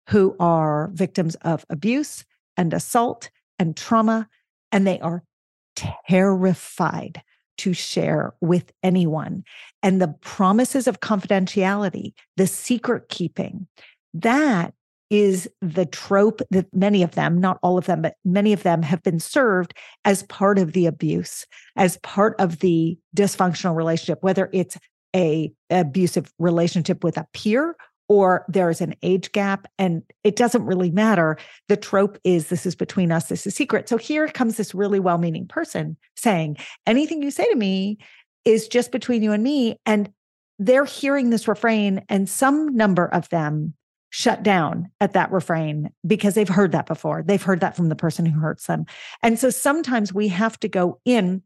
who 0.09 0.35
are 0.40 0.90
victims 0.92 1.37
of 1.37 1.64
abuse 1.70 2.25
and 2.57 2.75
assault 2.75 3.31
and 3.59 3.77
trauma, 3.77 4.29
and 4.72 4.87
they 4.87 4.98
are 5.01 5.22
terrified 5.77 7.22
to 7.58 7.72
share 7.72 8.34
with 8.40 8.72
anyone. 8.82 9.44
And 9.82 10.00
the 10.00 10.14
promises 10.20 10.86
of 10.86 11.00
confidentiality, 11.00 12.12
the 12.36 12.46
secret 12.46 13.08
keeping, 13.08 13.66
that 14.14 14.74
is 15.10 15.46
the 15.60 15.84
trope 15.84 16.40
that 16.50 16.66
many 16.74 17.02
of 17.02 17.14
them, 17.14 17.38
not 17.38 17.58
all 17.62 17.76
of 17.76 17.84
them, 17.84 18.00
but 18.00 18.14
many 18.24 18.54
of 18.54 18.62
them 18.62 18.82
have 18.82 19.02
been 19.02 19.20
served 19.20 19.74
as 20.06 20.22
part 20.24 20.58
of 20.58 20.72
the 20.72 20.86
abuse, 20.86 21.46
as 21.76 21.98
part 21.98 22.34
of 22.38 22.60
the 22.60 22.98
dysfunctional 23.14 23.76
relationship, 23.76 24.22
whether 24.22 24.48
it's 24.54 24.78
a 25.14 25.52
abusive 25.68 26.32
relationship 26.38 27.04
with 27.04 27.18
a 27.18 27.26
peer 27.34 27.76
or 28.12 28.44
there's 28.46 28.83
an 28.83 28.94
age 29.03 29.33
gap 29.33 29.66
and 29.79 30.03
it 30.22 30.37
doesn't 30.37 30.66
really 30.66 30.90
matter. 30.90 31.38
The 31.68 31.79
trope 31.79 32.18
is 32.25 32.48
this 32.48 32.66
is 32.66 32.77
between 32.77 33.11
us, 33.11 33.29
this 33.29 33.46
is 33.46 33.55
secret. 33.55 33.88
So 33.88 33.96
here 33.96 34.29
comes 34.29 34.59
this 34.59 34.75
really 34.75 35.01
well 35.01 35.16
meaning 35.16 35.48
person 35.48 35.96
saying, 36.14 36.59
anything 36.87 37.22
you 37.22 37.31
say 37.31 37.48
to 37.48 37.57
me 37.57 37.96
is 38.44 38.68
just 38.68 38.92
between 38.92 39.22
you 39.22 39.33
and 39.33 39.42
me. 39.42 39.79
And 39.87 40.12
they're 40.59 40.85
hearing 40.85 41.31
this 41.31 41.48
refrain, 41.48 42.05
and 42.11 42.29
some 42.29 42.77
number 42.77 43.07
of 43.07 43.31
them 43.31 43.72
shut 44.11 44.42
down 44.42 44.90
at 45.01 45.14
that 45.14 45.33
refrain 45.33 45.90
because 46.07 46.35
they've 46.35 46.46
heard 46.46 46.72
that 46.72 46.85
before. 46.85 47.22
They've 47.22 47.42
heard 47.42 47.61
that 47.61 47.77
from 47.77 47.88
the 47.88 47.96
person 47.96 48.27
who 48.27 48.38
hurts 48.38 48.66
them. 48.66 48.85
And 49.22 49.38
so 49.38 49.48
sometimes 49.48 50.12
we 50.12 50.29
have 50.29 50.61
to 50.61 50.68
go 50.68 51.01
in, 51.07 51.42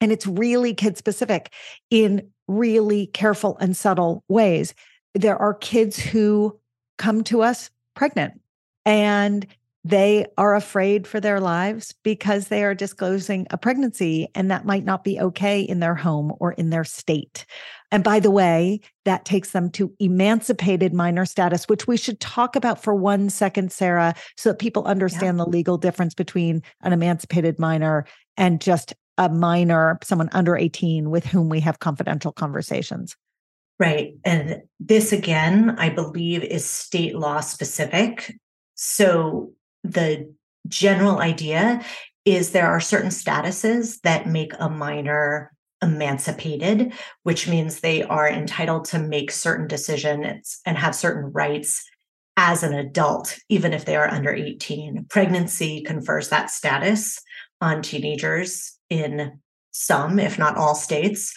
and 0.00 0.12
it's 0.12 0.28
really 0.28 0.74
kid 0.74 0.96
specific 0.96 1.52
in 1.90 2.30
really 2.46 3.08
careful 3.08 3.58
and 3.58 3.76
subtle 3.76 4.22
ways 4.28 4.74
there 5.14 5.36
are 5.36 5.54
kids 5.54 5.98
who 5.98 6.58
come 6.98 7.24
to 7.24 7.42
us 7.42 7.70
pregnant 7.94 8.40
and 8.84 9.46
they 9.86 10.26
are 10.38 10.54
afraid 10.54 11.06
for 11.06 11.20
their 11.20 11.40
lives 11.40 11.94
because 12.02 12.48
they 12.48 12.64
are 12.64 12.74
disclosing 12.74 13.46
a 13.50 13.58
pregnancy 13.58 14.28
and 14.34 14.50
that 14.50 14.64
might 14.64 14.84
not 14.84 15.04
be 15.04 15.20
okay 15.20 15.60
in 15.60 15.80
their 15.80 15.94
home 15.94 16.32
or 16.40 16.52
in 16.52 16.70
their 16.70 16.84
state. 16.84 17.44
And 17.90 18.02
by 18.02 18.18
the 18.18 18.30
way, 18.30 18.80
that 19.04 19.26
takes 19.26 19.50
them 19.50 19.70
to 19.72 19.92
emancipated 20.00 20.94
minor 20.94 21.26
status, 21.26 21.68
which 21.68 21.86
we 21.86 21.98
should 21.98 22.18
talk 22.18 22.56
about 22.56 22.82
for 22.82 22.94
one 22.94 23.28
second, 23.28 23.72
Sara, 23.72 24.14
so 24.38 24.48
that 24.48 24.58
people 24.58 24.84
understand 24.84 25.38
yeah. 25.38 25.44
the 25.44 25.50
legal 25.50 25.76
difference 25.76 26.14
between 26.14 26.62
an 26.80 26.94
emancipated 26.94 27.58
minor 27.58 28.06
and 28.38 28.62
just 28.62 28.94
a 29.18 29.28
minor, 29.28 29.98
someone 30.02 30.30
under 30.32 30.56
18 30.56 31.10
with 31.10 31.26
whom 31.26 31.50
we 31.50 31.60
have 31.60 31.78
confidential 31.78 32.32
conversations. 32.32 33.16
Right. 33.78 34.14
And 34.24 34.62
this 34.78 35.12
again, 35.12 35.76
I 35.78 35.88
believe, 35.88 36.44
is 36.44 36.64
state 36.64 37.16
law 37.16 37.40
specific. 37.40 38.36
So 38.74 39.52
the 39.82 40.32
general 40.68 41.18
idea 41.18 41.84
is 42.24 42.50
there 42.50 42.68
are 42.68 42.80
certain 42.80 43.10
statuses 43.10 44.00
that 44.02 44.28
make 44.28 44.52
a 44.58 44.70
minor 44.70 45.52
emancipated, 45.82 46.92
which 47.24 47.48
means 47.48 47.80
they 47.80 48.02
are 48.02 48.28
entitled 48.28 48.86
to 48.86 48.98
make 48.98 49.30
certain 49.30 49.66
decisions 49.66 50.60
and 50.64 50.78
have 50.78 50.94
certain 50.94 51.32
rights 51.32 51.84
as 52.36 52.62
an 52.62 52.72
adult, 52.72 53.36
even 53.48 53.72
if 53.72 53.84
they 53.84 53.96
are 53.96 54.08
under 54.08 54.32
18. 54.32 55.06
Pregnancy 55.08 55.82
confers 55.82 56.30
that 56.30 56.50
status 56.50 57.20
on 57.60 57.82
teenagers 57.82 58.78
in 58.90 59.38
some, 59.70 60.18
if 60.18 60.38
not 60.38 60.56
all 60.56 60.74
states. 60.74 61.34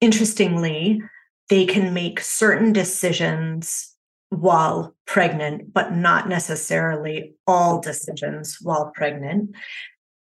Interestingly, 0.00 1.02
they 1.48 1.66
can 1.66 1.94
make 1.94 2.20
certain 2.20 2.72
decisions 2.72 3.94
while 4.30 4.94
pregnant, 5.06 5.72
but 5.72 5.92
not 5.92 6.28
necessarily 6.28 7.34
all 7.46 7.80
decisions 7.80 8.58
while 8.60 8.92
pregnant. 8.94 9.54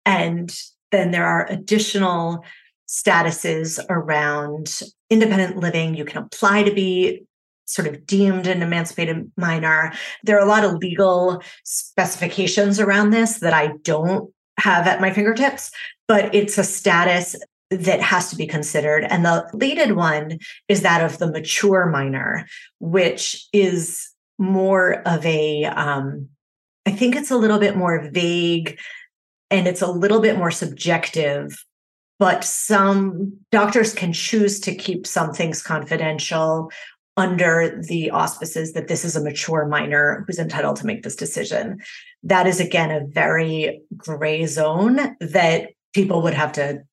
And 0.05 0.55
then 0.91 1.11
there 1.11 1.25
are 1.25 1.45
additional 1.49 2.43
statuses 2.87 3.83
around 3.89 4.81
independent 5.09 5.57
living. 5.57 5.95
You 5.95 6.05
can 6.05 6.23
apply 6.23 6.63
to 6.63 6.73
be 6.73 7.25
sort 7.65 7.87
of 7.87 8.05
deemed 8.05 8.47
an 8.47 8.63
emancipated 8.63 9.29
minor. 9.35 9.91
There 10.23 10.37
are 10.37 10.45
a 10.45 10.49
lot 10.49 10.63
of 10.63 10.75
legal 10.75 11.41
specifications 11.65 12.79
around 12.79 13.09
this 13.09 13.39
that 13.39 13.53
I 13.53 13.73
don't 13.81 14.31
have 14.57 14.87
at 14.87 15.01
my 15.01 15.11
fingertips, 15.11 15.71
but 16.07 16.33
it's 16.33 16.57
a 16.57 16.63
status 16.63 17.35
that 17.69 18.01
has 18.01 18.29
to 18.29 18.35
be 18.35 18.47
considered. 18.47 19.03
And 19.03 19.25
the 19.25 19.49
leaded 19.53 19.93
one 19.93 20.39
is 20.67 20.81
that 20.81 21.03
of 21.03 21.17
the 21.17 21.31
mature 21.31 21.87
minor, 21.87 22.47
which 22.79 23.47
is 23.51 24.09
more 24.37 25.01
of 25.07 25.25
a, 25.25 25.65
um, 25.65 26.29
I 26.85 26.91
think 26.91 27.15
it's 27.15 27.31
a 27.31 27.37
little 27.37 27.59
bit 27.59 27.75
more 27.75 28.09
vague 28.11 28.79
and 29.49 29.67
it's 29.67 29.81
a 29.81 29.91
little 29.91 30.21
bit 30.21 30.37
more 30.37 30.51
subjective. 30.51 31.53
But 32.19 32.43
some 32.43 33.37
doctors 33.51 33.93
can 33.93 34.11
choose 34.13 34.59
to 34.61 34.73
keep 34.73 35.05
some 35.05 35.33
things 35.33 35.61
confidential 35.61 36.71
under 37.15 37.81
the 37.87 38.11
auspices 38.11 38.73
that 38.73 38.87
this 38.87 39.03
is 39.03 39.15
a 39.15 39.23
mature 39.23 39.65
minor 39.67 40.23
who's 40.25 40.39
entitled 40.39 40.77
to 40.77 40.85
make 40.85 41.03
this 41.03 41.15
decision. 41.15 41.79
That 42.23 42.47
is, 42.47 42.59
again, 42.59 42.91
a 42.91 43.05
very 43.05 43.81
gray 43.95 44.45
zone 44.45 45.15
that 45.19 45.69
people 45.93 46.21
would 46.21 46.35
have 46.35 46.53
to 46.53 46.83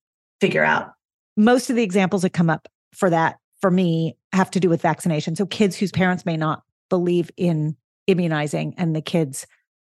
figure 0.47 0.65
out. 0.65 0.93
Most 1.37 1.71
of 1.71 1.77
the 1.77 1.83
examples 1.83 2.23
that 2.23 2.31
come 2.31 2.51
up 2.51 2.69
for 2.93 3.11
that 3.11 3.37
for 3.61 3.71
me 3.71 4.17
have 4.33 4.51
to 4.53 4.61
do 4.61 4.69
with 4.69 4.83
vaccination. 4.83 5.37
So 5.37 5.47
kids 5.47 5.77
whose 5.77 5.91
parents 5.91 6.27
may 6.27 6.37
not 6.37 6.63
believe 6.91 7.31
in 7.37 7.77
immunizing 8.07 8.75
and 8.77 8.95
the 8.95 9.01
kids 9.01 9.47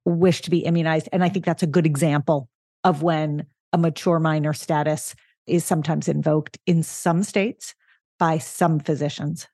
wish 0.05 0.43
to 0.43 0.51
be 0.51 0.59
immunized. 0.59 1.09
And 1.13 1.25
I 1.25 1.29
think 1.29 1.45
that's 1.45 1.63
a 1.63 1.67
good 1.67 1.87
example 1.87 2.49
of 2.85 3.03
when 3.03 3.47
a 3.73 3.79
mature 3.79 4.19
minor 4.19 4.53
status 4.53 5.15
is 5.47 5.65
sometimes 5.65 6.09
invoked 6.09 6.59
in 6.67 6.83
some 6.83 7.23
states 7.23 7.75
by 8.19 8.39
some 8.39 8.79
physicians. 8.79 9.49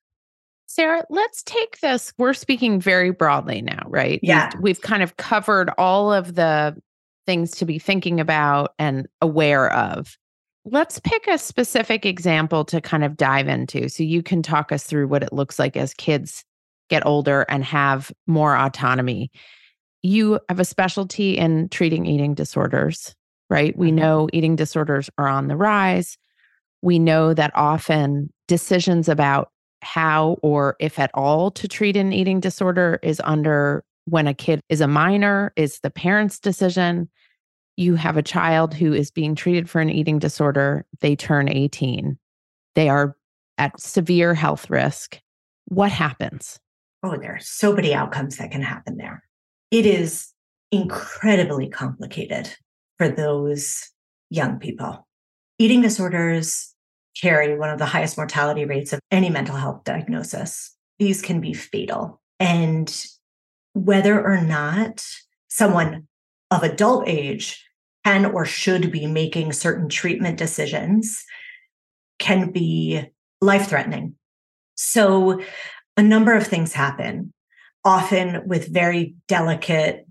Sara, 0.67 1.05
let's 1.09 1.43
take 1.45 1.81
this. 1.81 2.13
We're 2.19 2.35
speaking 2.35 2.81
very 2.81 3.11
broadly 3.11 3.63
now, 3.63 3.83
right? 3.87 4.21
Yeah. 4.23 4.51
We've, 4.55 4.63
we've 4.63 4.81
kind 4.83 5.03
of 5.03 5.17
covered 5.17 5.71
all 5.79 6.13
of 6.13 6.35
the 6.35 6.77
things 7.27 7.53
to 7.53 7.65
be 7.65 7.79
thinking 7.79 8.21
about 8.21 8.75
and 8.79 9.07
aware 9.23 9.73
of. 9.73 10.19
Let's 10.65 11.01
pick 11.01 11.27
a 11.27 11.39
specific 11.39 12.05
example 12.05 12.65
to 12.67 12.81
kind 12.81 13.05
of 13.05 13.17
dive 13.17 13.49
into 13.49 13.89
so 13.89 14.03
you 14.03 14.23
can 14.23 14.43
talk 14.43 14.73
us 14.73 14.85
through 14.85 15.09
what 15.09 15.23
it 15.23 15.33
looks 15.33 15.59
like 15.59 15.77
as 15.77 15.95
kids 15.95 16.45
get 16.89 17.07
older 17.07 17.43
and 17.49 17.65
have 17.65 18.13
more 18.27 18.57
autonomy. 18.57 19.31
You 20.03 20.41
have 20.49 20.61
a 20.61 20.65
specialty 20.65 21.37
in 21.37 21.69
treating 21.69 22.07
eating 22.07 22.35
disorders, 22.35 23.15
right? 23.51 23.77
We 23.77 23.89
mm-hmm. 23.89 23.97
know 23.97 24.29
eating 24.33 24.57
disorders 24.57 25.09
are 25.19 25.29
on 25.29 25.49
the 25.49 25.57
rise. 25.57 26.17
We 26.83 26.99
know 26.99 27.35
that 27.35 27.53
often 27.55 28.33
decisions 28.47 29.09
about 29.09 29.51
how 29.83 30.39
or 30.43 30.77
if 30.81 30.99
at 30.99 31.11
all 31.15 31.51
to 31.53 31.69
treat 31.69 31.97
an 31.97 32.13
eating 32.13 32.41
disorder 32.41 32.99
is 33.03 33.21
under 33.25 33.85
when 34.07 34.27
a 34.27 34.35
kid 34.35 34.61
is 34.69 34.81
a 34.81 34.89
minor, 34.89 35.53
is 35.57 35.81
the 35.81 35.91
parent's 35.91 36.39
decision 36.39 37.09
you 37.79 37.95
have 37.95 38.17
a 38.17 38.23
child 38.23 38.75
who 38.75 38.93
is 38.93 39.13
being 39.13 39.37
treated 39.37 39.71
for 39.71 39.81
an 39.81 39.89
eating 39.89 40.19
disorder, 40.19 40.85
they 41.01 41.15
turn 41.15 41.49
18. 41.49 42.19
They 42.75 42.89
are 42.89 43.17
at 43.57 43.79
severe 43.81 44.35
health 44.35 44.69
risk. 44.69 45.21
What 45.67 45.93
happens? 45.93 46.59
Oh, 47.05 47.17
there 47.17 47.37
are 47.37 47.41
so 47.41 47.73
many 47.73 47.95
outcomes 47.95 48.39
that 48.39 48.51
can 48.51 48.63
happen 48.63 48.97
there. 48.97 49.23
It 49.71 49.87
is 49.87 50.33
incredibly 50.73 51.69
complicated 51.69 52.53
for 52.97 53.09
those 53.09 53.89
young 54.29 54.59
people. 54.59 55.07
Eating 55.61 55.81
disorders 55.81 56.75
carry 57.21 57.57
one 57.57 57.71
of 57.71 57.79
the 57.79 57.87
highest 57.87 58.17
mortality 58.17 58.65
rates 58.65 58.93
of 58.93 58.99
any 59.13 59.31
mental 59.31 59.55
health 59.55 59.85
diagnosis. 59.85 60.75
These 60.99 61.23
can 61.23 61.41
be 61.41 61.55
fatal. 61.55 62.21
And 62.41 62.93
whether 63.75 64.21
or 64.21 64.41
not 64.41 65.05
someone 65.47 66.09
of 66.51 66.65
adult 66.65 67.07
age 67.07 67.65
can 68.09 68.25
or 68.25 68.47
should 68.47 68.91
be 68.91 69.07
making 69.07 69.53
certain 69.53 69.89
treatment 69.89 70.39
decisions 70.39 71.25
can 72.19 72.51
be 72.51 73.03
life 73.43 73.69
threatening. 73.69 74.15
So, 74.77 75.43
a 75.97 76.03
number 76.03 76.35
of 76.35 76.47
things 76.47 76.73
happen, 76.73 77.35
often 77.85 78.47
with 78.47 78.73
very 78.73 79.15
delicate 79.27 80.07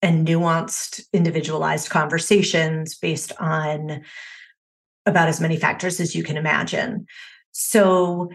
and 0.00 0.26
nuanced, 0.26 1.02
individualized 1.12 1.90
conversations 1.90 2.96
based 2.96 3.32
on 3.38 4.02
about 5.04 5.28
as 5.28 5.40
many 5.40 5.56
factors 5.56 6.00
as 6.00 6.14
you 6.14 6.22
can 6.22 6.38
imagine. 6.38 7.06
So, 7.50 8.30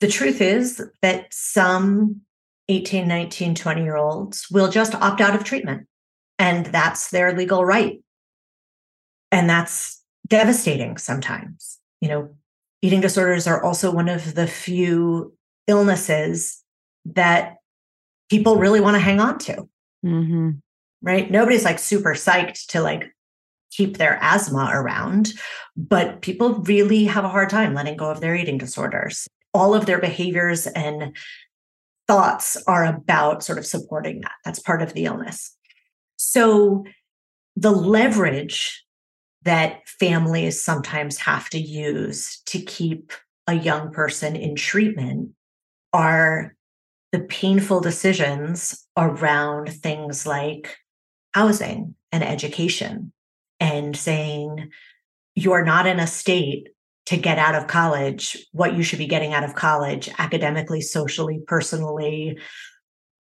the 0.00 0.08
truth 0.08 0.40
is 0.40 0.82
that 1.02 1.26
some 1.32 2.22
18, 2.68 3.06
19, 3.06 3.54
20 3.54 3.82
year 3.82 3.96
olds 3.96 4.46
will 4.50 4.70
just 4.70 4.94
opt 4.94 5.20
out 5.20 5.34
of 5.34 5.44
treatment. 5.44 5.86
And 6.38 6.66
that's 6.66 7.10
their 7.10 7.36
legal 7.36 7.64
right. 7.64 8.00
And 9.32 9.50
that's 9.50 10.00
devastating 10.28 10.98
sometimes. 10.98 11.78
You 12.00 12.08
know, 12.08 12.34
eating 12.82 13.00
disorders 13.00 13.46
are 13.46 13.62
also 13.62 13.90
one 13.90 14.08
of 14.08 14.34
the 14.34 14.46
few 14.46 15.34
illnesses 15.66 16.62
that 17.06 17.56
people 18.30 18.56
really 18.56 18.80
want 18.80 18.94
to 18.94 19.00
hang 19.00 19.20
on 19.20 19.38
to. 19.38 19.68
Mm-hmm. 20.04 20.50
Right. 21.00 21.30
Nobody's 21.30 21.64
like 21.64 21.78
super 21.78 22.14
psyched 22.14 22.66
to 22.68 22.80
like 22.80 23.12
keep 23.72 23.96
their 23.96 24.18
asthma 24.20 24.70
around, 24.72 25.32
but 25.76 26.20
people 26.22 26.54
really 26.60 27.04
have 27.04 27.24
a 27.24 27.28
hard 27.28 27.50
time 27.50 27.74
letting 27.74 27.96
go 27.96 28.10
of 28.10 28.20
their 28.20 28.34
eating 28.34 28.58
disorders. 28.58 29.26
All 29.54 29.74
of 29.74 29.86
their 29.86 29.98
behaviors 29.98 30.66
and 30.66 31.16
thoughts 32.06 32.62
are 32.66 32.84
about 32.84 33.42
sort 33.42 33.58
of 33.58 33.66
supporting 33.66 34.20
that. 34.20 34.32
That's 34.44 34.58
part 34.58 34.82
of 34.82 34.92
the 34.92 35.06
illness. 35.06 35.56
So 36.16 36.84
the 37.56 37.70
leverage 37.70 38.84
that 39.44 39.86
families 39.88 40.62
sometimes 40.62 41.18
have 41.18 41.48
to 41.50 41.58
use 41.58 42.40
to 42.46 42.60
keep 42.60 43.12
a 43.46 43.54
young 43.54 43.92
person 43.92 44.36
in 44.36 44.54
treatment 44.54 45.30
are 45.92 46.54
the 47.10 47.20
painful 47.20 47.80
decisions 47.80 48.86
around 48.96 49.68
things 49.72 50.26
like 50.26 50.76
housing 51.34 51.94
and 52.10 52.22
education 52.22 53.12
and 53.60 53.96
saying 53.96 54.70
you're 55.34 55.64
not 55.64 55.86
in 55.86 56.00
a 56.00 56.06
state 56.06 56.68
to 57.06 57.16
get 57.16 57.38
out 57.38 57.54
of 57.54 57.66
college. 57.66 58.46
What 58.52 58.74
you 58.74 58.82
should 58.82 58.98
be 58.98 59.06
getting 59.06 59.34
out 59.34 59.44
of 59.44 59.54
college 59.54 60.08
academically 60.18 60.80
socially 60.80 61.40
personally 61.46 62.38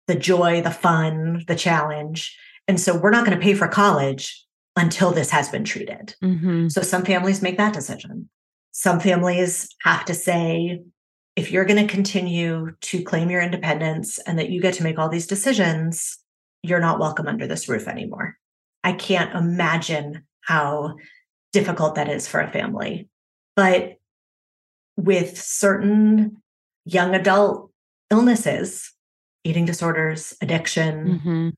the 0.07 0.15
joy 0.15 0.61
the 0.61 0.71
fun 0.71 1.43
the 1.47 1.55
challenge. 1.55 2.37
And 2.67 2.79
so 2.79 2.97
we're 2.97 3.09
not 3.09 3.25
going 3.25 3.37
to 3.37 3.43
pay 3.43 3.53
for 3.53 3.67
college 3.67 4.45
until 4.75 5.11
this 5.11 5.29
has 5.29 5.49
been 5.49 5.63
treated 5.63 6.15
Mm-hmm. 6.23 6.69
so 6.69 6.81
some 6.81 7.03
families 7.05 7.41
make 7.41 7.57
that 7.57 7.73
decision 7.73 8.29
some 8.71 8.99
families 8.99 9.69
have 9.83 10.03
to 10.05 10.13
say 10.13 10.81
if 11.35 11.51
you're 11.51 11.65
going 11.65 11.85
to 11.87 11.91
continue 11.93 12.71
to 12.81 13.03
claim 13.03 13.29
your 13.29 13.41
independence 13.41 14.17
and 14.19 14.37
that 14.39 14.49
you 14.49 14.61
get 14.61 14.73
to 14.75 14.83
make 14.83 14.97
all 14.99 15.09
these 15.09 15.27
decisions 15.27 16.17
you're 16.63 16.79
not 16.79 16.99
welcome 16.99 17.27
under 17.27 17.45
this 17.47 17.67
roof 17.69 17.87
anymore 17.87 18.35
i 18.83 18.91
can't 18.93 19.35
imagine 19.35 20.23
how 20.41 20.95
difficult 21.51 21.95
that 21.95 22.09
is 22.09 22.27
for 22.27 22.39
a 22.41 22.51
family 22.51 23.07
but 23.55 23.93
with 24.97 25.39
certain 25.41 26.37
young 26.85 27.15
adult 27.15 27.71
illnesses, 28.11 28.93
eating 29.43 29.65
disorders, 29.65 30.35
addiction, 30.41 31.19
Mm-hmm. 31.19 31.49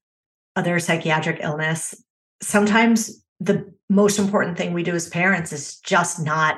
other 0.55 0.79
psychiatric 0.79 1.39
illness, 1.41 1.95
sometimes 2.41 3.23
the 3.39 3.71
most 3.89 4.19
important 4.19 4.57
thing 4.57 4.73
we 4.73 4.83
do 4.83 4.95
as 4.95 5.09
parents 5.09 5.51
is 5.53 5.79
just 5.79 6.23
not 6.23 6.57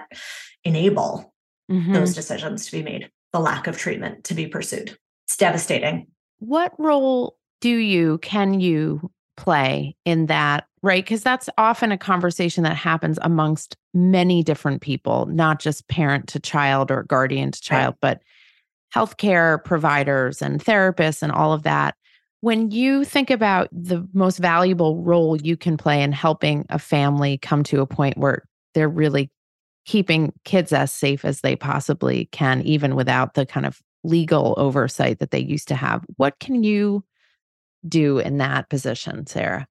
enable 0.63 1.33
Mm-hmm. 1.69 1.91
those 1.91 2.15
decisions 2.15 2.65
to 2.65 2.71
be 2.71 2.81
made, 2.81 3.11
the 3.33 3.41
lack 3.41 3.67
of 3.67 3.77
treatment 3.77 4.23
to 4.23 4.33
be 4.33 4.47
pursued. 4.47 4.97
It's 5.25 5.35
devastating. 5.35 6.07
What 6.39 6.71
role 6.79 7.35
do 7.59 7.75
you, 7.75 8.19
can 8.19 8.61
you 8.61 9.11
play 9.35 9.97
in 10.05 10.27
that? 10.27 10.65
Right. 10.81 11.03
Because 11.03 11.23
that's 11.23 11.49
often 11.57 11.91
a 11.91 11.97
conversation 11.97 12.63
that 12.63 12.77
happens 12.77 13.19
amongst 13.21 13.75
many 13.93 14.43
different 14.43 14.81
people, 14.81 15.25
not 15.25 15.59
just 15.59 15.89
parent 15.89 16.27
to 16.29 16.39
child 16.39 16.89
or 16.89 17.03
guardian 17.03 17.51
to 17.51 17.61
child, 17.61 17.95
but 17.99 18.21
healthcare 18.95 19.61
providers 19.61 20.41
and 20.41 20.63
therapists 20.63 21.21
and 21.21 21.33
all 21.33 21.51
of 21.51 21.63
that. 21.63 21.95
When 22.47 22.71
you 22.71 23.03
think 23.03 23.29
about 23.29 23.67
the 23.73 24.07
most 24.13 24.37
valuable 24.37 25.03
role 25.03 25.35
you 25.35 25.57
can 25.57 25.75
play 25.75 26.01
in 26.01 26.13
helping 26.13 26.65
a 26.69 26.79
family 26.79 27.37
come 27.39 27.61
to 27.63 27.81
a 27.81 27.85
point 27.85 28.17
where 28.17 28.47
they're 28.73 28.87
really 28.87 29.29
keeping 29.85 30.31
kids 30.45 30.71
as 30.71 30.93
safe 30.93 31.25
as 31.25 31.41
they 31.41 31.57
possibly 31.57 32.29
can, 32.31 32.61
even 32.61 32.95
without 32.95 33.33
the 33.33 33.45
kind 33.45 33.65
of 33.65 33.81
legal 34.05 34.53
oversight 34.55 35.19
that 35.19 35.31
they 35.31 35.41
used 35.41 35.67
to 35.67 35.75
have, 35.75 36.05
what 36.15 36.39
can 36.39 36.63
you 36.63 37.03
do 37.85 38.17
in 38.19 38.37
that 38.37 38.69
position, 38.69 39.27
Sara? 39.27 39.67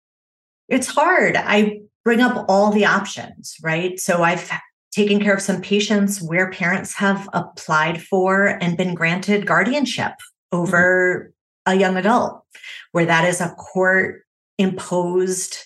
It's 0.69 0.89
hard. 0.89 1.35
I 1.35 1.81
bring 2.05 2.21
up 2.21 2.45
all 2.47 2.73
the 2.73 2.85
options, 2.85 3.57
right? 3.62 3.99
So 3.99 4.23
I've 4.23 4.51
taken 4.93 5.19
care 5.19 5.33
of 5.33 5.41
some 5.41 5.62
patients 5.62 6.21
where 6.21 6.51
parents 6.51 6.93
have 6.97 7.27
applied 7.33 8.03
for 8.03 8.59
and 8.61 8.77
been 8.77 8.95
granted 8.95 9.47
guardianship 9.47 10.12
mm-hmm. 10.53 10.59
over 10.59 11.33
a 11.66 11.74
young 11.74 11.96
adult, 11.96 12.42
where 12.92 13.07
that 13.07 13.24
is 13.24 13.40
a 13.40 13.50
court 13.50 14.22
imposed 14.59 15.59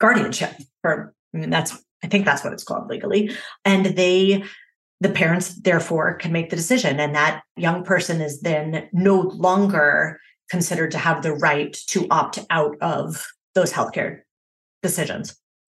guardianship 0.00 0.54
for, 0.82 1.14
I 1.34 1.38
mean, 1.38 1.50
that's, 1.50 1.80
I 2.02 2.08
think 2.08 2.24
that's 2.24 2.42
what 2.42 2.52
it's 2.52 2.64
called 2.64 2.88
legally. 2.88 3.30
And 3.64 3.86
they, 3.86 4.44
the 5.00 5.10
parents 5.10 5.54
therefore 5.54 6.14
can 6.14 6.32
make 6.32 6.50
the 6.50 6.56
decision. 6.56 6.98
And 6.98 7.14
that 7.14 7.42
young 7.56 7.84
person 7.84 8.20
is 8.20 8.40
then 8.40 8.88
no 8.92 9.20
longer 9.20 10.18
considered 10.50 10.90
to 10.92 10.98
have 10.98 11.22
the 11.22 11.34
right 11.34 11.76
to 11.88 12.06
opt 12.10 12.38
out 12.50 12.76
of 12.80 13.26
those 13.54 13.72
healthcare 13.72 14.20
decisions, 14.82 15.36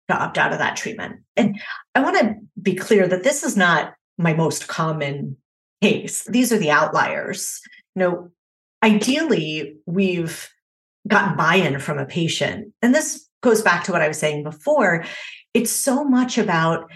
to 0.09 0.17
opt 0.17 0.39
out 0.39 0.53
of 0.53 0.59
that 0.59 0.77
treatment. 0.77 1.21
And 1.37 1.61
I 1.95 2.01
want 2.01 2.19
to 2.19 2.35
be 2.61 2.75
clear 2.75 3.09
that 3.09 3.25
this 3.25 3.43
is 3.43 3.57
not 3.57 3.95
my 4.19 4.35
most 4.35 4.69
common 4.69 5.37
case. 5.81 6.25
These 6.25 6.53
are 6.53 6.59
the 6.59 6.71
outliers. 6.71 7.61
You 7.95 8.01
know, 8.01 8.31
ideally, 8.83 9.77
we've 9.87 10.49
gotten 11.07 11.37
buy-in 11.37 11.79
from 11.81 11.99
a 11.99 12.07
patient. 12.07 12.73
And 12.83 12.95
this 12.95 13.29
goes 13.43 13.63
back 13.63 13.85
to 13.85 13.93
what 13.93 14.03
I 14.03 14.09
was 14.09 14.19
saying 14.19 14.43
before. 14.43 15.05
It's 15.55 15.71
so 15.71 16.05
much 16.05 16.39
about 16.39 16.91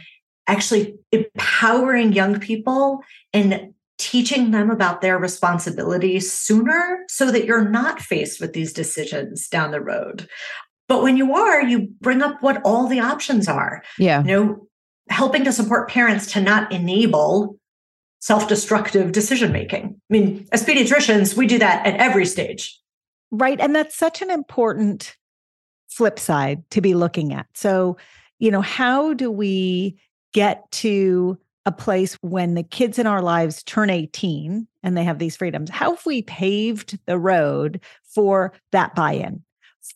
actually 0.46 0.94
empowering 1.12 2.12
young 2.12 2.38
people 2.40 3.00
and 3.32 3.72
teaching 3.98 4.50
them 4.50 4.70
about 4.70 5.00
their 5.00 5.18
responsibilities 5.18 6.32
sooner 6.32 7.04
so 7.08 7.30
that 7.30 7.44
you're 7.44 7.68
not 7.68 8.00
faced 8.00 8.40
with 8.40 8.52
these 8.52 8.72
decisions 8.72 9.48
down 9.48 9.70
the 9.70 9.80
road. 9.80 10.28
But 10.88 11.02
when 11.02 11.16
you 11.16 11.34
are, 11.34 11.62
you 11.62 11.88
bring 12.00 12.20
up 12.20 12.42
what 12.42 12.60
all 12.64 12.88
the 12.88 13.00
options 13.00 13.48
are. 13.48 13.82
Yeah. 13.98 14.22
You 14.22 14.26
know, 14.26 14.66
helping 15.08 15.44
to 15.44 15.52
support 15.52 15.88
parents 15.88 16.32
to 16.32 16.40
not 16.40 16.72
enable 16.72 17.56
self-destructive 18.22 19.10
decision 19.10 19.50
making. 19.52 19.84
I 19.84 20.12
mean, 20.12 20.46
as 20.52 20.64
pediatricians, 20.64 21.36
we 21.36 21.46
do 21.46 21.58
that 21.58 21.84
at 21.84 21.96
every 21.96 22.24
stage. 22.24 22.80
Right. 23.32 23.60
And 23.60 23.74
that's 23.74 23.96
such 23.96 24.22
an 24.22 24.30
important 24.30 25.16
flip 25.90 26.20
side 26.20 26.62
to 26.70 26.80
be 26.80 26.94
looking 26.94 27.34
at. 27.34 27.46
So, 27.54 27.96
you 28.38 28.50
know, 28.50 28.60
how 28.60 29.12
do 29.12 29.28
we 29.30 29.98
get 30.32 30.70
to 30.70 31.36
a 31.66 31.72
place 31.72 32.14
when 32.22 32.54
the 32.54 32.62
kids 32.62 32.98
in 32.98 33.08
our 33.08 33.22
lives 33.22 33.62
turn 33.64 33.90
18 33.90 34.68
and 34.84 34.96
they 34.96 35.04
have 35.04 35.18
these 35.18 35.36
freedoms? 35.36 35.68
How 35.68 35.96
have 35.96 36.06
we 36.06 36.22
paved 36.22 36.98
the 37.06 37.18
road 37.18 37.80
for 38.04 38.52
that 38.70 38.94
buy 38.94 39.14
in, 39.14 39.42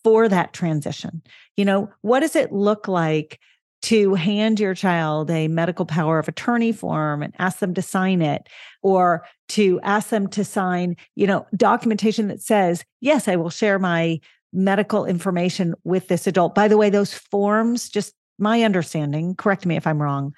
for 0.03 0.29
that 0.29 0.53
transition? 0.53 1.23
You 1.57 1.65
know, 1.65 1.91
what 2.01 2.21
does 2.21 2.35
it 2.35 2.53
look 2.53 2.89
like 2.89 3.39
to 3.87 4.15
hand 4.15 4.59
your 4.59 4.75
child 4.75 5.31
a 5.31 5.49
medical 5.49 5.87
power 5.87 6.19
of 6.19 6.29
attorney 6.29 6.73
form 6.73 7.23
and 7.23 7.33
ask 7.39 7.61
them 7.61 7.73
to 7.75 7.83
sign 7.83 8.21
it 8.21 8.49
or 8.83 9.25
to 9.49 9.79
ask 9.83 10.09
them 10.09 10.27
to 10.29 10.45
sign 10.45 10.97
you 11.15 11.27
know 11.27 11.47
documentation 11.57 12.29
that 12.29 12.43
says 12.43 12.85
yes 13.01 13.29
i 13.29 13.37
will 13.37 13.51
share 13.51 13.79
my 13.79 14.19
medical 14.53 15.05
information 15.05 15.75
with 15.85 16.09
this 16.09 16.27
adult. 16.27 16.55
By 16.55 16.67
the 16.67 16.77
way 16.77 16.89
those 16.91 17.13
forms 17.13 17.89
just 17.89 18.15
my 18.39 18.63
understanding 18.63 19.35
correct 19.35 19.67
me 19.67 19.77
if 19.77 19.87
i'm 19.87 20.03
wrong 20.03 20.35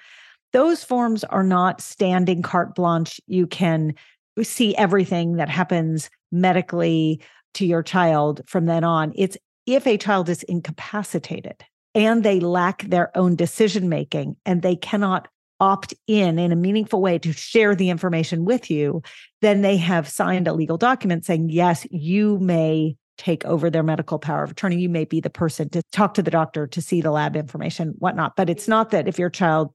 those 0.51 0.83
forms 0.83 1.23
are 1.25 1.43
not 1.43 1.81
standing 1.81 2.41
carte 2.41 2.75
blanche. 2.75 3.19
You 3.27 3.47
can 3.47 3.93
see 4.41 4.75
everything 4.75 5.35
that 5.35 5.49
happens 5.49 6.09
medically 6.31 7.21
to 7.55 7.65
your 7.65 7.83
child 7.83 8.41
from 8.47 8.65
then 8.65 8.83
on. 8.83 9.13
It's 9.15 9.37
if 9.65 9.85
a 9.85 9.97
child 9.97 10.29
is 10.29 10.43
incapacitated 10.43 11.63
and 11.95 12.23
they 12.23 12.39
lack 12.39 12.83
their 12.83 13.15
own 13.17 13.35
decision 13.35 13.89
making 13.89 14.35
and 14.45 14.61
they 14.61 14.75
cannot 14.75 15.27
opt 15.59 15.93
in 16.07 16.39
in 16.39 16.51
a 16.51 16.55
meaningful 16.55 17.01
way 17.01 17.19
to 17.19 17.33
share 17.33 17.75
the 17.75 17.89
information 17.89 18.45
with 18.45 18.69
you, 18.69 19.01
then 19.41 19.61
they 19.61 19.77
have 19.77 20.07
signed 20.07 20.47
a 20.47 20.53
legal 20.53 20.77
document 20.77 21.25
saying, 21.25 21.49
yes, 21.49 21.85
you 21.91 22.39
may 22.39 22.95
take 23.17 23.43
over 23.45 23.69
their 23.69 23.83
medical 23.83 24.17
power 24.17 24.43
of 24.43 24.51
attorney. 24.51 24.77
You 24.77 24.89
may 24.89 25.03
be 25.03 25.19
the 25.19 25.29
person 25.29 25.69
to 25.69 25.83
talk 25.91 26.13
to 26.13 26.23
the 26.23 26.31
doctor 26.31 26.65
to 26.67 26.81
see 26.81 27.01
the 27.01 27.11
lab 27.11 27.35
information, 27.35 27.93
whatnot. 27.99 28.37
But 28.37 28.49
it's 28.49 28.67
not 28.67 28.91
that 28.91 29.07
if 29.07 29.19
your 29.19 29.29
child 29.29 29.73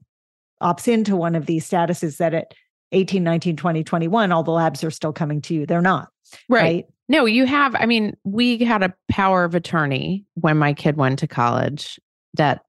opts 0.61 0.87
into 0.87 1.15
one 1.15 1.35
of 1.35 1.45
these 1.45 1.69
statuses 1.69 2.17
that 2.17 2.33
at 2.33 2.53
18, 2.91 3.23
19, 3.23 3.55
20, 3.55 3.83
21, 3.83 4.31
all 4.31 4.43
the 4.43 4.51
labs 4.51 4.83
are 4.83 4.91
still 4.91 5.13
coming 5.13 5.41
to 5.41 5.53
you. 5.53 5.65
They're 5.65 5.81
not. 5.81 6.09
Right. 6.49 6.61
right? 6.61 6.85
No, 7.07 7.25
you 7.25 7.45
have. 7.45 7.75
I 7.75 7.85
mean, 7.85 8.17
we 8.23 8.57
had 8.59 8.81
a 8.81 8.93
power 9.09 9.43
of 9.43 9.53
attorney 9.53 10.25
when 10.33 10.57
my 10.57 10.73
kid 10.73 10.97
went 10.97 11.19
to 11.19 11.27
college 11.27 11.99
that 12.35 12.61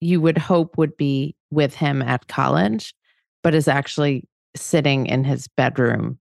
you 0.00 0.20
would 0.20 0.38
hope 0.38 0.76
would 0.76 0.96
be 0.96 1.34
with 1.50 1.74
him 1.74 2.02
at 2.02 2.28
college, 2.28 2.94
but 3.42 3.54
is 3.54 3.68
actually 3.68 4.28
sitting 4.54 5.06
in 5.06 5.24
his 5.24 5.48
bedroom 5.48 6.18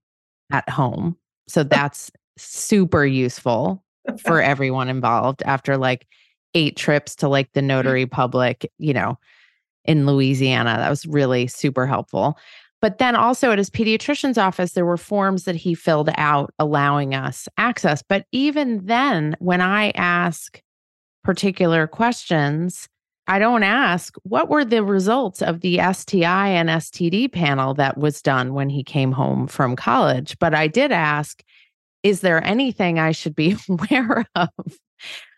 at 0.51 0.67
home. 0.69 1.17
So 1.47 1.63
that's 1.63 2.11
super 2.37 3.05
useful 3.05 3.83
for 4.19 4.41
everyone 4.41 4.89
involved 4.89 5.43
after 5.43 5.77
like 5.77 6.07
eight 6.53 6.77
trips 6.77 7.15
to 7.17 7.27
like 7.27 7.51
the 7.53 7.61
mm. 7.61 7.65
notary 7.65 8.05
public, 8.05 8.69
you 8.77 8.93
know, 8.93 9.17
in 9.83 10.05
Louisiana. 10.05 10.75
That 10.77 10.89
was 10.89 11.05
really 11.05 11.47
super 11.47 11.85
helpful. 11.85 12.37
But 12.81 12.97
then 12.97 13.15
also 13.15 13.51
at 13.51 13.57
his 13.57 13.69
pediatrician's 13.69 14.37
office, 14.37 14.73
there 14.73 14.85
were 14.85 14.97
forms 14.97 15.45
that 15.45 15.55
he 15.55 15.73
filled 15.73 16.09
out 16.17 16.53
allowing 16.59 17.15
us 17.15 17.47
access. 17.57 18.03
But 18.07 18.25
even 18.31 18.85
then, 18.85 19.35
when 19.39 19.61
I 19.61 19.91
ask 19.91 20.61
particular 21.25 21.87
questions, 21.87 22.87
I 23.27 23.39
don't 23.39 23.63
ask 23.63 24.15
what 24.23 24.49
were 24.49 24.63
the 24.63 24.83
results 24.83 25.41
of 25.41 25.61
the 25.61 25.79
STI 25.91 26.49
and 26.49 26.69
STD 26.69 27.31
panel 27.31 27.73
that 27.73 27.97
was 27.97 28.21
done 28.21 28.53
when 28.53 28.69
he 28.69 28.83
came 28.83 29.11
home 29.11 29.47
from 29.47 29.75
college. 29.75 30.37
But 30.39 30.53
I 30.53 30.67
did 30.67 30.91
ask, 30.91 31.43
is 32.03 32.21
there 32.21 32.43
anything 32.45 32.99
I 32.99 33.11
should 33.11 33.35
be 33.35 33.57
aware 33.69 34.25
of? 34.35 34.49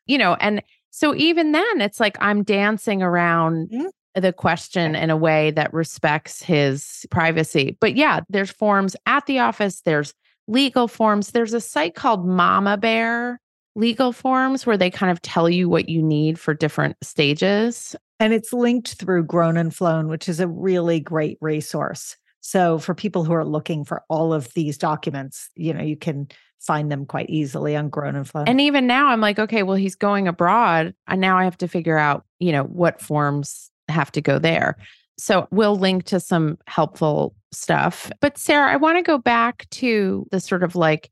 You 0.06 0.18
know, 0.18 0.36
and 0.36 0.62
so 0.92 1.16
even 1.16 1.54
then, 1.54 1.82
it's 1.82 2.00
like 2.00 2.18
I'm 2.22 2.44
dancing 2.44 3.02
around 3.02 3.70
mm-hmm 3.70 3.88
the 4.22 4.34
question 4.34 4.96
in 4.96 5.12
a 5.12 5.18
way 5.18 5.52
that 5.52 5.72
respects 5.74 6.42
his 6.42 7.06
privacy. 7.12 7.78
But 7.80 7.96
yeah, 7.96 8.22
there's 8.30 8.50
forms 8.50 8.96
at 9.06 9.28
the 9.28 9.38
office, 9.38 9.82
there's 9.82 10.12
legal 10.48 10.88
forms. 10.88 11.32
There's 11.32 11.54
a 11.54 11.62
site 11.62 11.96
called 11.96 12.26
Mama 12.26 12.78
Bear 12.78 13.40
legal 13.78 14.12
forms 14.12 14.66
where 14.66 14.78
they 14.78 14.90
kind 14.90 15.12
of 15.12 15.22
tell 15.22 15.50
you 15.50 15.70
what 15.70 15.88
you 15.88 16.02
need 16.02 16.40
for 16.40 16.54
different 16.54 16.98
stages. 17.04 17.96
And 18.20 18.34
it's 18.34 18.52
linked 18.52 18.96
through 18.96 19.26
Grown 19.26 19.56
and 19.56 19.74
Flown, 19.74 20.08
which 20.08 20.28
is 20.28 20.40
a 20.40 20.48
really 20.48 21.00
great 21.00 21.38
resource. 21.40 22.18
So 22.42 22.80
for 22.80 22.96
people 22.96 23.24
who 23.24 23.34
are 23.34 23.46
looking 23.46 23.86
for 23.86 24.04
all 24.10 24.34
of 24.34 24.52
these 24.56 24.78
documents, 24.78 25.50
you 25.56 25.74
know, 25.74 25.84
you 25.84 25.96
can 25.96 26.28
find 26.60 26.92
them 26.92 27.06
quite 27.06 27.30
easily 27.30 27.76
on 27.76 27.90
Grown 27.90 28.16
and 28.16 28.28
Flown. 28.28 28.48
And 28.48 28.60
even 28.60 28.88
now 28.88 29.10
I'm 29.10 29.22
like, 29.22 29.38
okay, 29.38 29.62
well, 29.62 29.76
he's 29.76 29.96
going 29.96 30.28
abroad. 30.28 30.96
And 31.08 31.22
now 31.22 31.38
I 31.38 31.44
have 31.44 31.58
to 31.60 31.68
figure 31.68 31.98
out, 31.98 32.26
you 32.40 32.52
know, 32.52 32.64
what 32.64 33.00
forms 33.00 33.70
have 33.90 34.12
to 34.14 34.22
go 34.22 34.40
there. 34.40 34.76
So 35.20 35.48
we'll 35.52 35.76
link 35.76 36.06
to 36.06 36.20
some 36.20 36.58
helpful 36.68 37.36
stuff. 37.52 38.12
But 38.22 38.38
Sara, 38.38 38.72
I 38.72 38.78
want 38.78 38.98
to 38.98 39.04
go 39.04 39.18
back 39.18 39.68
to 39.72 40.26
the 40.32 40.40
sort 40.40 40.64
of 40.64 40.76
like 40.76 41.12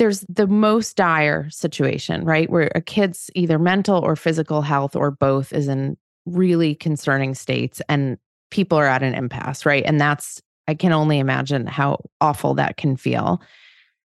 there's 0.00 0.24
the 0.30 0.46
most 0.46 0.96
dire 0.96 1.50
situation, 1.50 2.24
right? 2.24 2.48
Where 2.48 2.72
a 2.74 2.80
kid's 2.80 3.30
either 3.34 3.58
mental 3.58 3.98
or 3.98 4.16
physical 4.16 4.62
health 4.62 4.96
or 4.96 5.10
both 5.10 5.52
is 5.52 5.68
in 5.68 5.98
really 6.24 6.74
concerning 6.74 7.34
states 7.34 7.82
and 7.86 8.16
people 8.50 8.78
are 8.78 8.86
at 8.86 9.02
an 9.02 9.14
impasse, 9.14 9.66
right? 9.66 9.84
And 9.84 10.00
that's 10.00 10.40
I 10.66 10.74
can 10.74 10.92
only 10.92 11.18
imagine 11.18 11.66
how 11.66 11.98
awful 12.18 12.54
that 12.54 12.78
can 12.78 12.96
feel. 12.96 13.42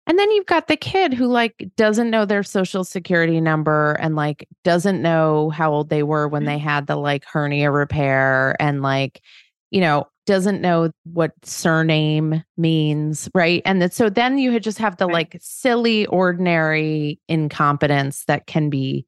And 0.07 0.19
then 0.19 0.31
you've 0.33 0.45
got 0.45 0.69
the 0.69 0.77
kid 0.77 1.15
who 1.15 1.27
like 1.27 1.67
doesn't 1.79 2.11
know 2.11 2.27
their 2.27 2.43
social 2.43 2.85
security 2.85 3.41
number 3.41 3.93
and 3.93 4.15
like 4.15 4.47
doesn't 4.65 5.01
know 5.01 5.49
how 5.49 5.73
old 5.73 5.89
they 5.89 6.03
were 6.03 6.29
when 6.29 6.43
mm-hmm. 6.43 6.51
they 6.51 6.59
had 6.59 6.87
the 6.87 6.97
like 6.97 7.25
hernia 7.25 7.71
repair 7.71 8.61
and 8.61 8.83
like, 8.83 9.23
you 9.71 9.81
know, 9.81 10.07
doesn't 10.29 10.61
know 10.61 10.91
what 11.05 11.33
surname 11.43 12.45
means, 12.59 13.31
right? 13.35 13.63
And 13.65 13.81
that, 13.81 13.95
so 13.95 14.11
then 14.11 14.37
you 14.37 14.61
just 14.61 14.79
have 14.79 14.99
the 14.99 15.07
right. 15.07 15.15
like 15.15 15.39
silly, 15.41 16.05
ordinary 16.07 17.19
incompetence 17.29 18.25
that 18.27 18.47
can 18.47 18.69
be 18.69 19.07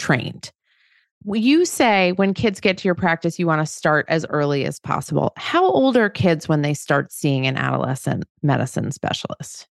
trained. 0.00 0.50
You 1.24 1.64
say 1.64 2.12
when 2.12 2.34
kids 2.34 2.60
get 2.60 2.76
to 2.78 2.88
your 2.88 2.96
practice, 2.96 3.38
you 3.38 3.46
want 3.46 3.60
to 3.60 3.72
start 3.72 4.06
as 4.08 4.26
early 4.28 4.64
as 4.64 4.80
possible. 4.80 5.32
How 5.36 5.64
old 5.64 5.96
are 5.96 6.10
kids 6.10 6.48
when 6.48 6.62
they 6.62 6.74
start 6.74 7.12
seeing 7.12 7.46
an 7.46 7.56
adolescent 7.56 8.24
medicine 8.42 8.90
specialist? 8.90 9.68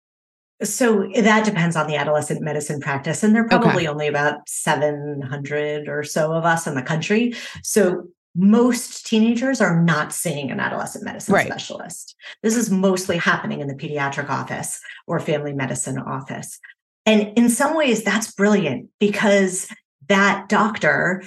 So 0.62 1.10
that 1.16 1.44
depends 1.44 1.74
on 1.74 1.86
the 1.86 1.96
adolescent 1.96 2.42
medicine 2.42 2.80
practice. 2.80 3.22
And 3.22 3.34
there 3.34 3.44
are 3.44 3.48
probably 3.48 3.84
okay. 3.84 3.86
only 3.88 4.06
about 4.08 4.46
700 4.46 5.88
or 5.88 6.04
so 6.04 6.32
of 6.32 6.44
us 6.44 6.66
in 6.66 6.74
the 6.74 6.82
country. 6.82 7.34
So 7.62 8.08
most 8.34 9.06
teenagers 9.06 9.60
are 9.60 9.82
not 9.82 10.12
seeing 10.12 10.50
an 10.50 10.60
adolescent 10.60 11.04
medicine 11.04 11.34
right. 11.34 11.46
specialist. 11.46 12.16
This 12.42 12.56
is 12.56 12.70
mostly 12.70 13.18
happening 13.18 13.60
in 13.60 13.68
the 13.68 13.74
pediatric 13.74 14.30
office 14.30 14.80
or 15.06 15.20
family 15.20 15.52
medicine 15.52 15.98
office. 15.98 16.58
And 17.04 17.36
in 17.36 17.50
some 17.50 17.76
ways, 17.76 18.02
that's 18.02 18.32
brilliant 18.32 18.88
because 18.98 19.68
that 20.08 20.48
doctor 20.48 21.22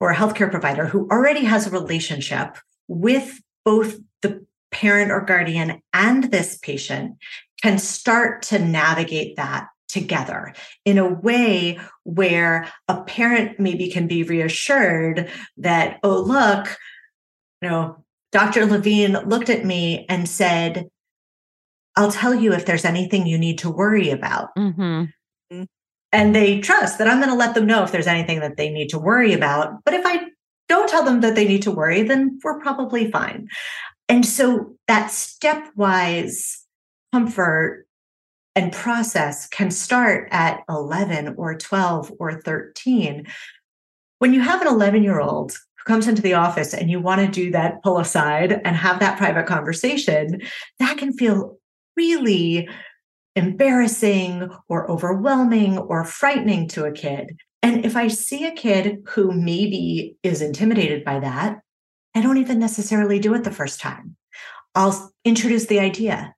or 0.00 0.14
healthcare 0.14 0.50
provider 0.50 0.86
who 0.86 1.08
already 1.10 1.44
has 1.44 1.66
a 1.66 1.70
relationship 1.70 2.56
with 2.86 3.40
both 3.64 3.98
the 4.22 4.46
parent 4.70 5.10
or 5.10 5.20
guardian 5.20 5.82
and 5.92 6.24
this 6.24 6.58
patient 6.58 7.16
can 7.62 7.78
start 7.78 8.42
to 8.42 8.58
navigate 8.58 9.36
that 9.36 9.66
together 9.88 10.54
in 10.84 10.98
a 10.98 11.12
way 11.12 11.78
where 12.04 12.70
a 12.88 13.02
parent 13.02 13.58
maybe 13.58 13.90
can 13.90 14.06
be 14.06 14.22
reassured 14.22 15.30
that, 15.56 15.98
oh, 16.02 16.20
look, 16.20 16.76
you 17.62 17.68
know, 17.68 18.04
Dr. 18.30 18.66
Levine 18.66 19.14
looked 19.26 19.50
at 19.50 19.64
me 19.64 20.04
and 20.08 20.28
said, 20.28 20.88
I'll 21.96 22.12
tell 22.12 22.34
you 22.34 22.52
if 22.52 22.66
there's 22.66 22.84
anything 22.84 23.26
you 23.26 23.38
need 23.38 23.58
to 23.58 23.70
worry 23.70 24.10
about. 24.10 24.54
Mm-hmm. 24.56 25.64
And 26.12 26.34
they 26.34 26.60
trust 26.60 26.98
that 26.98 27.08
I'm 27.08 27.18
going 27.18 27.30
to 27.30 27.34
let 27.34 27.54
them 27.54 27.66
know 27.66 27.82
if 27.82 27.92
there's 27.92 28.06
anything 28.06 28.40
that 28.40 28.56
they 28.56 28.70
need 28.70 28.90
to 28.90 28.98
worry 28.98 29.32
about. 29.32 29.84
But 29.84 29.94
if 29.94 30.06
I 30.06 30.26
don't 30.68 30.88
tell 30.88 31.04
them 31.04 31.20
that 31.22 31.34
they 31.34 31.46
need 31.46 31.62
to 31.62 31.70
worry, 31.70 32.02
then 32.02 32.38
we're 32.42 32.60
probably 32.60 33.10
fine. 33.10 33.48
And 34.08 34.24
so 34.24 34.76
that 34.86 35.10
stepwise 35.10 36.58
comfort 37.12 37.87
and 38.58 38.72
process 38.72 39.46
can 39.46 39.70
start 39.70 40.26
at 40.32 40.64
11 40.68 41.36
or 41.38 41.56
12 41.56 42.12
or 42.18 42.40
13. 42.42 43.24
When 44.18 44.34
you 44.34 44.40
have 44.40 44.60
an 44.60 44.66
11 44.66 45.04
year 45.04 45.20
old 45.20 45.52
who 45.52 45.84
comes 45.84 46.08
into 46.08 46.22
the 46.22 46.34
office 46.34 46.74
and 46.74 46.90
you 46.90 46.98
want 46.98 47.20
to 47.20 47.28
do 47.28 47.52
that 47.52 47.80
pull 47.84 48.00
aside 48.00 48.60
and 48.64 48.74
have 48.74 48.98
that 48.98 49.16
private 49.16 49.46
conversation, 49.46 50.42
that 50.80 50.98
can 50.98 51.12
feel 51.12 51.56
really 51.96 52.68
embarrassing 53.36 54.50
or 54.68 54.90
overwhelming 54.90 55.78
or 55.78 56.02
frightening 56.02 56.66
to 56.70 56.84
a 56.84 56.90
kid. 56.90 57.36
And 57.62 57.86
if 57.86 57.96
I 57.96 58.08
see 58.08 58.44
a 58.44 58.54
kid 58.56 59.04
who 59.06 59.30
maybe 59.30 60.16
is 60.24 60.42
intimidated 60.42 61.04
by 61.04 61.20
that, 61.20 61.60
I 62.12 62.22
don't 62.22 62.38
even 62.38 62.58
necessarily 62.58 63.20
do 63.20 63.34
it 63.34 63.44
the 63.44 63.52
first 63.52 63.78
time. 63.80 64.16
I'll 64.74 65.12
introduce 65.24 65.66
the 65.66 65.78
idea 65.78 66.34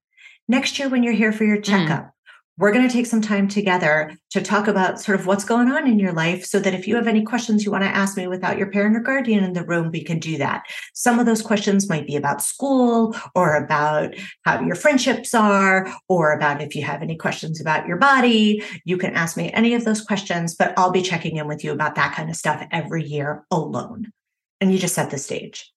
next 0.50 0.78
year 0.78 0.88
when 0.88 1.02
you're 1.02 1.14
here 1.14 1.32
for 1.32 1.44
your 1.44 1.58
mm. 1.58 1.64
checkup, 1.64 2.04
mm. 2.04 2.10
we're 2.58 2.72
going 2.72 2.86
to 2.86 2.92
take 2.92 3.06
some 3.06 3.22
time 3.22 3.46
together 3.46 4.12
to 4.30 4.42
talk 4.42 4.66
about 4.66 5.00
sort 5.00 5.18
of 5.18 5.24
what's 5.24 5.44
going 5.44 5.70
on 5.70 5.86
in 5.86 5.98
your 5.98 6.12
life 6.12 6.44
so 6.44 6.58
that 6.58 6.74
if 6.74 6.88
you 6.88 6.96
have 6.96 7.06
any 7.06 7.22
questions 7.22 7.64
you 7.64 7.70
want 7.70 7.84
to 7.84 7.88
ask 7.88 8.16
me 8.16 8.26
without 8.26 8.58
your 8.58 8.70
parent 8.70 8.96
or 8.96 9.00
guardian 9.00 9.44
in 9.44 9.52
the 9.52 9.64
room, 9.64 9.90
we 9.92 10.02
can 10.02 10.18
do 10.18 10.36
that. 10.38 10.64
Some 10.92 11.20
of 11.20 11.24
those 11.24 11.40
questions 11.40 11.88
might 11.88 12.06
be 12.06 12.16
about 12.16 12.42
school 12.42 13.16
or 13.34 13.54
about 13.54 14.14
how 14.44 14.60
your 14.60 14.74
friendships 14.74 15.34
are 15.34 15.88
or 16.08 16.32
about 16.32 16.60
if 16.60 16.74
you 16.74 16.82
have 16.82 17.00
any 17.00 17.16
questions 17.16 17.60
about 17.60 17.86
your 17.86 17.96
body. 17.96 18.62
You 18.84 18.98
can 18.98 19.14
ask 19.14 19.36
me 19.36 19.52
any 19.52 19.74
of 19.74 19.84
those 19.84 20.02
questions, 20.02 20.56
but 20.56 20.74
I'll 20.76 20.90
be 20.90 21.02
checking 21.02 21.36
in 21.36 21.46
with 21.46 21.62
you 21.62 21.70
about 21.72 21.94
that 21.94 22.14
kind 22.14 22.28
of 22.28 22.36
stuff 22.36 22.66
every 22.72 23.04
year 23.04 23.44
alone. 23.52 24.12
And 24.60 24.72
you 24.72 24.78
just 24.78 24.96
set 24.96 25.10
the 25.10 25.16
stage. 25.16 25.72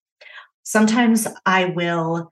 Sometimes 0.63 1.27
I 1.45 1.65
will 1.65 2.31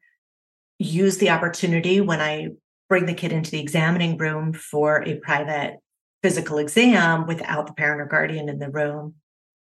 use 0.81 1.17
the 1.17 1.29
opportunity 1.29 2.01
when 2.01 2.21
I 2.21 2.49
bring 2.89 3.05
the 3.05 3.13
kid 3.13 3.31
into 3.31 3.51
the 3.51 3.59
examining 3.59 4.17
room 4.17 4.53
for 4.53 5.03
a 5.03 5.15
private 5.15 5.77
physical 6.21 6.57
exam 6.57 7.25
without 7.25 7.67
the 7.67 7.73
parent 7.73 8.01
or 8.01 8.05
guardian 8.05 8.49
in 8.49 8.59
the 8.59 8.69
room 8.69 9.15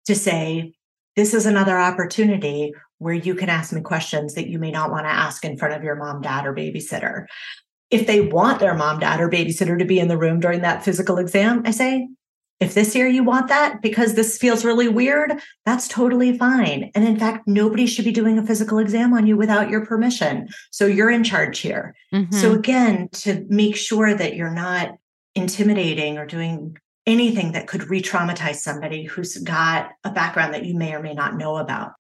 to 0.06 0.16
say, 0.16 0.74
this 1.16 1.34
is 1.34 1.46
another 1.46 1.78
opportunity 1.78 2.74
where 3.00 3.14
you 3.14 3.36
can 3.36 3.50
ask 3.50 3.74
me 3.74 3.82
questions 3.82 4.36
that 4.36 4.48
you 4.48 4.60
may 4.60 4.72
not 4.72 4.92
want 4.92 5.06
to 5.06 5.12
ask 5.12 5.44
in 5.44 5.58
front 5.58 5.74
of 5.74 5.84
your 5.84 5.96
mom, 5.96 6.22
dad, 6.22 6.46
or 6.46 6.54
babysitter. 6.54 7.26
If 7.90 8.08
they 8.08 8.22
want 8.22 8.60
their 8.60 8.76
mom, 8.76 9.00
dad, 9.00 9.20
or 9.20 9.30
babysitter 9.30 9.78
to 9.78 9.86
be 9.86 10.00
in 10.00 10.08
the 10.08 10.18
room 10.18 10.40
during 10.40 10.62
that 10.62 10.86
physical 10.86 11.18
exam, 11.18 11.64
I 11.66 11.72
say, 11.72 12.08
if 12.62 12.76
this 12.76 12.96
year 12.96 13.08
you 13.08 13.24
want 13.24 13.48
that 13.48 13.82
because 13.82 14.14
this 14.14 14.38
feels 14.38 14.64
really 14.64 14.88
weird, 14.88 15.42
that's 15.66 15.88
totally 15.88 16.38
fine. 16.38 16.92
And 16.94 17.04
in 17.06 17.18
fact, 17.18 17.48
nobody 17.48 17.88
should 17.88 18.06
be 18.06 18.12
doing 18.12 18.38
a 18.38 18.46
physical 18.46 18.78
exam 18.78 19.14
on 19.14 19.26
you 19.26 19.36
without 19.36 19.70
your 19.70 19.84
permission. 19.84 20.48
So 20.70 20.86
you're 20.86 21.10
in 21.10 21.24
charge 21.24 21.58
here. 21.60 21.96
Mm-hmm. 22.14 22.34
So 22.36 22.54
again, 22.54 23.10
to 23.14 23.46
make 23.50 23.76
sure 23.76 24.14
that 24.14 24.36
you're 24.36 24.54
not 24.54 24.92
intimidating 25.34 26.20
or 26.20 26.28
doing 26.28 26.78
anything 27.08 27.54
that 27.54 27.68
could 27.68 27.90
re 27.90 28.00
traumatize 28.00 28.58
somebody 28.58 29.06
who's 29.06 29.38
got 29.38 29.90
a 30.04 30.12
background 30.12 30.54
that 30.54 30.66
you 30.66 30.76
may 30.76 30.94
or 30.94 31.02
may 31.02 31.16
not 31.16 31.38
know 31.38 31.58
about. 31.58 31.94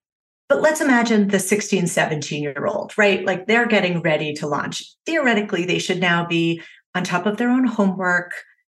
But 0.47 0.61
let's 0.61 0.81
imagine 0.81 1.29
the 1.29 1.39
16, 1.39 1.87
17 1.87 2.43
year 2.43 2.67
old, 2.67 2.95
right? 2.99 3.25
Like 3.25 3.47
they're 3.47 3.65
getting 3.65 4.01
ready 4.01 4.33
to 4.33 4.47
launch. 4.47 4.83
Theoretically, 5.07 5.65
they 5.65 5.79
should 5.79 5.99
now 5.99 6.27
be 6.27 6.61
on 6.93 7.03
top 7.03 7.25
of 7.25 7.37
their 7.37 7.49
own 7.49 7.65
homework 7.65 8.33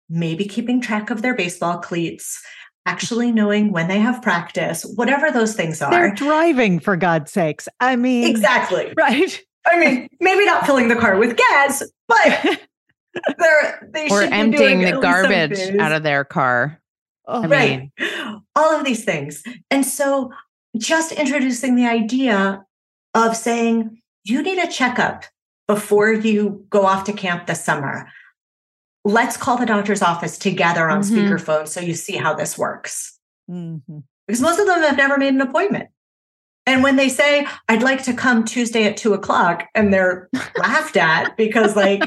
maybe 0.09 0.45
keeping 0.45 0.81
track 0.81 1.09
of 1.09 1.21
their 1.21 1.35
baseball 1.35 1.77
cleats, 1.77 2.41
actually 2.85 3.31
knowing 3.31 3.71
when 3.71 3.87
they 3.87 3.99
have 3.99 4.21
practice, 4.21 4.83
whatever 4.95 5.31
those 5.31 5.55
things 5.55 5.81
are. 5.81 5.91
They're 5.91 6.13
driving 6.13 6.79
for 6.79 6.95
God's 6.95 7.31
sakes. 7.31 7.67
I 7.79 7.95
mean, 7.95 8.27
exactly. 8.27 8.93
Right. 8.97 9.41
I 9.69 9.79
mean, 9.79 10.07
maybe 10.21 10.45
not 10.45 10.65
filling 10.65 10.87
the 10.87 10.95
car 10.95 11.17
with 11.17 11.35
gas, 11.35 11.83
but 12.07 12.17
they're 13.37 13.89
they 13.93 14.07
or 14.09 14.21
emptying 14.21 14.79
the 14.79 14.99
garbage 15.01 15.59
out 15.77 15.91
of 15.91 16.03
their 16.03 16.23
car. 16.23 16.81
Oh, 17.27 17.43
I 17.43 17.47
right. 17.47 17.79
Mean. 17.99 18.41
All 18.55 18.79
of 18.79 18.85
these 18.85 19.03
things. 19.03 19.43
And 19.69 19.85
so 19.85 20.31
just 20.77 21.11
introducing 21.11 21.75
the 21.75 21.85
idea 21.85 22.63
of 23.13 23.35
saying, 23.35 24.01
you 24.23 24.41
need 24.41 24.57
a 24.57 24.71
checkup 24.71 25.25
before 25.67 26.11
you 26.13 26.65
go 26.69 26.85
off 26.85 27.03
to 27.05 27.13
camp 27.13 27.47
this 27.47 27.63
summer, 27.63 28.09
let's 29.03 29.37
call 29.37 29.57
the 29.57 29.65
doctor's 29.65 30.01
office 30.01 30.37
together 30.37 30.89
on 30.89 31.01
mm-hmm. 31.01 31.15
speakerphone 31.15 31.67
so 31.67 31.79
you 31.79 31.93
see 31.93 32.15
how 32.15 32.33
this 32.33 32.57
works. 32.57 33.17
Mm-hmm. 33.49 33.99
Because 34.27 34.41
most 34.41 34.59
of 34.59 34.67
them 34.67 34.81
have 34.81 34.97
never 34.97 35.17
made 35.17 35.33
an 35.33 35.41
appointment. 35.41 35.89
And 36.67 36.83
when 36.83 36.97
they 36.97 37.07
say, 37.07 37.47
I'd 37.69 37.81
like 37.81 38.03
to 38.03 38.13
come 38.13 38.43
Tuesday 38.43 38.83
at 38.83 38.97
two 38.97 39.13
o'clock, 39.13 39.63
and 39.73 39.93
they're 39.93 40.29
laughed 40.57 40.97
at 40.97 41.37
because, 41.37 41.77
like, 41.77 42.03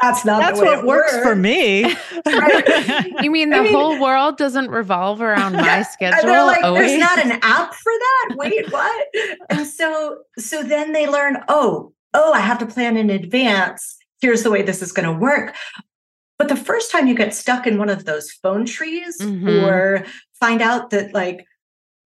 that's 0.00 0.24
not 0.24 0.40
that's 0.40 0.60
what 0.60 0.86
works, 0.86 1.12
works 1.12 1.26
for 1.26 1.34
me. 1.34 1.82
right? 2.26 3.12
You 3.22 3.32
mean 3.32 3.50
the 3.50 3.56
I 3.56 3.60
mean, 3.62 3.72
whole 3.72 4.00
world 4.00 4.38
doesn't 4.38 4.70
revolve 4.70 5.20
around 5.20 5.54
my 5.54 5.82
schedule? 5.82 6.20
And 6.20 6.28
they're 6.28 6.44
like, 6.44 6.62
always? 6.62 6.82
there's 6.82 7.00
not 7.00 7.18
an 7.26 7.32
app 7.42 7.74
for 7.74 7.92
that. 7.92 8.36
Wait, 8.36 8.70
what? 8.72 9.06
and 9.50 9.66
so, 9.66 10.18
so 10.38 10.62
then 10.62 10.92
they 10.92 11.08
learn, 11.08 11.38
oh, 11.48 11.92
oh, 12.14 12.32
I 12.32 12.38
have 12.38 12.58
to 12.58 12.66
plan 12.66 12.96
in 12.96 13.10
advance. 13.10 13.96
Here's 14.20 14.44
the 14.44 14.50
way 14.52 14.62
this 14.62 14.80
is 14.80 14.92
going 14.92 15.12
to 15.12 15.20
work. 15.20 15.56
But 16.38 16.48
the 16.48 16.56
first 16.56 16.90
time 16.90 17.06
you 17.06 17.14
get 17.14 17.34
stuck 17.34 17.66
in 17.66 17.78
one 17.78 17.88
of 17.88 18.04
those 18.04 18.30
phone 18.30 18.66
trees 18.66 19.18
mm-hmm. 19.20 19.64
or 19.64 20.04
find 20.40 20.60
out 20.60 20.90
that, 20.90 21.14
like, 21.14 21.46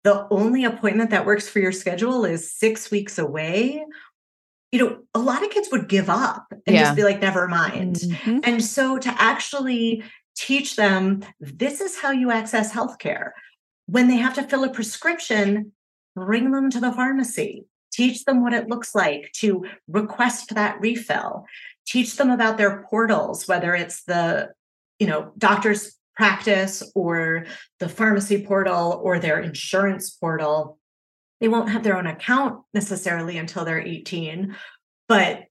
the 0.05 0.27
only 0.31 0.65
appointment 0.65 1.11
that 1.11 1.27
works 1.27 1.49
for 1.49 1.59
your 1.59 1.73
schedule 1.73 2.25
is 2.25 2.53
six 2.53 2.91
weeks 2.91 3.19
away, 3.19 3.85
you 4.71 4.79
know, 4.79 4.99
a 5.15 5.19
lot 5.19 5.43
of 5.43 5.51
kids 5.51 5.69
would 5.73 5.89
give 5.89 6.09
up 6.09 6.47
and 6.67 6.77
yeah. 6.77 6.83
just 6.83 6.97
be 6.97 7.03
like, 7.03 7.21
never 7.21 7.49
mind. 7.49 7.97
Mm-hmm. 7.97 8.39
And 8.45 8.63
so 8.63 8.99
to 8.99 9.15
actually 9.21 10.05
teach 10.37 10.77
them 10.77 11.25
this 11.41 11.81
is 11.81 11.99
how 11.99 12.11
you 12.11 12.31
access 12.31 12.73
healthcare. 12.73 13.31
When 13.87 14.09
they 14.09 14.17
have 14.17 14.35
to 14.35 14.43
fill 14.43 14.65
a 14.65 14.71
prescription, 14.71 15.73
bring 16.15 16.51
them 16.51 16.71
to 16.71 16.81
the 16.81 16.93
pharmacy. 16.93 17.65
Teach 17.93 18.25
them 18.25 18.43
what 18.43 18.53
it 18.53 18.69
looks 18.69 18.95
like 18.95 19.33
to 19.37 19.65
request 19.89 20.55
that 20.55 20.81
refill. 20.81 21.47
Teach 21.87 22.17
them 22.17 22.31
about 22.31 22.59
their 22.59 22.83
portals, 22.91 23.47
whether 23.47 23.75
it's 23.75 24.05
the, 24.05 24.51
you 24.99 25.07
know, 25.07 25.33
doctor's 25.39 25.97
practice 26.17 26.83
or 26.95 27.47
the 27.79 27.89
pharmacy 27.89 28.45
portal 28.45 29.01
or 29.05 29.19
their 29.19 29.41
insurance 29.41 30.11
portal. 30.11 30.79
They 31.41 31.49
won't 31.49 31.71
have 31.71 31.83
their 31.83 31.97
own 31.97 32.07
account 32.07 32.63
necessarily 32.73 33.37
until 33.37 33.65
they're 33.65 33.81
18, 33.81 34.57
but 35.07 35.45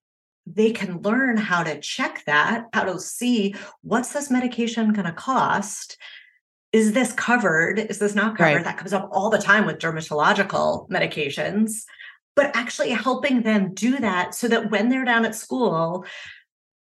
they 0.48 0.72
can 0.72 1.02
learn 1.02 1.38
how 1.38 1.64
to 1.64 1.80
check 1.80 2.24
that, 2.26 2.66
how 2.74 2.84
to 2.84 3.00
see 3.00 3.56
what's 3.82 4.14
this 4.14 4.30
medication 4.30 4.94
going 4.94 5.06
to 5.06 5.12
cost. 5.12 5.98
Is 6.72 6.94
this 6.94 7.14
covered? 7.14 7.80
Is 7.80 8.00
this 8.00 8.16
not 8.16 8.38
covered? 8.38 8.56
Right. 8.56 8.64
That 8.64 8.78
comes 8.78 8.94
up 8.94 9.10
all 9.12 9.30
the 9.30 9.38
time 9.38 9.66
with 9.66 9.78
dermatological 9.78 10.90
medications, 10.90 11.84
but 12.36 12.56
actually 12.56 12.92
helping 12.92 13.42
them 13.42 13.74
do 13.74 13.98
that 13.98 14.36
so 14.36 14.48
that 14.48 14.72
when 14.72 14.90
they're 14.90 15.06
down 15.06 15.26
at 15.26 15.36
school 15.36 16.06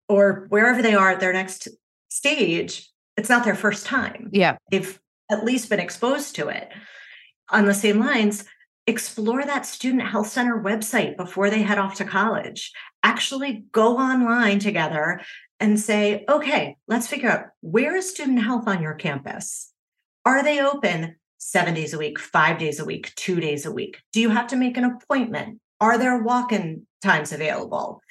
or 0.07 0.45
wherever 0.49 0.81
they 0.81 0.95
are 0.95 1.11
at 1.11 1.19
their 1.19 1.33
next 1.33 1.67
stage, 2.09 2.89
it's 3.17 3.29
not 3.29 3.45
their 3.45 3.55
first 3.55 3.85
time. 3.85 4.29
Yeah. 4.31 4.57
They've 4.69 4.99
at 5.31 5.45
least 5.45 5.69
been 5.69 5.79
exposed 5.79 6.35
to 6.35 6.49
it. 6.49 6.71
On 7.49 7.65
the 7.65 7.73
same 7.73 7.99
lines, 7.99 8.45
explore 8.87 9.43
that 9.43 9.65
student 9.65 10.03
health 10.03 10.27
center 10.27 10.61
website 10.61 11.17
before 11.17 11.49
they 11.49 11.61
head 11.61 11.79
off 11.79 11.95
to 11.95 12.05
college. 12.05 12.71
Actually 13.03 13.65
go 13.71 13.97
online 13.97 14.59
together 14.59 15.21
and 15.59 15.79
say, 15.79 16.25
okay, 16.29 16.75
let's 16.87 17.07
figure 17.07 17.29
out 17.29 17.45
where 17.61 17.95
is 17.95 18.09
student 18.09 18.43
health 18.43 18.67
on 18.67 18.81
your 18.81 18.93
campus? 18.93 19.71
Are 20.25 20.43
they 20.43 20.59
open 20.59 21.15
seven 21.45 21.73
days 21.73 21.93
a 21.93 21.97
week, 21.97 22.19
five 22.19 22.57
days 22.57 22.79
a 22.79 22.85
week, 22.85 23.13
two 23.15 23.39
days 23.39 23.65
a 23.65 23.71
week? 23.71 24.01
Do 24.13 24.21
you 24.21 24.29
have 24.29 24.47
to 24.47 24.55
make 24.55 24.77
an 24.77 24.83
appointment? 24.83 25.59
Are 25.79 25.97
there 25.97 26.23
walk 26.23 26.51
in 26.51 26.85
times 27.03 27.31
available? 27.31 28.01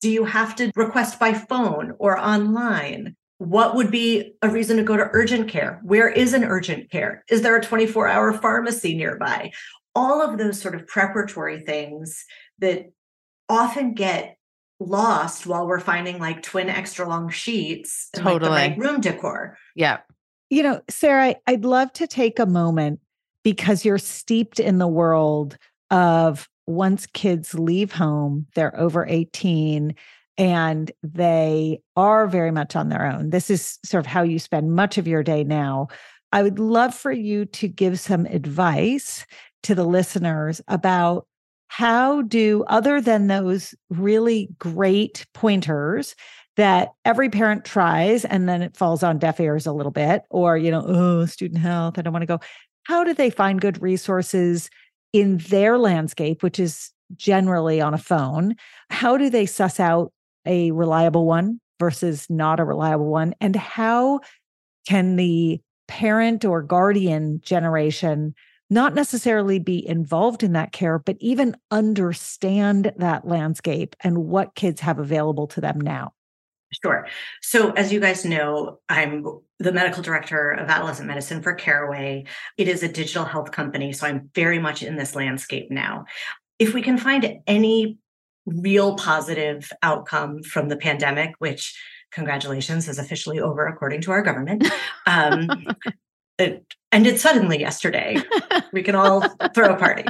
Do 0.00 0.10
you 0.10 0.24
have 0.24 0.54
to 0.56 0.70
request 0.76 1.18
by 1.18 1.32
phone 1.32 1.94
or 1.98 2.18
online? 2.18 3.16
what 3.38 3.74
would 3.74 3.90
be 3.90 4.34
a 4.42 4.48
reason 4.48 4.78
to 4.78 4.82
go 4.82 4.96
to 4.96 5.10
urgent 5.12 5.48
care? 5.48 5.80
Where 5.82 6.08
is 6.08 6.32
an 6.32 6.44
urgent 6.44 6.90
care? 6.90 7.24
Is 7.28 7.42
there 7.42 7.56
a 7.56 7.62
24 7.62 8.08
hour 8.08 8.32
pharmacy 8.32 8.96
nearby? 8.96 9.52
All 9.94 10.22
of 10.22 10.38
those 10.38 10.60
sort 10.60 10.74
of 10.74 10.86
preparatory 10.86 11.60
things 11.60 12.24
that 12.58 12.86
often 13.48 13.94
get 13.94 14.38
lost 14.80 15.46
while 15.46 15.66
we're 15.66 15.80
finding 15.80 16.18
like 16.18 16.42
twin 16.42 16.68
extra 16.68 17.08
long 17.08 17.30
sheets 17.30 18.08
and 18.14 18.22
totally. 18.22 18.50
like 18.50 18.76
the 18.76 18.80
right 18.80 18.90
room 18.90 19.00
decor. 19.00 19.58
Yeah. 19.74 19.98
You 20.50 20.62
know, 20.62 20.80
Sara, 20.88 21.34
I'd 21.46 21.64
love 21.64 21.92
to 21.94 22.06
take 22.06 22.38
a 22.38 22.46
moment 22.46 23.00
because 23.42 23.84
you're 23.84 23.98
steeped 23.98 24.60
in 24.60 24.78
the 24.78 24.88
world 24.88 25.56
of 25.90 26.48
once 26.66 27.06
kids 27.06 27.54
leave 27.54 27.92
home, 27.92 28.46
they're 28.54 28.78
over 28.78 29.06
18, 29.06 29.94
and 30.38 30.92
they 31.02 31.80
are 31.96 32.26
very 32.26 32.50
much 32.50 32.76
on 32.76 32.88
their 32.88 33.06
own. 33.06 33.30
This 33.30 33.50
is 33.50 33.78
sort 33.84 34.04
of 34.04 34.06
how 34.06 34.22
you 34.22 34.38
spend 34.38 34.74
much 34.74 34.98
of 34.98 35.06
your 35.06 35.22
day 35.22 35.44
now. 35.44 35.88
I 36.32 36.42
would 36.42 36.58
love 36.58 36.94
for 36.94 37.12
you 37.12 37.44
to 37.46 37.68
give 37.68 37.98
some 38.00 38.26
advice 38.26 39.24
to 39.62 39.74
the 39.74 39.84
listeners 39.84 40.60
about 40.68 41.26
how 41.68 42.22
do 42.22 42.64
other 42.68 43.00
than 43.00 43.26
those 43.26 43.74
really 43.90 44.48
great 44.58 45.26
pointers 45.34 46.14
that 46.56 46.92
every 47.04 47.28
parent 47.28 47.64
tries 47.64 48.24
and 48.24 48.48
then 48.48 48.62
it 48.62 48.76
falls 48.76 49.02
on 49.02 49.18
deaf 49.18 49.38
ears 49.40 49.66
a 49.66 49.72
little 49.72 49.92
bit 49.92 50.22
or 50.30 50.56
you 50.56 50.70
know 50.70 50.84
oh 50.86 51.26
student 51.26 51.60
health 51.60 51.98
i 51.98 52.02
don't 52.02 52.12
want 52.12 52.22
to 52.22 52.26
go 52.26 52.40
how 52.84 53.04
do 53.04 53.12
they 53.12 53.30
find 53.30 53.60
good 53.60 53.80
resources 53.82 54.70
in 55.12 55.38
their 55.38 55.78
landscape 55.78 56.42
which 56.42 56.58
is 56.58 56.90
generally 57.16 57.80
on 57.80 57.94
a 57.94 57.98
phone 57.98 58.54
how 58.90 59.16
do 59.16 59.30
they 59.30 59.46
suss 59.46 59.78
out 59.78 60.12
a 60.46 60.70
reliable 60.70 61.26
one 61.26 61.60
versus 61.78 62.26
not 62.30 62.60
a 62.60 62.64
reliable 62.64 63.06
one? 63.06 63.34
And 63.40 63.54
how 63.54 64.20
can 64.88 65.16
the 65.16 65.60
parent 65.88 66.44
or 66.44 66.62
guardian 66.62 67.40
generation 67.42 68.34
not 68.68 68.94
necessarily 68.94 69.58
be 69.58 69.86
involved 69.86 70.42
in 70.42 70.52
that 70.52 70.72
care, 70.72 70.98
but 70.98 71.16
even 71.20 71.56
understand 71.70 72.92
that 72.96 73.26
landscape 73.26 73.94
and 74.00 74.26
what 74.26 74.54
kids 74.54 74.80
have 74.80 74.98
available 74.98 75.46
to 75.48 75.60
them 75.60 75.80
now? 75.80 76.12
Sure. 76.82 77.06
So, 77.42 77.72
as 77.72 77.92
you 77.92 78.00
guys 78.00 78.24
know, 78.24 78.80
I'm 78.88 79.24
the 79.58 79.72
medical 79.72 80.02
director 80.02 80.50
of 80.50 80.68
adolescent 80.68 81.08
medicine 81.08 81.42
for 81.42 81.54
Caraway. 81.54 82.24
It 82.58 82.68
is 82.68 82.82
a 82.82 82.88
digital 82.88 83.24
health 83.24 83.50
company. 83.50 83.92
So, 83.92 84.06
I'm 84.06 84.30
very 84.34 84.58
much 84.58 84.82
in 84.82 84.96
this 84.96 85.14
landscape 85.14 85.70
now. 85.70 86.04
If 86.58 86.74
we 86.74 86.82
can 86.82 86.98
find 86.98 87.40
any 87.46 87.98
real 88.46 88.94
positive 88.94 89.72
outcome 89.82 90.42
from 90.42 90.68
the 90.68 90.76
pandemic, 90.76 91.34
which 91.38 91.76
congratulations 92.12 92.88
is 92.88 92.98
officially 92.98 93.40
over 93.40 93.66
according 93.66 94.00
to 94.02 94.10
our 94.12 94.22
government. 94.22 94.66
Um, 95.06 95.66
it 96.38 96.64
ended 96.92 97.18
suddenly 97.20 97.60
yesterday. 97.60 98.16
We 98.72 98.82
can 98.82 98.94
all 98.94 99.28
throw 99.54 99.74
a 99.74 99.76
party. 99.76 100.04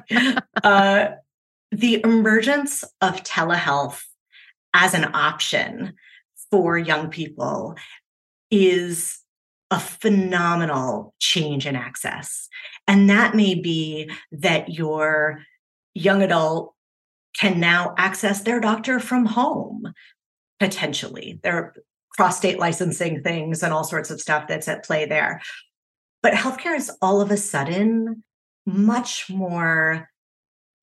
Uh, 0.63 1.09
the 1.73 2.01
emergence 2.05 2.85
of 3.01 3.23
telehealth 3.23 4.03
as 4.73 4.95
an 4.95 5.11
option 5.15 5.95
for 6.51 6.79
young 6.79 7.09
people 7.09 7.77
is 8.51 9.19
a 9.71 9.81
phenomenal 9.81 11.15
change 11.19 11.67
in 11.67 11.75
access. 11.75 12.49
And 12.87 13.11
that 13.11 13.35
may 13.35 13.55
be 13.55 14.11
that 14.33 14.71
your 14.71 15.43
young 15.95 16.23
adult 16.23 16.75
can 17.37 17.59
now 17.59 17.95
access 17.99 18.43
their 18.43 18.61
doctor 18.61 19.01
from 19.01 19.27
home, 19.27 19.93
potentially. 20.61 21.41
There 21.43 21.57
are 21.57 21.75
cross 22.11 22.39
state 22.39 22.59
licensing 22.59 23.23
things 23.23 23.63
and 23.63 23.73
all 23.73 23.85
sorts 23.85 24.11
of 24.11 24.21
stuff 24.21 24.47
that's 24.47 24.69
at 24.69 24.85
play 24.85 25.05
there. 25.05 25.43
But 26.23 26.33
healthcare 26.33 26.77
is 26.77 26.91
all 27.03 27.21
of 27.21 27.31
a 27.31 27.37
sudden 27.37 28.23
much 28.65 29.29
more 29.29 30.09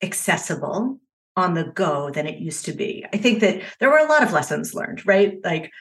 accessible 0.01 0.99
on 1.36 1.54
the 1.54 1.64
go 1.64 2.10
than 2.12 2.28
it 2.28 2.40
used 2.40 2.66
to 2.66 2.74
be. 2.74 3.06
I 3.12 3.18
think 3.18 3.40
that 3.40 3.62
there 3.80 3.90
were 3.90 3.98
a 3.98 4.08
lot 4.08 4.24
of 4.24 4.34
lessons 4.34 4.74
learned, 4.74 5.06
right? 5.06 5.38
Like 5.44 5.72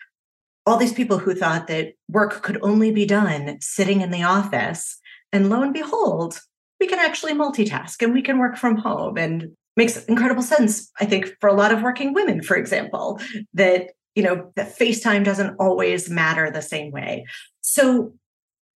all 0.64 0.76
these 0.76 0.92
people 0.92 1.18
who 1.18 1.34
thought 1.34 1.66
that 1.66 1.94
work 2.08 2.42
could 2.42 2.58
only 2.62 2.90
be 2.90 3.04
done 3.04 3.58
sitting 3.60 4.00
in 4.00 4.10
the 4.10 4.22
office. 4.22 4.98
And 5.32 5.50
lo 5.50 5.62
and 5.62 5.74
behold, 5.74 6.40
we 6.80 6.86
can 6.86 6.98
actually 6.98 7.34
multitask 7.34 8.02
and 8.02 8.14
we 8.14 8.22
can 8.22 8.38
work 8.38 8.56
from 8.56 8.76
home. 8.76 9.18
And 9.18 9.52
makes 9.76 10.04
incredible 10.04 10.42
sense 10.42 10.90
i 11.00 11.04
think 11.04 11.34
for 11.40 11.48
a 11.48 11.54
lot 11.54 11.72
of 11.72 11.82
working 11.82 12.12
women 12.12 12.42
for 12.42 12.56
example 12.56 13.20
that 13.54 13.90
you 14.14 14.22
know 14.22 14.52
that 14.56 14.76
facetime 14.76 15.24
doesn't 15.24 15.56
always 15.58 16.10
matter 16.10 16.50
the 16.50 16.62
same 16.62 16.90
way 16.90 17.24
so 17.60 18.12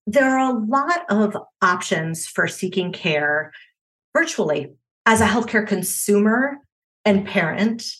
there 0.06 0.38
are 0.38 0.54
a 0.54 0.58
lot 0.66 1.04
of 1.10 1.36
options 1.62 2.26
for 2.26 2.46
seeking 2.46 2.92
care 2.92 3.52
virtually 4.16 4.72
as 5.04 5.20
a 5.20 5.26
healthcare 5.26 5.66
consumer 5.66 6.58
and 7.06 7.26
parent 7.26 7.90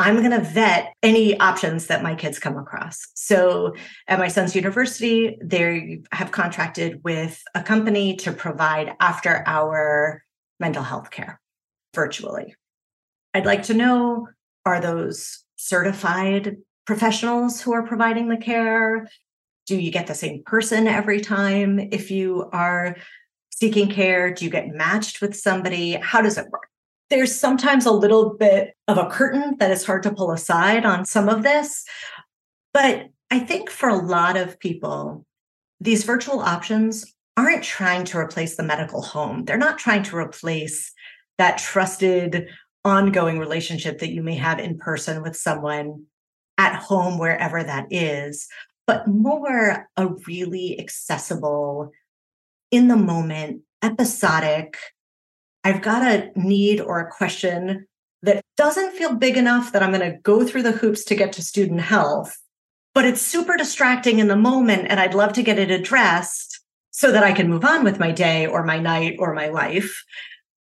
i'm 0.00 0.16
going 0.16 0.32
to 0.32 0.40
vet 0.40 0.92
any 1.02 1.38
options 1.38 1.86
that 1.86 2.02
my 2.02 2.14
kids 2.14 2.40
come 2.40 2.58
across 2.58 3.06
so 3.14 3.72
at 4.08 4.18
my 4.18 4.28
son's 4.28 4.56
university 4.56 5.38
they 5.40 6.00
have 6.10 6.32
contracted 6.32 7.00
with 7.04 7.40
a 7.54 7.62
company 7.62 8.16
to 8.16 8.32
provide 8.32 8.92
after 8.98 9.44
hour 9.46 10.22
mental 10.58 10.82
health 10.82 11.10
care 11.10 11.40
virtually. 11.94 12.54
I'd 13.34 13.46
like 13.46 13.64
to 13.64 13.74
know 13.74 14.28
are 14.64 14.80
those 14.80 15.44
certified 15.56 16.56
professionals 16.86 17.60
who 17.60 17.72
are 17.72 17.86
providing 17.86 18.28
the 18.28 18.36
care? 18.36 19.08
Do 19.66 19.76
you 19.76 19.90
get 19.90 20.06
the 20.06 20.14
same 20.14 20.42
person 20.44 20.86
every 20.86 21.20
time 21.20 21.78
if 21.78 22.10
you 22.10 22.48
are 22.52 22.96
seeking 23.50 23.88
care? 23.88 24.32
Do 24.32 24.44
you 24.44 24.50
get 24.50 24.68
matched 24.68 25.20
with 25.20 25.34
somebody? 25.36 25.92
How 25.92 26.20
does 26.20 26.38
it 26.38 26.48
work? 26.50 26.68
There's 27.08 27.34
sometimes 27.34 27.86
a 27.86 27.92
little 27.92 28.34
bit 28.34 28.74
of 28.88 28.98
a 28.98 29.08
curtain 29.08 29.56
that 29.58 29.70
is 29.70 29.84
hard 29.84 30.02
to 30.04 30.12
pull 30.12 30.32
aside 30.32 30.84
on 30.84 31.04
some 31.04 31.28
of 31.28 31.42
this. 31.42 31.84
But 32.74 33.08
I 33.30 33.38
think 33.38 33.70
for 33.70 33.88
a 33.88 33.96
lot 33.96 34.36
of 34.36 34.58
people, 34.58 35.24
these 35.80 36.04
virtual 36.04 36.40
options 36.40 37.04
aren't 37.36 37.62
trying 37.62 38.04
to 38.06 38.18
replace 38.18 38.56
the 38.56 38.62
medical 38.62 39.02
home. 39.02 39.44
They're 39.44 39.56
not 39.56 39.78
trying 39.78 40.02
to 40.04 40.16
replace 40.16 40.92
that 41.38 41.58
trusted, 41.58 42.48
ongoing 42.84 43.38
relationship 43.38 43.98
that 43.98 44.12
you 44.12 44.22
may 44.22 44.36
have 44.36 44.58
in 44.58 44.78
person 44.78 45.22
with 45.22 45.36
someone 45.36 46.04
at 46.58 46.76
home, 46.76 47.18
wherever 47.18 47.62
that 47.62 47.86
is, 47.90 48.48
but 48.86 49.06
more 49.06 49.88
a 49.96 50.08
really 50.26 50.80
accessible, 50.80 51.90
in 52.70 52.88
the 52.88 52.96
moment, 52.96 53.62
episodic. 53.82 54.78
I've 55.66 55.82
got 55.82 56.02
a 56.02 56.30
need 56.36 56.80
or 56.80 57.00
a 57.00 57.10
question 57.10 57.88
that 58.22 58.44
doesn't 58.56 58.92
feel 58.92 59.16
big 59.16 59.36
enough 59.36 59.72
that 59.72 59.82
I'm 59.82 59.90
going 59.90 60.12
to 60.12 60.16
go 60.18 60.46
through 60.46 60.62
the 60.62 60.70
hoops 60.70 61.02
to 61.06 61.16
get 61.16 61.32
to 61.32 61.42
student 61.42 61.80
health, 61.80 62.36
but 62.94 63.04
it's 63.04 63.20
super 63.20 63.56
distracting 63.56 64.20
in 64.20 64.28
the 64.28 64.36
moment. 64.36 64.86
And 64.88 65.00
I'd 65.00 65.12
love 65.12 65.32
to 65.32 65.42
get 65.42 65.58
it 65.58 65.72
addressed 65.72 66.60
so 66.92 67.10
that 67.10 67.24
I 67.24 67.32
can 67.32 67.50
move 67.50 67.64
on 67.64 67.82
with 67.82 67.98
my 67.98 68.12
day 68.12 68.46
or 68.46 68.62
my 68.62 68.78
night 68.78 69.16
or 69.18 69.34
my 69.34 69.48
life. 69.48 70.04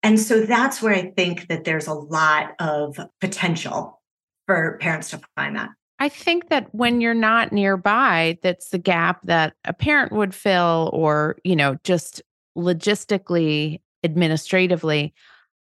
And 0.04 0.18
so 0.18 0.46
that's 0.46 0.82
where 0.82 0.96
I 0.96 1.12
think 1.18 1.50
that 1.50 1.66
there's 1.66 1.88
a 1.88 1.94
lot 1.94 2.52
of 2.60 2.98
potential 3.20 4.02
for 4.48 4.78
parents 4.80 5.10
to 5.10 5.20
find 5.36 5.58
that. 5.58 5.72
I 6.00 6.08
think 6.08 6.48
that 6.48 6.74
when 6.74 7.02
you're 7.02 7.14
not 7.14 7.52
nearby, 7.52 8.38
that's 8.42 8.70
the 8.70 8.78
gap 8.78 9.20
that 9.24 9.54
a 9.66 9.74
parent 9.74 10.14
would 10.14 10.34
fill, 10.34 10.90
or, 10.94 11.36
you 11.44 11.58
know, 11.58 11.76
just 11.84 12.22
logistically, 12.58 13.82
administratively. 14.04 15.14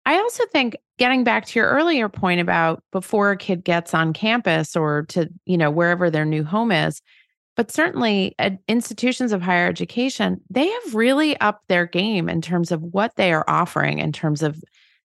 I 0.06 0.16
also 0.18 0.46
think 0.48 0.76
getting 0.98 1.24
back 1.24 1.46
to 1.46 1.60
your 1.60 1.70
earlier 1.70 2.10
point 2.10 2.42
about 2.42 2.84
before 2.92 3.32
a 3.32 3.38
kid 3.38 3.64
gets 3.64 3.94
on 3.94 4.14
campus 4.14 4.76
or 4.76 5.04
to, 5.10 5.30
you 5.46 5.58
know, 5.58 5.70
wherever 5.70 6.10
their 6.10 6.26
new 6.26 6.44
home 6.44 6.72
is, 6.72 7.02
but 7.56 7.70
certainly 7.70 8.36
institutions 8.68 9.32
of 9.32 9.42
higher 9.42 9.68
education, 9.68 10.42
they 10.50 10.68
have 10.68 10.96
really 10.96 11.39
upped 11.39 11.68
their 11.68 11.86
game 11.86 12.30
in 12.30 12.42
terms 12.42 12.72
of 12.72 12.82
what 12.82 13.16
they 13.16 13.32
are 13.32 13.46
offering 13.48 14.00
in 14.00 14.12
terms 14.12 14.42
of 14.42 14.64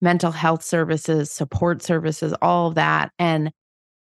mental 0.00 0.30
health 0.30 0.62
services, 0.62 1.30
support 1.30 1.82
services, 1.82 2.32
all 2.40 2.68
of 2.68 2.76
that. 2.76 3.10
And 3.18 3.50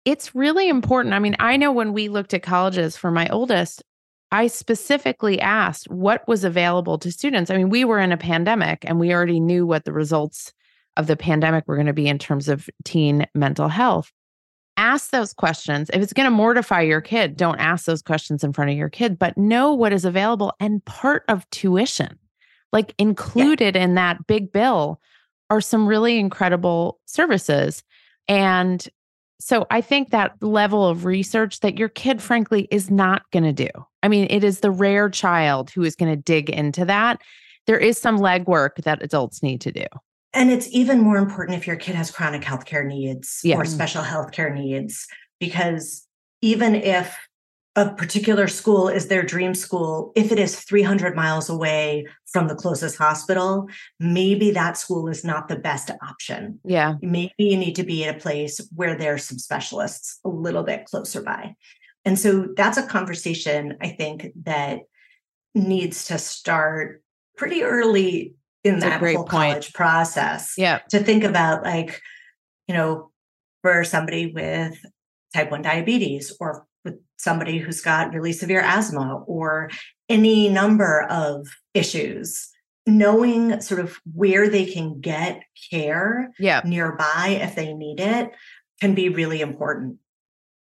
it's 0.04 0.34
really 0.34 0.68
important. 0.68 1.14
I 1.14 1.20
mean, 1.20 1.36
I 1.38 1.56
know 1.56 1.72
when 1.72 1.92
we 1.92 2.08
looked 2.08 2.34
at 2.34 2.42
colleges 2.42 2.96
for 2.96 3.10
my 3.10 3.28
oldest, 3.28 3.82
I 4.32 4.48
specifically 4.48 5.40
asked 5.40 5.88
what 5.88 6.26
was 6.26 6.44
available 6.44 6.98
to 6.98 7.12
students. 7.12 7.50
I 7.50 7.56
mean, 7.56 7.70
we 7.70 7.84
were 7.84 8.00
in 8.00 8.12
a 8.12 8.16
pandemic 8.16 8.84
and 8.84 8.98
we 8.98 9.12
already 9.12 9.40
knew 9.40 9.66
what 9.66 9.84
the 9.84 9.92
results 9.92 10.52
of 10.96 11.06
the 11.06 11.16
pandemic 11.16 11.64
were 11.66 11.76
going 11.76 11.86
to 11.86 11.92
be 11.92 12.08
in 12.08 12.18
terms 12.18 12.48
of 12.48 12.68
teen 12.84 13.26
mental 13.34 13.68
health 13.68 14.12
ask 14.76 15.10
those 15.10 15.32
questions. 15.32 15.90
If 15.92 16.02
it's 16.02 16.12
going 16.12 16.26
to 16.26 16.30
mortify 16.30 16.82
your 16.82 17.00
kid, 17.00 17.36
don't 17.36 17.58
ask 17.58 17.86
those 17.86 18.02
questions 18.02 18.44
in 18.44 18.52
front 18.52 18.70
of 18.70 18.76
your 18.76 18.88
kid, 18.88 19.18
but 19.18 19.36
know 19.36 19.72
what 19.72 19.92
is 19.92 20.04
available 20.04 20.54
and 20.60 20.84
part 20.84 21.24
of 21.28 21.48
tuition. 21.50 22.18
Like 22.72 22.94
included 22.98 23.74
yeah. 23.74 23.84
in 23.84 23.94
that 23.94 24.26
big 24.26 24.52
bill 24.52 25.00
are 25.48 25.60
some 25.60 25.86
really 25.86 26.18
incredible 26.18 27.00
services. 27.06 27.82
And 28.28 28.86
so 29.38 29.66
I 29.70 29.80
think 29.80 30.10
that 30.10 30.32
level 30.42 30.86
of 30.86 31.04
research 31.04 31.60
that 31.60 31.78
your 31.78 31.88
kid, 31.88 32.22
frankly, 32.22 32.66
is 32.70 32.90
not 32.90 33.22
going 33.30 33.44
to 33.44 33.52
do. 33.52 33.68
I 34.02 34.08
mean, 34.08 34.26
it 34.30 34.42
is 34.42 34.60
the 34.60 34.70
rare 34.70 35.10
child 35.10 35.70
who 35.70 35.82
is 35.82 35.96
going 35.96 36.10
to 36.10 36.20
dig 36.20 36.48
into 36.48 36.84
that. 36.84 37.20
There 37.66 37.78
is 37.78 37.98
some 37.98 38.18
legwork 38.18 38.76
that 38.84 39.02
adults 39.02 39.42
need 39.42 39.60
to 39.62 39.72
do. 39.72 39.86
And 40.32 40.50
it's 40.50 40.68
even 40.70 41.00
more 41.00 41.16
important 41.16 41.58
if 41.58 41.66
your 41.66 41.76
kid 41.76 41.94
has 41.94 42.10
chronic 42.10 42.42
healthcare 42.42 42.86
needs 42.86 43.40
yeah. 43.42 43.56
or 43.56 43.64
special 43.64 44.02
healthcare 44.02 44.54
needs, 44.54 45.06
because 45.40 46.06
even 46.42 46.74
if 46.74 47.16
a 47.76 47.90
particular 47.90 48.48
school 48.48 48.88
is 48.88 49.08
their 49.08 49.22
dream 49.22 49.54
school, 49.54 50.10
if 50.16 50.32
it 50.32 50.38
is 50.38 50.58
300 50.60 51.14
miles 51.14 51.50
away 51.50 52.06
from 52.24 52.48
the 52.48 52.54
closest 52.54 52.96
hospital, 52.96 53.68
maybe 54.00 54.50
that 54.50 54.78
school 54.78 55.08
is 55.08 55.24
not 55.24 55.48
the 55.48 55.56
best 55.56 55.90
option. 56.02 56.58
Yeah. 56.64 56.94
Maybe 57.02 57.34
you 57.36 57.58
need 57.58 57.76
to 57.76 57.84
be 57.84 58.04
at 58.04 58.16
a 58.16 58.18
place 58.18 58.66
where 58.74 58.96
there's 58.96 59.24
some 59.24 59.38
specialists 59.38 60.18
a 60.24 60.30
little 60.30 60.62
bit 60.62 60.86
closer 60.86 61.22
by. 61.22 61.54
And 62.06 62.18
so 62.18 62.48
that's 62.56 62.78
a 62.78 62.86
conversation 62.86 63.76
I 63.82 63.88
think 63.88 64.28
that 64.44 64.80
needs 65.54 66.06
to 66.06 66.16
start 66.16 67.02
pretty 67.36 67.62
early 67.62 68.34
in 68.64 68.78
That's 68.78 69.00
that 69.00 69.14
whole 69.14 69.24
point. 69.24 69.28
college 69.28 69.72
process. 69.74 70.54
Yeah. 70.56 70.78
To 70.90 70.98
think 70.98 71.24
about 71.24 71.62
like, 71.62 72.00
you 72.68 72.74
know, 72.74 73.10
for 73.62 73.84
somebody 73.84 74.32
with 74.32 74.78
type 75.34 75.50
1 75.50 75.60
diabetes 75.60 76.34
or 76.40 76.64
with 76.86 76.94
somebody 77.18 77.58
who's 77.58 77.82
got 77.82 78.14
really 78.14 78.32
severe 78.32 78.60
asthma 78.60 79.22
or 79.26 79.68
any 80.08 80.48
number 80.48 81.02
of 81.10 81.46
issues 81.74 82.48
knowing 82.86 83.60
sort 83.60 83.80
of 83.80 83.98
where 84.14 84.48
they 84.48 84.64
can 84.64 85.00
get 85.00 85.42
care 85.70 86.30
yeah. 86.38 86.62
nearby 86.64 87.38
if 87.42 87.54
they 87.56 87.74
need 87.74 88.00
it 88.00 88.30
can 88.80 88.94
be 88.94 89.08
really 89.08 89.40
important. 89.40 89.98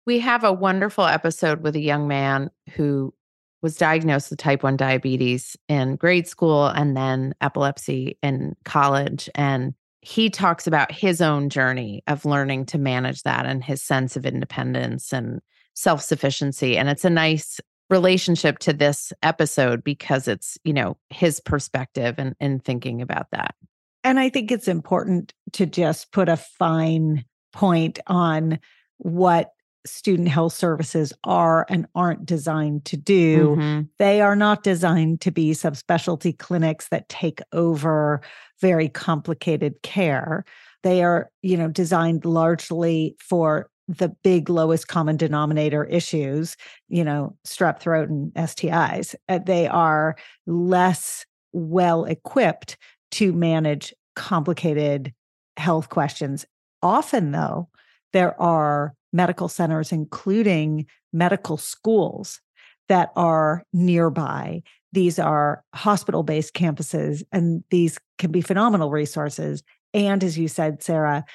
We 0.05 0.19
have 0.19 0.43
a 0.43 0.53
wonderful 0.53 1.05
episode 1.05 1.61
with 1.61 1.75
a 1.75 1.81
young 1.81 2.07
man 2.07 2.51
who 2.73 3.13
was 3.61 3.75
diagnosed 3.75 4.29
with 4.29 4.39
type 4.39 4.63
1 4.63 4.77
diabetes 4.77 5.55
in 5.67 5.95
grade 5.95 6.27
school 6.27 6.67
and 6.67 6.97
then 6.97 7.33
epilepsy 7.41 8.17
in 8.23 8.55
college. 8.65 9.29
And 9.35 9.73
he 10.01 10.29
talks 10.29 10.65
about 10.65 10.91
his 10.91 11.21
own 11.21 11.49
journey 11.49 12.03
of 12.07 12.25
learning 12.25 12.65
to 12.67 12.79
manage 12.79 13.21
that 13.23 13.45
and 13.45 13.63
his 13.63 13.83
sense 13.83 14.15
of 14.15 14.25
independence 14.25 15.13
and 15.13 15.41
self 15.81 16.01
sufficiency. 16.01 16.77
And 16.77 16.89
it's 16.89 17.05
a 17.05 17.09
nice 17.09 17.59
relationship 17.89 18.59
to 18.59 18.71
this 18.71 19.11
episode 19.21 19.83
because 19.83 20.27
it's, 20.27 20.57
you 20.63 20.73
know, 20.73 20.97
his 21.09 21.39
perspective 21.41 22.15
and, 22.17 22.35
and 22.39 22.63
thinking 22.63 23.01
about 23.01 23.27
that. 23.31 23.55
And 24.03 24.19
I 24.19 24.29
think 24.29 24.51
it's 24.51 24.67
important 24.67 25.33
to 25.53 25.65
just 25.65 26.11
put 26.11 26.29
a 26.29 26.37
fine 26.37 27.25
point 27.51 27.99
on 28.07 28.59
what 28.97 29.51
student 29.85 30.27
health 30.27 30.53
services 30.53 31.11
are 31.23 31.65
and 31.67 31.87
aren't 31.95 32.25
designed 32.25 32.85
to 32.85 32.97
do. 32.97 33.55
Mm-hmm. 33.55 33.81
They 33.97 34.21
are 34.21 34.35
not 34.35 34.63
designed 34.63 35.21
to 35.21 35.31
be 35.31 35.51
subspecialty 35.51 36.37
clinics 36.37 36.87
that 36.89 37.09
take 37.09 37.41
over 37.51 38.21
very 38.59 38.89
complicated 38.89 39.81
care. 39.81 40.45
They 40.83 41.03
are, 41.03 41.29
you 41.41 41.57
know, 41.57 41.67
designed 41.67 42.25
largely 42.25 43.15
for 43.19 43.69
the 43.97 44.09
big 44.23 44.49
lowest 44.49 44.87
common 44.87 45.17
denominator 45.17 45.85
issues, 45.85 46.55
you 46.87 47.03
know, 47.03 47.35
strep 47.45 47.79
throat 47.79 48.09
and 48.09 48.33
STIs. 48.33 49.15
Uh, 49.29 49.39
they 49.45 49.67
are 49.67 50.15
less 50.45 51.25
well 51.51 52.05
equipped 52.05 52.77
to 53.11 53.33
manage 53.33 53.93
complicated 54.15 55.13
health 55.57 55.89
questions. 55.89 56.45
Often, 56.81 57.31
though, 57.31 57.69
there 58.13 58.39
are 58.41 58.93
medical 59.13 59.47
centers, 59.47 59.91
including 59.91 60.85
medical 61.11 61.57
schools 61.57 62.39
that 62.87 63.11
are 63.15 63.63
nearby. 63.73 64.63
These 64.93 65.19
are 65.19 65.63
hospital 65.73 66.23
based 66.23 66.53
campuses, 66.53 67.23
and 67.31 67.63
these 67.69 67.97
can 68.17 68.31
be 68.31 68.41
phenomenal 68.41 68.91
resources. 68.91 69.63
And 69.93 70.23
as 70.23 70.37
you 70.37 70.47
said, 70.47 70.81
Sara, 70.81 71.25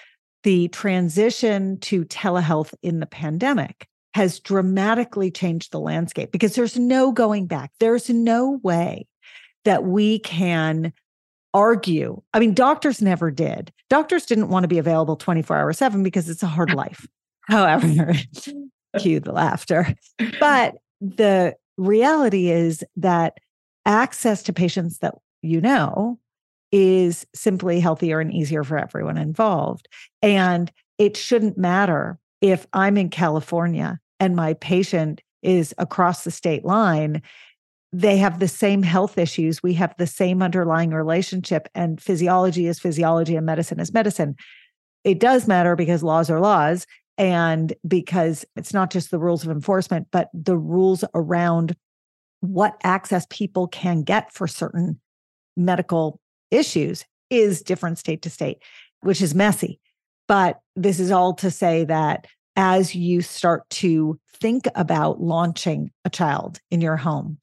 the 0.46 0.68
transition 0.68 1.76
to 1.80 2.04
telehealth 2.04 2.72
in 2.80 3.00
the 3.00 3.06
pandemic 3.06 3.88
has 4.14 4.38
dramatically 4.38 5.28
changed 5.28 5.72
the 5.72 5.80
landscape 5.80 6.30
because 6.30 6.54
there's 6.54 6.78
no 6.78 7.10
going 7.10 7.48
back. 7.48 7.72
There's 7.80 8.08
no 8.08 8.60
way 8.62 9.08
that 9.64 9.82
we 9.82 10.20
can 10.20 10.92
argue. 11.52 12.22
I 12.32 12.38
mean, 12.38 12.54
doctors 12.54 13.02
never 13.02 13.32
did. 13.32 13.72
Doctors 13.90 14.24
didn't 14.24 14.48
want 14.48 14.62
to 14.62 14.68
be 14.68 14.78
available 14.78 15.16
24 15.16 15.56
hours 15.56 15.78
7 15.78 16.04
because 16.04 16.28
it's 16.28 16.44
a 16.44 16.46
hard 16.46 16.72
life. 16.72 17.08
However, 17.48 18.14
cue 19.00 19.18
the 19.18 19.32
laughter. 19.32 19.96
But 20.38 20.76
the 21.00 21.56
reality 21.76 22.50
is 22.50 22.84
that 22.94 23.38
access 23.84 24.44
to 24.44 24.52
patients 24.52 24.98
that 24.98 25.16
you 25.42 25.60
know 25.60 26.20
is 26.72 27.26
simply 27.34 27.80
healthier 27.80 28.20
and 28.20 28.32
easier 28.32 28.64
for 28.64 28.78
everyone 28.78 29.18
involved. 29.18 29.88
And 30.22 30.72
it 30.98 31.16
shouldn't 31.16 31.58
matter 31.58 32.18
if 32.40 32.66
I'm 32.72 32.96
in 32.96 33.08
California 33.10 33.98
and 34.18 34.34
my 34.36 34.54
patient 34.54 35.22
is 35.42 35.74
across 35.78 36.24
the 36.24 36.30
state 36.30 36.64
line. 36.64 37.22
They 37.92 38.16
have 38.16 38.40
the 38.40 38.48
same 38.48 38.82
health 38.82 39.16
issues. 39.16 39.62
We 39.62 39.74
have 39.74 39.94
the 39.96 40.06
same 40.06 40.42
underlying 40.42 40.90
relationship, 40.90 41.68
and 41.74 42.00
physiology 42.00 42.66
is 42.66 42.80
physiology 42.80 43.36
and 43.36 43.46
medicine 43.46 43.80
is 43.80 43.92
medicine. 43.92 44.34
It 45.04 45.20
does 45.20 45.46
matter 45.46 45.76
because 45.76 46.02
laws 46.02 46.28
are 46.28 46.40
laws 46.40 46.86
And 47.18 47.74
because 47.86 48.44
it's 48.56 48.74
not 48.74 48.90
just 48.90 49.10
the 49.10 49.18
rules 49.18 49.44
of 49.44 49.50
enforcement, 49.50 50.08
but 50.10 50.28
the 50.34 50.56
rules 50.56 51.04
around 51.14 51.74
what 52.40 52.76
access 52.84 53.26
people 53.30 53.68
can 53.68 54.02
get 54.02 54.32
for 54.32 54.46
certain 54.46 55.00
medical 55.56 56.20
issues 56.50 57.04
is 57.30 57.62
different 57.62 57.98
state 57.98 58.22
to 58.22 58.30
state, 58.30 58.58
which 59.00 59.20
is 59.20 59.34
messy. 59.34 59.80
But 60.28 60.60
this 60.74 61.00
is 61.00 61.10
all 61.10 61.34
to 61.34 61.50
say 61.50 61.84
that 61.84 62.26
as 62.56 62.94
you 62.94 63.20
start 63.22 63.68
to 63.70 64.18
think 64.40 64.66
about 64.74 65.20
launching 65.20 65.90
a 66.04 66.10
child 66.10 66.60
in 66.70 66.80
your 66.80 66.96
home, 66.96 67.38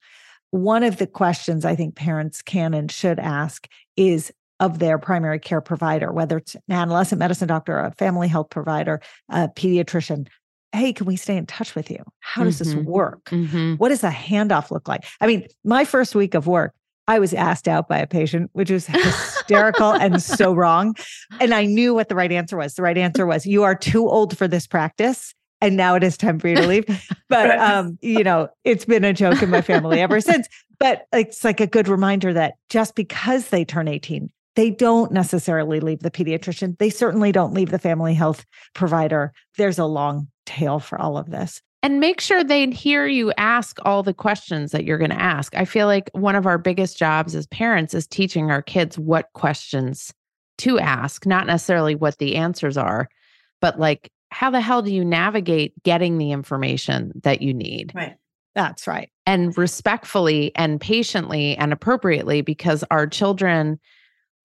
one 0.50 0.82
of 0.82 0.98
the 0.98 1.06
questions 1.06 1.64
I 1.64 1.74
think 1.74 1.96
parents 1.96 2.42
can 2.42 2.74
and 2.74 2.90
should 2.90 3.18
ask 3.18 3.68
is 3.96 4.32
of 4.60 4.78
their 4.78 4.98
primary 4.98 5.40
care 5.40 5.60
provider, 5.60 6.12
whether 6.12 6.38
it's 6.38 6.54
an 6.54 6.62
adolescent 6.70 7.18
medicine 7.18 7.48
doctor, 7.48 7.78
a 7.78 7.92
family 7.92 8.28
health 8.28 8.50
provider, 8.50 9.00
a 9.28 9.48
pediatrician. 9.48 10.28
Hey, 10.72 10.92
can 10.92 11.06
we 11.06 11.16
stay 11.16 11.36
in 11.36 11.46
touch 11.46 11.74
with 11.74 11.90
you? 11.90 12.04
How 12.20 12.44
does 12.44 12.60
mm-hmm. 12.60 12.78
this 12.78 12.86
work? 12.86 13.24
Mm-hmm. 13.26 13.74
What 13.74 13.88
does 13.88 14.04
a 14.04 14.10
handoff 14.10 14.70
look 14.70 14.88
like? 14.88 15.04
I 15.20 15.26
mean, 15.26 15.46
my 15.64 15.84
first 15.84 16.14
week 16.14 16.34
of 16.34 16.46
work, 16.46 16.72
I 17.06 17.18
was 17.18 17.34
asked 17.34 17.68
out 17.68 17.88
by 17.88 17.98
a 17.98 18.06
patient, 18.06 18.50
which 18.52 18.70
was 18.70 18.86
hysterical 19.44 19.92
and 19.92 20.22
so 20.22 20.54
wrong. 20.54 20.94
And 21.40 21.54
I 21.54 21.64
knew 21.64 21.94
what 21.94 22.08
the 22.08 22.14
right 22.14 22.32
answer 22.32 22.56
was. 22.56 22.74
The 22.74 22.82
right 22.82 22.98
answer 23.06 23.26
was, 23.26 23.46
You 23.46 23.62
are 23.62 23.74
too 23.74 24.08
old 24.08 24.36
for 24.36 24.48
this 24.48 24.66
practice. 24.66 25.34
And 25.60 25.76
now 25.76 25.94
it 25.94 26.02
is 26.02 26.18
time 26.18 26.38
for 26.38 26.48
you 26.48 26.56
to 26.56 26.66
leave. 26.66 26.84
But 27.30 27.58
um, 27.58 27.98
you 28.00 28.22
know, 28.22 28.48
it's 28.62 28.84
been 28.84 29.02
a 29.02 29.12
joke 29.12 29.42
in 29.42 29.50
my 29.50 29.60
family 29.60 30.00
ever 30.00 30.20
since. 30.20 30.46
But 30.78 31.06
it's 31.12 31.42
like 31.42 31.58
a 31.58 31.66
good 31.66 31.88
reminder 31.88 32.32
that 32.32 32.54
just 32.68 32.94
because 32.94 33.48
they 33.48 33.64
turn 33.64 33.88
18, 33.88 34.30
they 34.54 34.70
don't 34.70 35.10
necessarily 35.10 35.80
leave 35.80 36.00
the 36.00 36.12
pediatrician. 36.12 36.78
They 36.78 36.90
certainly 36.90 37.32
don't 37.32 37.54
leave 37.54 37.70
the 37.70 37.78
family 37.78 38.14
health 38.14 38.44
provider. 38.72 39.32
There's 39.56 39.80
a 39.80 39.86
long 39.86 40.28
tail 40.46 40.78
for 40.78 41.00
all 41.00 41.16
of 41.16 41.30
this 41.30 41.60
and 41.84 42.00
make 42.00 42.18
sure 42.18 42.42
they 42.42 42.70
hear 42.70 43.06
you 43.06 43.30
ask 43.36 43.76
all 43.84 44.02
the 44.02 44.14
questions 44.14 44.72
that 44.72 44.86
you're 44.86 44.96
going 44.96 45.10
to 45.10 45.20
ask. 45.20 45.54
I 45.54 45.66
feel 45.66 45.86
like 45.86 46.08
one 46.14 46.34
of 46.34 46.46
our 46.46 46.56
biggest 46.56 46.96
jobs 46.96 47.34
as 47.34 47.46
parents 47.48 47.92
is 47.92 48.06
teaching 48.06 48.50
our 48.50 48.62
kids 48.62 48.98
what 48.98 49.28
questions 49.34 50.10
to 50.58 50.78
ask, 50.78 51.26
not 51.26 51.46
necessarily 51.46 51.94
what 51.94 52.16
the 52.16 52.36
answers 52.36 52.78
are, 52.78 53.06
but 53.60 53.78
like 53.78 54.10
how 54.30 54.48
the 54.48 54.62
hell 54.62 54.80
do 54.80 54.94
you 54.94 55.04
navigate 55.04 55.74
getting 55.82 56.16
the 56.16 56.32
information 56.32 57.12
that 57.22 57.42
you 57.42 57.52
need? 57.52 57.92
Right. 57.94 58.16
That's 58.54 58.86
right. 58.86 59.10
And 59.26 59.56
respectfully 59.58 60.52
and 60.56 60.80
patiently 60.80 61.54
and 61.54 61.70
appropriately 61.70 62.40
because 62.40 62.82
our 62.90 63.06
children 63.06 63.78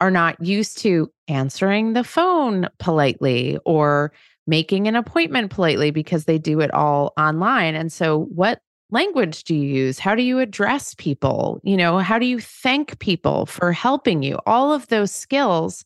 are 0.02 0.12
not 0.12 0.44
used 0.46 0.80
to 0.80 1.10
answering 1.30 1.94
the 1.94 2.04
phone 2.04 2.68
politely 2.80 3.58
or 3.64 4.12
making 4.50 4.88
an 4.88 4.96
appointment 4.96 5.52
politely 5.52 5.92
because 5.92 6.26
they 6.26 6.38
do 6.38 6.60
it 6.60 6.74
all 6.74 7.14
online. 7.18 7.76
And 7.76 7.94
so, 7.94 8.26
what 8.26 8.60
language 8.90 9.44
do 9.44 9.56
you 9.56 9.62
use? 9.62 10.00
How 10.00 10.16
do 10.16 10.24
you 10.24 10.40
address 10.40 10.96
people? 10.96 11.62
You 11.64 11.78
know, 11.78 12.00
how 12.00 12.18
do 12.18 12.26
you 12.26 12.40
thank 12.40 12.98
people 13.00 13.46
for 13.46 13.72
helping 13.72 14.24
you? 14.24 14.40
All 14.46 14.74
of 14.74 14.88
those 14.88 15.12
skills, 15.12 15.86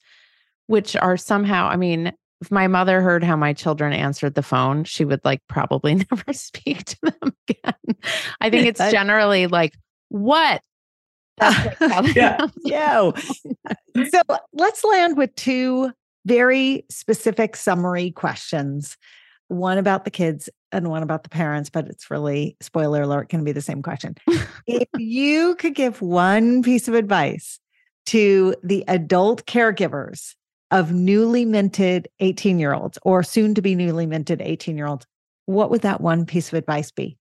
which 0.68 0.96
are 0.96 1.18
somehow, 1.18 1.68
I 1.68 1.76
mean, 1.76 2.14
if 2.42 2.50
my 2.50 2.68
mother 2.68 3.02
heard 3.02 3.24
how 3.24 3.36
my 3.36 3.54
children 3.54 3.94
answered 3.94 4.36
the 4.36 4.42
phone, 4.42 4.86
she 4.86 5.06
would 5.06 5.24
like 5.24 5.42
probably 5.48 5.96
never 6.12 6.34
speak 6.34 6.86
to 6.86 6.98
them 7.04 7.34
again. 7.50 7.98
I 8.40 8.50
think 8.50 8.68
it's 8.68 8.80
generally 8.92 9.48
like, 9.48 9.74
what? 10.10 10.62
Like 11.42 11.78
yeah. 12.16 12.48
yeah. 12.64 13.12
so 13.16 14.22
let's 14.54 14.84
land 14.84 15.18
with 15.18 15.34
two 15.36 15.92
very 16.26 16.86
specific 16.90 17.56
summary 17.56 18.12
questions 18.12 18.98
one 19.48 19.78
about 19.78 20.06
the 20.06 20.12
kids 20.12 20.50
and 20.72 20.90
one 20.90 21.04
about 21.04 21.24
the 21.24 21.30
parents, 21.30 21.70
but 21.70 21.88
it's 21.88 22.10
really, 22.10 22.58
spoiler 22.62 23.04
alert, 23.04 23.30
going 23.30 23.42
to 23.42 23.46
be 23.46 23.52
the 23.52 23.62
same 23.62 23.82
question. 23.82 24.16
if 24.68 24.88
you 24.98 25.56
could 25.56 25.76
give 25.76 26.02
one 26.02 26.64
piece 26.64 26.88
of 26.88 26.94
advice 26.94 27.60
to 28.08 28.56
the 28.64 28.84
adult 28.88 29.46
caregivers 29.46 30.36
of 30.72 30.92
newly 30.92 31.46
minted 31.46 32.08
18 32.20 32.60
year 32.60 32.74
olds 32.74 32.98
or 33.04 33.22
soon 33.24 33.54
to 33.54 33.62
be 33.62 33.76
newly 33.76 34.06
minted 34.06 34.42
18 34.42 34.76
year 34.76 34.88
olds, 34.88 35.06
what 35.46 35.70
would 35.70 35.82
that 35.82 36.02
one 36.02 36.26
piece 36.26 36.48
of 36.48 36.56
advice 36.56 36.92
be? 36.92 37.18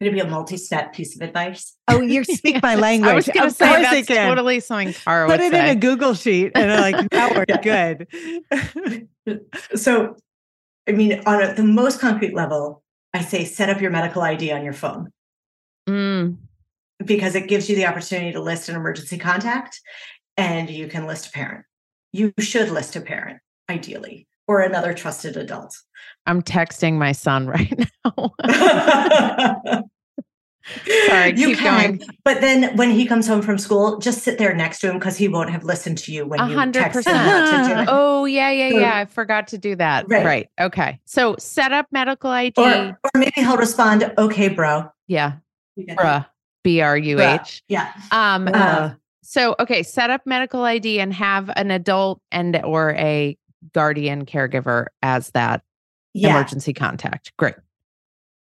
Could 0.00 0.08
it 0.08 0.12
be 0.12 0.20
a 0.20 0.26
multi-step 0.26 0.92
piece 0.92 1.14
of 1.14 1.22
advice? 1.22 1.76
Oh, 1.86 2.00
you 2.00 2.24
speak 2.24 2.60
my 2.62 2.74
language. 2.74 3.10
I 3.12 3.14
was 3.14 3.28
going 3.28 3.48
to 3.48 3.54
say 3.54 3.82
that's 3.82 4.08
totally 4.08 4.60
something 4.60 4.92
Cara 4.92 5.28
Put 5.28 5.40
it 5.40 5.52
say. 5.52 5.70
in 5.70 5.76
a 5.76 5.80
Google 5.80 6.14
sheet, 6.14 6.52
and 6.54 6.72
I'm 6.72 6.80
like, 6.80 7.10
that 7.10 7.36
we're 7.36 7.62
good. 9.32 9.46
so, 9.76 10.16
I 10.88 10.92
mean, 10.92 11.22
on 11.26 11.42
a, 11.42 11.54
the 11.54 11.62
most 11.62 12.00
concrete 12.00 12.34
level, 12.34 12.82
I 13.12 13.20
say 13.22 13.44
set 13.44 13.70
up 13.70 13.80
your 13.80 13.92
medical 13.92 14.22
ID 14.22 14.50
on 14.50 14.64
your 14.64 14.72
phone 14.72 15.10
mm. 15.88 16.36
because 17.04 17.36
it 17.36 17.46
gives 17.46 17.70
you 17.70 17.76
the 17.76 17.86
opportunity 17.86 18.32
to 18.32 18.40
list 18.40 18.68
an 18.68 18.74
emergency 18.74 19.16
contact, 19.16 19.80
and 20.36 20.68
you 20.68 20.88
can 20.88 21.06
list 21.06 21.28
a 21.28 21.30
parent. 21.30 21.64
You 22.12 22.32
should 22.40 22.70
list 22.70 22.96
a 22.96 23.00
parent, 23.00 23.38
ideally, 23.70 24.26
or 24.46 24.60
another 24.60 24.94
trusted 24.94 25.36
adult. 25.36 25.76
I'm 26.26 26.42
texting 26.42 26.94
my 26.94 27.12
son 27.12 27.46
right 27.54 27.88
now. 28.04 28.34
Sorry, 31.08 31.34
you 31.36 31.54
can. 31.56 31.96
Going. 31.98 32.08
But 32.24 32.40
then 32.40 32.74
when 32.76 32.90
he 32.90 33.04
comes 33.04 33.28
home 33.28 33.42
from 33.42 33.58
school, 33.58 33.98
just 33.98 34.22
sit 34.22 34.38
there 34.38 34.54
next 34.54 34.80
to 34.80 34.88
him 34.88 34.98
because 34.98 35.18
he 35.18 35.28
won't 35.28 35.50
have 35.50 35.62
listened 35.62 35.98
to 35.98 36.12
you 36.12 36.26
when 36.26 36.40
100%. 36.40 36.66
you 36.66 36.72
text 36.72 37.06
him. 37.06 37.86
Oh, 37.86 38.24
yeah, 38.24 38.50
yeah, 38.50 38.68
yeah. 38.68 38.96
I 38.96 39.04
forgot 39.04 39.48
to 39.48 39.58
do 39.58 39.76
that. 39.76 40.06
Right. 40.08 40.24
right. 40.24 40.48
Okay. 40.58 41.00
So 41.04 41.36
set 41.38 41.72
up 41.72 41.88
medical 41.92 42.30
ID. 42.30 42.62
Or, 42.62 42.98
or 43.04 43.10
maybe 43.14 43.32
he'll 43.36 43.58
respond, 43.58 44.10
okay, 44.16 44.48
bro. 44.48 44.90
Yeah. 45.06 45.34
Bruh. 45.78 46.26
B 46.62 46.80
R 46.80 46.96
U 46.96 47.20
H. 47.20 47.62
Yeah. 47.68 47.92
Um, 48.10 48.48
uh, 48.52 48.94
so 49.22 49.54
okay, 49.60 49.82
set 49.82 50.10
up 50.10 50.22
medical 50.24 50.64
ID 50.64 50.98
and 50.98 51.12
have 51.12 51.50
an 51.56 51.70
adult 51.70 52.20
and 52.32 52.56
or 52.64 52.92
a 52.92 53.36
guardian 53.72 54.26
caregiver 54.26 54.86
as 55.02 55.30
that 55.30 55.62
yeah. 56.12 56.30
emergency 56.30 56.72
contact. 56.72 57.32
Great. 57.36 57.54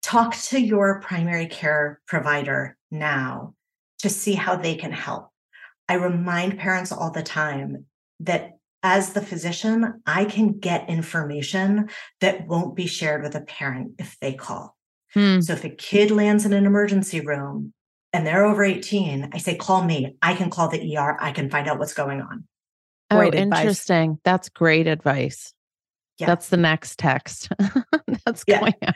Talk 0.02 0.36
to 0.36 0.60
your 0.60 1.02
primary 1.02 1.48
care 1.48 2.00
provider 2.08 2.78
now 2.92 3.54
to 4.00 4.10
see 4.10 4.34
how 4.34 4.56
they 4.56 4.76
can 4.76 4.92
help. 4.92 5.30
I 5.90 5.96
remind 5.96 6.60
parents 6.60 6.92
all 6.92 7.12
the 7.12 7.24
time 7.24 7.86
that 8.20 8.58
as 8.84 9.14
the 9.14 9.22
physician, 9.22 10.02
I 10.06 10.26
can 10.26 10.60
get 10.60 10.90
information 10.90 11.90
that 12.22 12.48
won't 12.48 12.76
be 12.76 12.88
shared 12.88 13.24
with 13.24 13.36
a 13.36 13.42
parent 13.42 13.94
if 13.98 14.18
they 14.22 14.34
call. 14.34 14.78
Hmm. 15.14 15.42
So 15.42 15.54
if 15.54 15.64
a 15.64 15.70
kid 15.70 16.12
lands 16.12 16.46
in 16.46 16.54
an 16.54 16.66
emergency 16.66 17.22
room 17.22 17.74
and 18.14 18.26
they're 18.26 18.46
over 18.46 18.64
18, 18.64 19.32
I 19.34 19.38
say, 19.40 19.56
call 19.56 19.84
me. 19.84 20.16
I 20.22 20.36
can 20.36 20.50
call 20.50 20.70
the 20.70 20.98
ER. 20.98 21.18
I 21.20 21.32
can 21.32 21.50
find 21.50 21.68
out 21.68 21.80
what's 21.80 21.94
going 21.94 22.22
on. 22.22 22.46
Oh, 23.10 23.18
great 23.18 23.36
interesting. 23.36 24.20
That's 24.24 24.50
great 24.50 24.88
advice. 24.88 25.54
Yeah. 26.18 26.28
That's 26.28 26.50
the 26.50 26.58
next 26.58 27.00
text. 27.00 27.50
That's 28.26 28.44
going 28.44 28.74
out. 28.84 28.96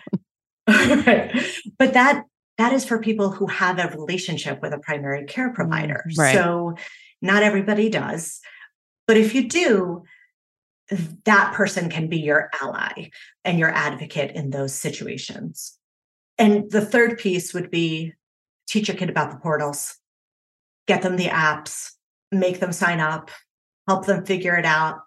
But 1.78 1.94
that 1.94 2.26
that 2.58 2.74
is 2.74 2.86
for 2.86 3.00
people 3.00 3.32
who 3.32 3.48
have 3.48 3.80
a 3.80 3.88
relationship 3.98 4.62
with 4.62 4.74
a 4.74 4.78
primary 4.78 5.26
care 5.26 5.50
mm, 5.50 5.56
provider. 5.56 6.06
Right. 6.16 6.34
So 6.34 6.76
not 7.22 7.44
everybody 7.44 7.90
does. 7.90 8.40
But 9.08 9.18
if 9.18 9.34
you 9.34 9.50
do, 9.50 10.04
that 11.26 11.54
person 11.54 11.90
can 11.90 12.08
be 12.08 12.20
your 12.20 12.50
ally 12.62 13.10
and 13.44 13.58
your 13.58 13.70
advocate 13.70 14.36
in 14.36 14.50
those 14.50 14.74
situations. 14.74 15.78
And 16.38 16.70
the 16.70 16.86
third 16.86 17.18
piece 17.18 17.54
would 17.54 17.72
be 17.72 18.14
teach 18.68 18.88
your 18.88 18.98
kid 18.98 19.10
about 19.10 19.32
the 19.32 19.38
portals, 19.38 19.98
get 20.88 21.02
them 21.02 21.18
the 21.18 21.28
apps, 21.28 21.92
make 22.32 22.60
them 22.60 22.72
sign 22.72 23.00
up, 23.00 23.32
help 23.88 24.06
them 24.06 24.26
figure 24.26 24.56
it 24.56 24.66
out, 24.66 25.00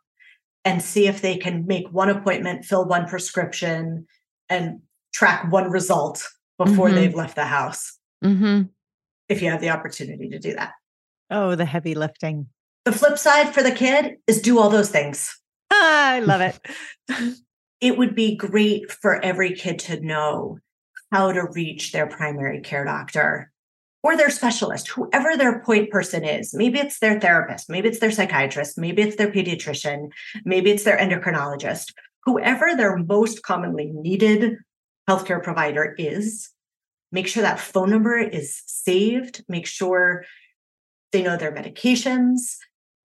and 0.65 0.83
see 0.83 1.07
if 1.07 1.21
they 1.21 1.37
can 1.37 1.67
make 1.67 1.93
one 1.93 2.09
appointment, 2.09 2.65
fill 2.65 2.87
one 2.87 3.07
prescription, 3.07 4.07
and 4.49 4.81
track 5.13 5.51
one 5.51 5.71
result 5.71 6.27
before 6.59 6.87
mm-hmm. 6.87 6.97
they've 6.97 7.15
left 7.15 7.37
the 7.37 7.45
house. 7.45 7.99
Mm-hmm. 8.25 8.63
If 9.29 9.43
you 9.43 9.51
have 9.51 9.61
the 9.61 9.71
opportunity 9.71 10.29
to 10.31 10.39
do 10.39 10.55
that. 10.55 10.73
Oh, 11.31 11.55
the 11.55 11.65
heavy 11.65 11.95
lifting. 11.95 12.49
The 12.85 12.93
flip 12.93 13.19
side 13.19 13.55
for 13.55 13.63
the 13.63 13.73
kid 13.73 14.17
is 14.27 14.43
do 14.43 14.59
all 14.59 14.69
those 14.69 14.91
things. 14.91 15.39
Ah, 15.71 16.11
I 16.13 16.21
love 16.21 16.41
it. 16.41 16.59
it 17.81 17.97
would 17.97 18.15
be 18.15 18.37
great 18.37 18.91
for 18.91 19.23
every 19.25 19.55
kid 19.55 19.79
to 19.81 20.01
know 20.01 20.59
how 21.13 21.33
to 21.33 21.47
reach 21.53 21.93
their 21.93 22.07
primary 22.07 22.61
care 22.61 22.85
doctor 22.85 23.51
or 24.05 24.19
their 24.19 24.29
specialist, 24.29 24.89
whoever 24.89 25.35
their 25.35 25.61
point 25.61 25.91
person 25.91 26.25
is. 26.25 26.53
Maybe 26.53 26.79
it's 26.79 26.99
their 26.99 27.19
therapist, 27.19 27.71
maybe 27.71 27.89
it's 27.89 28.01
their 28.01 28.11
psychiatrist, 28.11 28.77
maybe 28.77 29.01
it's 29.01 29.17
their 29.17 29.33
pediatrician, 29.33 30.11
maybe 30.45 30.71
it's 30.71 30.85
their 30.85 30.99
endocrinologist, 30.99 31.95
whoever 32.25 32.77
their 32.77 32.99
most 32.99 33.43
commonly 33.43 33.91
needed 33.93 34.59
healthcare 35.09 35.43
provider 35.43 35.95
is. 35.99 36.51
Make 37.13 37.27
sure 37.27 37.43
that 37.43 37.59
phone 37.59 37.91
number 37.91 38.19
is 38.19 38.63
saved, 38.67 39.43
make 39.49 39.67
sure 39.67 40.27
they 41.11 41.23
know 41.23 41.39
their 41.39 41.53
medications. 41.53 42.57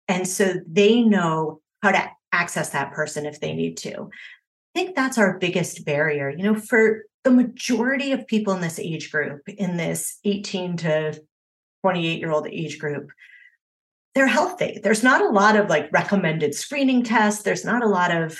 And 0.08 0.26
so 0.26 0.54
they 0.66 1.02
know 1.02 1.60
how 1.82 1.92
to 1.92 2.10
access 2.32 2.70
that 2.70 2.92
person 2.92 3.26
if 3.26 3.38
they 3.38 3.54
need 3.54 3.76
to. 3.78 4.10
I 4.74 4.78
think 4.78 4.96
that's 4.96 5.18
our 5.18 5.38
biggest 5.38 5.84
barrier. 5.84 6.30
You 6.30 6.42
know, 6.42 6.54
for 6.56 7.04
the 7.24 7.30
majority 7.30 8.12
of 8.12 8.26
people 8.26 8.54
in 8.54 8.60
this 8.60 8.78
age 8.78 9.10
group, 9.10 9.48
in 9.48 9.76
this 9.76 10.18
18 10.24 10.76
to 10.78 11.20
28 11.82 12.18
year 12.18 12.30
old 12.30 12.46
age 12.48 12.78
group, 12.78 13.10
they're 14.14 14.26
healthy. 14.26 14.80
There's 14.82 15.02
not 15.02 15.20
a 15.20 15.28
lot 15.28 15.56
of 15.56 15.68
like 15.68 15.92
recommended 15.92 16.54
screening 16.54 17.02
tests. 17.02 17.42
There's 17.42 17.64
not 17.64 17.82
a 17.82 17.88
lot 17.88 18.14
of 18.14 18.38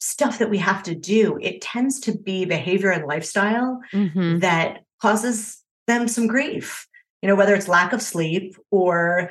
stuff 0.00 0.38
that 0.38 0.50
we 0.50 0.58
have 0.58 0.82
to 0.84 0.94
do. 0.94 1.38
It 1.40 1.60
tends 1.60 2.00
to 2.00 2.16
be 2.16 2.44
behavior 2.44 2.90
and 2.90 3.06
lifestyle 3.06 3.80
mm-hmm. 3.92 4.38
that 4.38 4.84
causes 5.02 5.62
them 5.86 6.06
some 6.06 6.26
grief. 6.26 6.86
You 7.22 7.28
know, 7.28 7.34
whether 7.34 7.54
it's 7.54 7.66
lack 7.66 7.92
of 7.92 8.00
sleep 8.00 8.56
or 8.70 9.30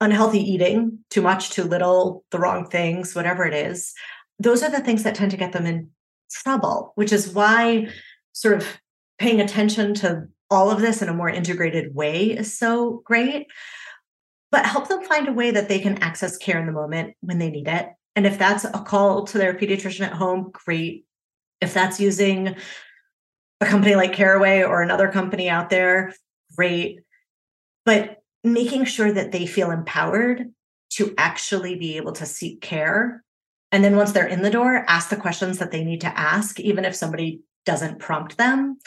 unhealthy 0.00 0.40
eating, 0.40 0.98
too 1.10 1.22
much, 1.22 1.50
too 1.50 1.62
little, 1.62 2.24
the 2.30 2.38
wrong 2.38 2.66
things, 2.66 3.14
whatever 3.14 3.44
it 3.44 3.54
is. 3.54 3.92
Those 4.40 4.62
are 4.62 4.70
the 4.70 4.80
things 4.80 5.04
that 5.04 5.14
tend 5.14 5.30
to 5.30 5.36
get 5.36 5.52
them 5.52 5.66
in 5.66 5.90
trouble, 6.30 6.92
which 6.94 7.12
is 7.12 7.32
why 7.32 7.88
sort 8.32 8.56
of 8.56 8.66
paying 9.18 9.40
attention 9.40 9.94
to 9.94 10.26
all 10.50 10.70
of 10.70 10.80
this 10.80 11.02
in 11.02 11.08
a 11.08 11.14
more 11.14 11.28
integrated 11.28 11.94
way 11.94 12.30
is 12.30 12.56
so 12.56 13.02
great. 13.04 13.46
But 14.50 14.66
help 14.66 14.88
them 14.88 15.04
find 15.04 15.28
a 15.28 15.32
way 15.32 15.52
that 15.52 15.68
they 15.68 15.78
can 15.78 15.98
access 15.98 16.36
care 16.36 16.58
in 16.58 16.66
the 16.66 16.72
moment 16.72 17.14
when 17.20 17.38
they 17.38 17.50
need 17.50 17.68
it. 17.68 17.88
And 18.16 18.26
if 18.26 18.38
that's 18.38 18.64
a 18.64 18.84
call 18.84 19.24
to 19.26 19.38
their 19.38 19.54
pediatrician 19.54 20.06
at 20.06 20.12
home, 20.12 20.50
great. 20.52 21.04
If 21.60 21.72
that's 21.72 22.00
using 22.00 22.56
a 23.60 23.66
company 23.66 23.94
like 23.94 24.12
Caraway 24.12 24.62
or 24.62 24.82
another 24.82 25.08
company 25.08 25.48
out 25.48 25.70
there, 25.70 26.12
great. 26.56 27.00
But 27.84 28.18
making 28.42 28.86
sure 28.86 29.12
that 29.12 29.30
they 29.30 29.46
feel 29.46 29.70
empowered 29.70 30.52
to 30.90 31.14
actually 31.16 31.76
be 31.76 31.96
able 31.96 32.12
to 32.12 32.26
seek 32.26 32.60
care. 32.60 33.22
And 33.72 33.84
then 33.84 33.96
once 33.96 34.12
they're 34.12 34.26
in 34.26 34.42
the 34.42 34.50
door, 34.50 34.84
ask 34.88 35.10
the 35.10 35.16
questions 35.16 35.58
that 35.58 35.70
they 35.70 35.84
need 35.84 36.00
to 36.00 36.18
ask, 36.18 36.58
even 36.58 36.84
if 36.84 36.94
somebody 36.94 37.40
doesn't 37.64 37.98
prompt 37.98 38.36
them. 38.36 38.78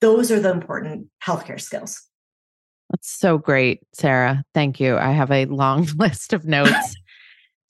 Those 0.00 0.32
are 0.32 0.40
the 0.40 0.50
important 0.50 1.08
healthcare 1.24 1.60
skills. 1.60 2.02
That's 2.90 3.10
so 3.10 3.38
great, 3.38 3.80
Sara. 3.94 4.44
Thank 4.54 4.80
you. 4.80 4.96
I 4.96 5.12
have 5.12 5.30
a 5.30 5.46
long 5.46 5.86
list 5.96 6.32
of 6.32 6.44
notes 6.44 6.94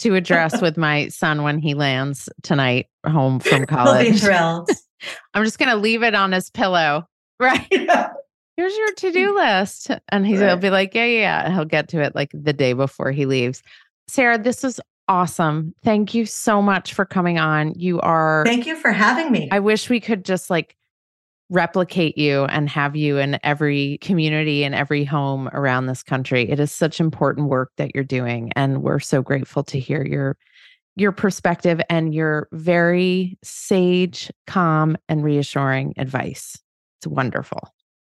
to 0.00 0.14
address 0.14 0.60
with 0.60 0.76
my 0.76 1.08
son 1.08 1.42
when 1.42 1.58
he 1.58 1.74
lands 1.74 2.28
tonight 2.42 2.86
home 3.06 3.38
from 3.40 3.66
college. 3.66 4.04
He'll 4.04 4.12
be 4.14 4.18
thrilled. 4.18 4.70
I'm 5.34 5.44
just 5.44 5.58
going 5.58 5.70
to 5.70 5.76
leave 5.76 6.02
it 6.02 6.14
on 6.14 6.32
his 6.32 6.50
pillow. 6.50 7.06
Right. 7.38 7.66
Here's 8.56 8.76
your 8.76 8.94
to 8.94 9.12
do 9.12 9.34
list. 9.34 9.90
And 10.10 10.26
he'll 10.26 10.42
right. 10.42 10.60
be 10.60 10.70
like, 10.70 10.94
yeah, 10.94 11.06
yeah. 11.06 11.52
He'll 11.52 11.64
get 11.64 11.88
to 11.88 12.00
it 12.00 12.14
like 12.14 12.30
the 12.32 12.52
day 12.52 12.72
before 12.72 13.10
he 13.10 13.26
leaves. 13.26 13.62
Sara, 14.08 14.38
this 14.38 14.62
is 14.62 14.80
awesome. 15.09 15.74
Thank 15.84 16.14
you 16.14 16.26
so 16.26 16.62
much 16.62 16.94
for 16.94 17.05
coming 17.05 17.38
on. 17.38 17.74
You 17.76 18.00
are. 18.00 18.44
Thank 18.46 18.66
you 18.66 18.76
for 18.76 18.92
having 18.92 19.30
me. 19.32 19.48
I 19.50 19.61
wish 19.61 19.90
we 19.90 20.00
could 20.00 20.24
just 20.24 20.50
like 20.50 20.76
replicate 21.50 22.16
you 22.16 22.44
and 22.44 22.68
have 22.68 22.96
you 22.96 23.18
in 23.18 23.38
every 23.42 23.98
community 23.98 24.64
and 24.64 24.74
every 24.74 25.05
home 25.05 25.48
around 25.53 25.86
this 25.86 26.03
country. 26.03 26.50
It 26.50 26.59
is 26.59 26.72
such 26.72 26.98
important 26.98 27.48
work 27.48 27.70
that 27.76 27.94
you're 27.94 28.05
doing 28.05 28.53
and 28.57 28.82
we're 28.82 29.00
so 29.00 29.22
grateful 29.22 29.62
to 29.64 29.78
hear 29.78 30.05
your 30.05 30.36
your 30.96 31.12
perspective 31.12 31.80
and 31.88 32.14
your 32.14 32.48
very 32.53 33.38
sage, 33.42 34.30
calm 34.46 34.96
and 35.09 35.24
reassuring 35.24 35.94
advice. 35.96 36.59
It's 36.98 37.07
wonderful. 37.07 37.61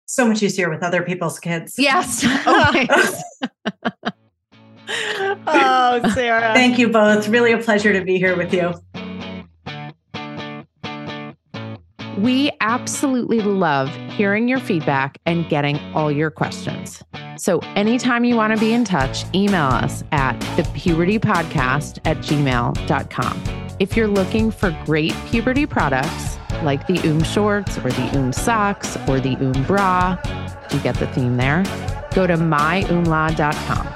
So 0.06 0.28
much 0.28 0.44
easier 0.44 0.70
with 0.70 0.84
other 0.84 1.04
people's 1.04 1.40
kids. 1.40 1.76
Yes. 1.78 2.26
Oh. 2.46 4.02
oh, 5.48 6.12
Sara. 6.14 6.54
Thank 6.54 6.78
you 6.78 6.90
both. 6.90 7.28
Really 7.28 7.52
a 7.52 7.58
pleasure 7.58 7.94
to 7.94 8.04
be 8.04 8.18
here 8.18 8.36
with 8.36 8.54
you. 8.54 8.74
We 12.18 12.52
absolutely 12.62 13.42
love 13.42 13.90
hearing 14.12 14.48
your 14.48 14.60
feedback 14.60 15.18
and 15.26 15.48
getting 15.50 15.80
all 15.96 16.12
your 16.12 16.30
questions. 16.30 17.02
So, 17.38 17.60
anytime 17.76 18.24
you 18.26 18.36
want 18.36 18.54
to 18.54 18.60
be 18.60 18.74
in 18.74 18.86
touch, 18.86 19.24
email 19.34 19.66
us 19.66 20.04
at 20.12 20.40
thepubertypodcast 20.56 22.00
at 22.06 22.18
gmail.com. 22.18 23.44
If 23.80 23.98
you're 23.98 24.08
looking 24.08 24.52
for 24.52 24.78
great 24.86 25.16
puberty 25.26 25.66
products 25.66 26.38
like 26.62 26.86
the 26.86 27.00
Oom 27.08 27.24
shorts 27.24 27.80
or 27.80 27.90
the 27.90 28.16
Oom 28.16 28.32
socks 28.32 28.96
or 29.08 29.20
the 29.20 29.36
Oom 29.42 29.66
bra, 29.66 30.18
you 30.72 30.80
get 30.82 30.96
the 30.98 31.08
theme 31.08 31.38
there, 31.38 31.64
go 32.14 32.28
to 32.28 32.36
myoomla.com. 32.36 33.91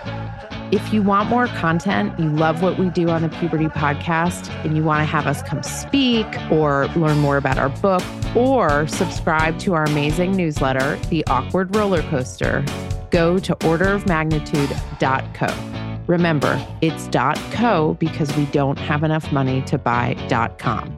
If 0.71 0.91
you 0.91 1.03
want 1.03 1.29
more 1.29 1.45
content, 1.47 2.19
you 2.19 2.29
love 2.29 2.63
what 2.63 2.79
we 2.79 2.89
do 2.89 3.09
on 3.09 3.21
the 3.21 3.29
Puberty 3.29 3.67
Podcast, 3.67 4.49
and 4.65 4.75
you 4.75 4.83
want 4.83 5.01
to 5.01 5.05
have 5.05 5.27
us 5.27 5.43
come 5.43 5.61
speak 5.61 6.25
or 6.51 6.87
learn 6.95 7.19
more 7.19 7.37
about 7.37 7.59
our 7.59 7.69
book 7.69 8.01
or 8.35 8.87
subscribe 8.87 9.59
to 9.59 9.75
our 9.75 9.83
amazing 9.83 10.35
newsletter, 10.35 10.95
The 11.09 11.23
Awkward 11.27 11.75
Roller 11.75 12.01
Coaster, 12.03 12.65
go 13.11 13.37
to 13.37 13.55
orderofmagnitude.co. 13.57 16.01
Remember, 16.07 16.67
it's 16.81 17.07
.co 17.55 17.93
because 17.99 18.35
we 18.35 18.45
don't 18.45 18.79
have 18.79 19.03
enough 19.03 19.31
money 19.31 19.61
to 19.63 19.77
buy 19.77 20.15
.com 20.57 20.97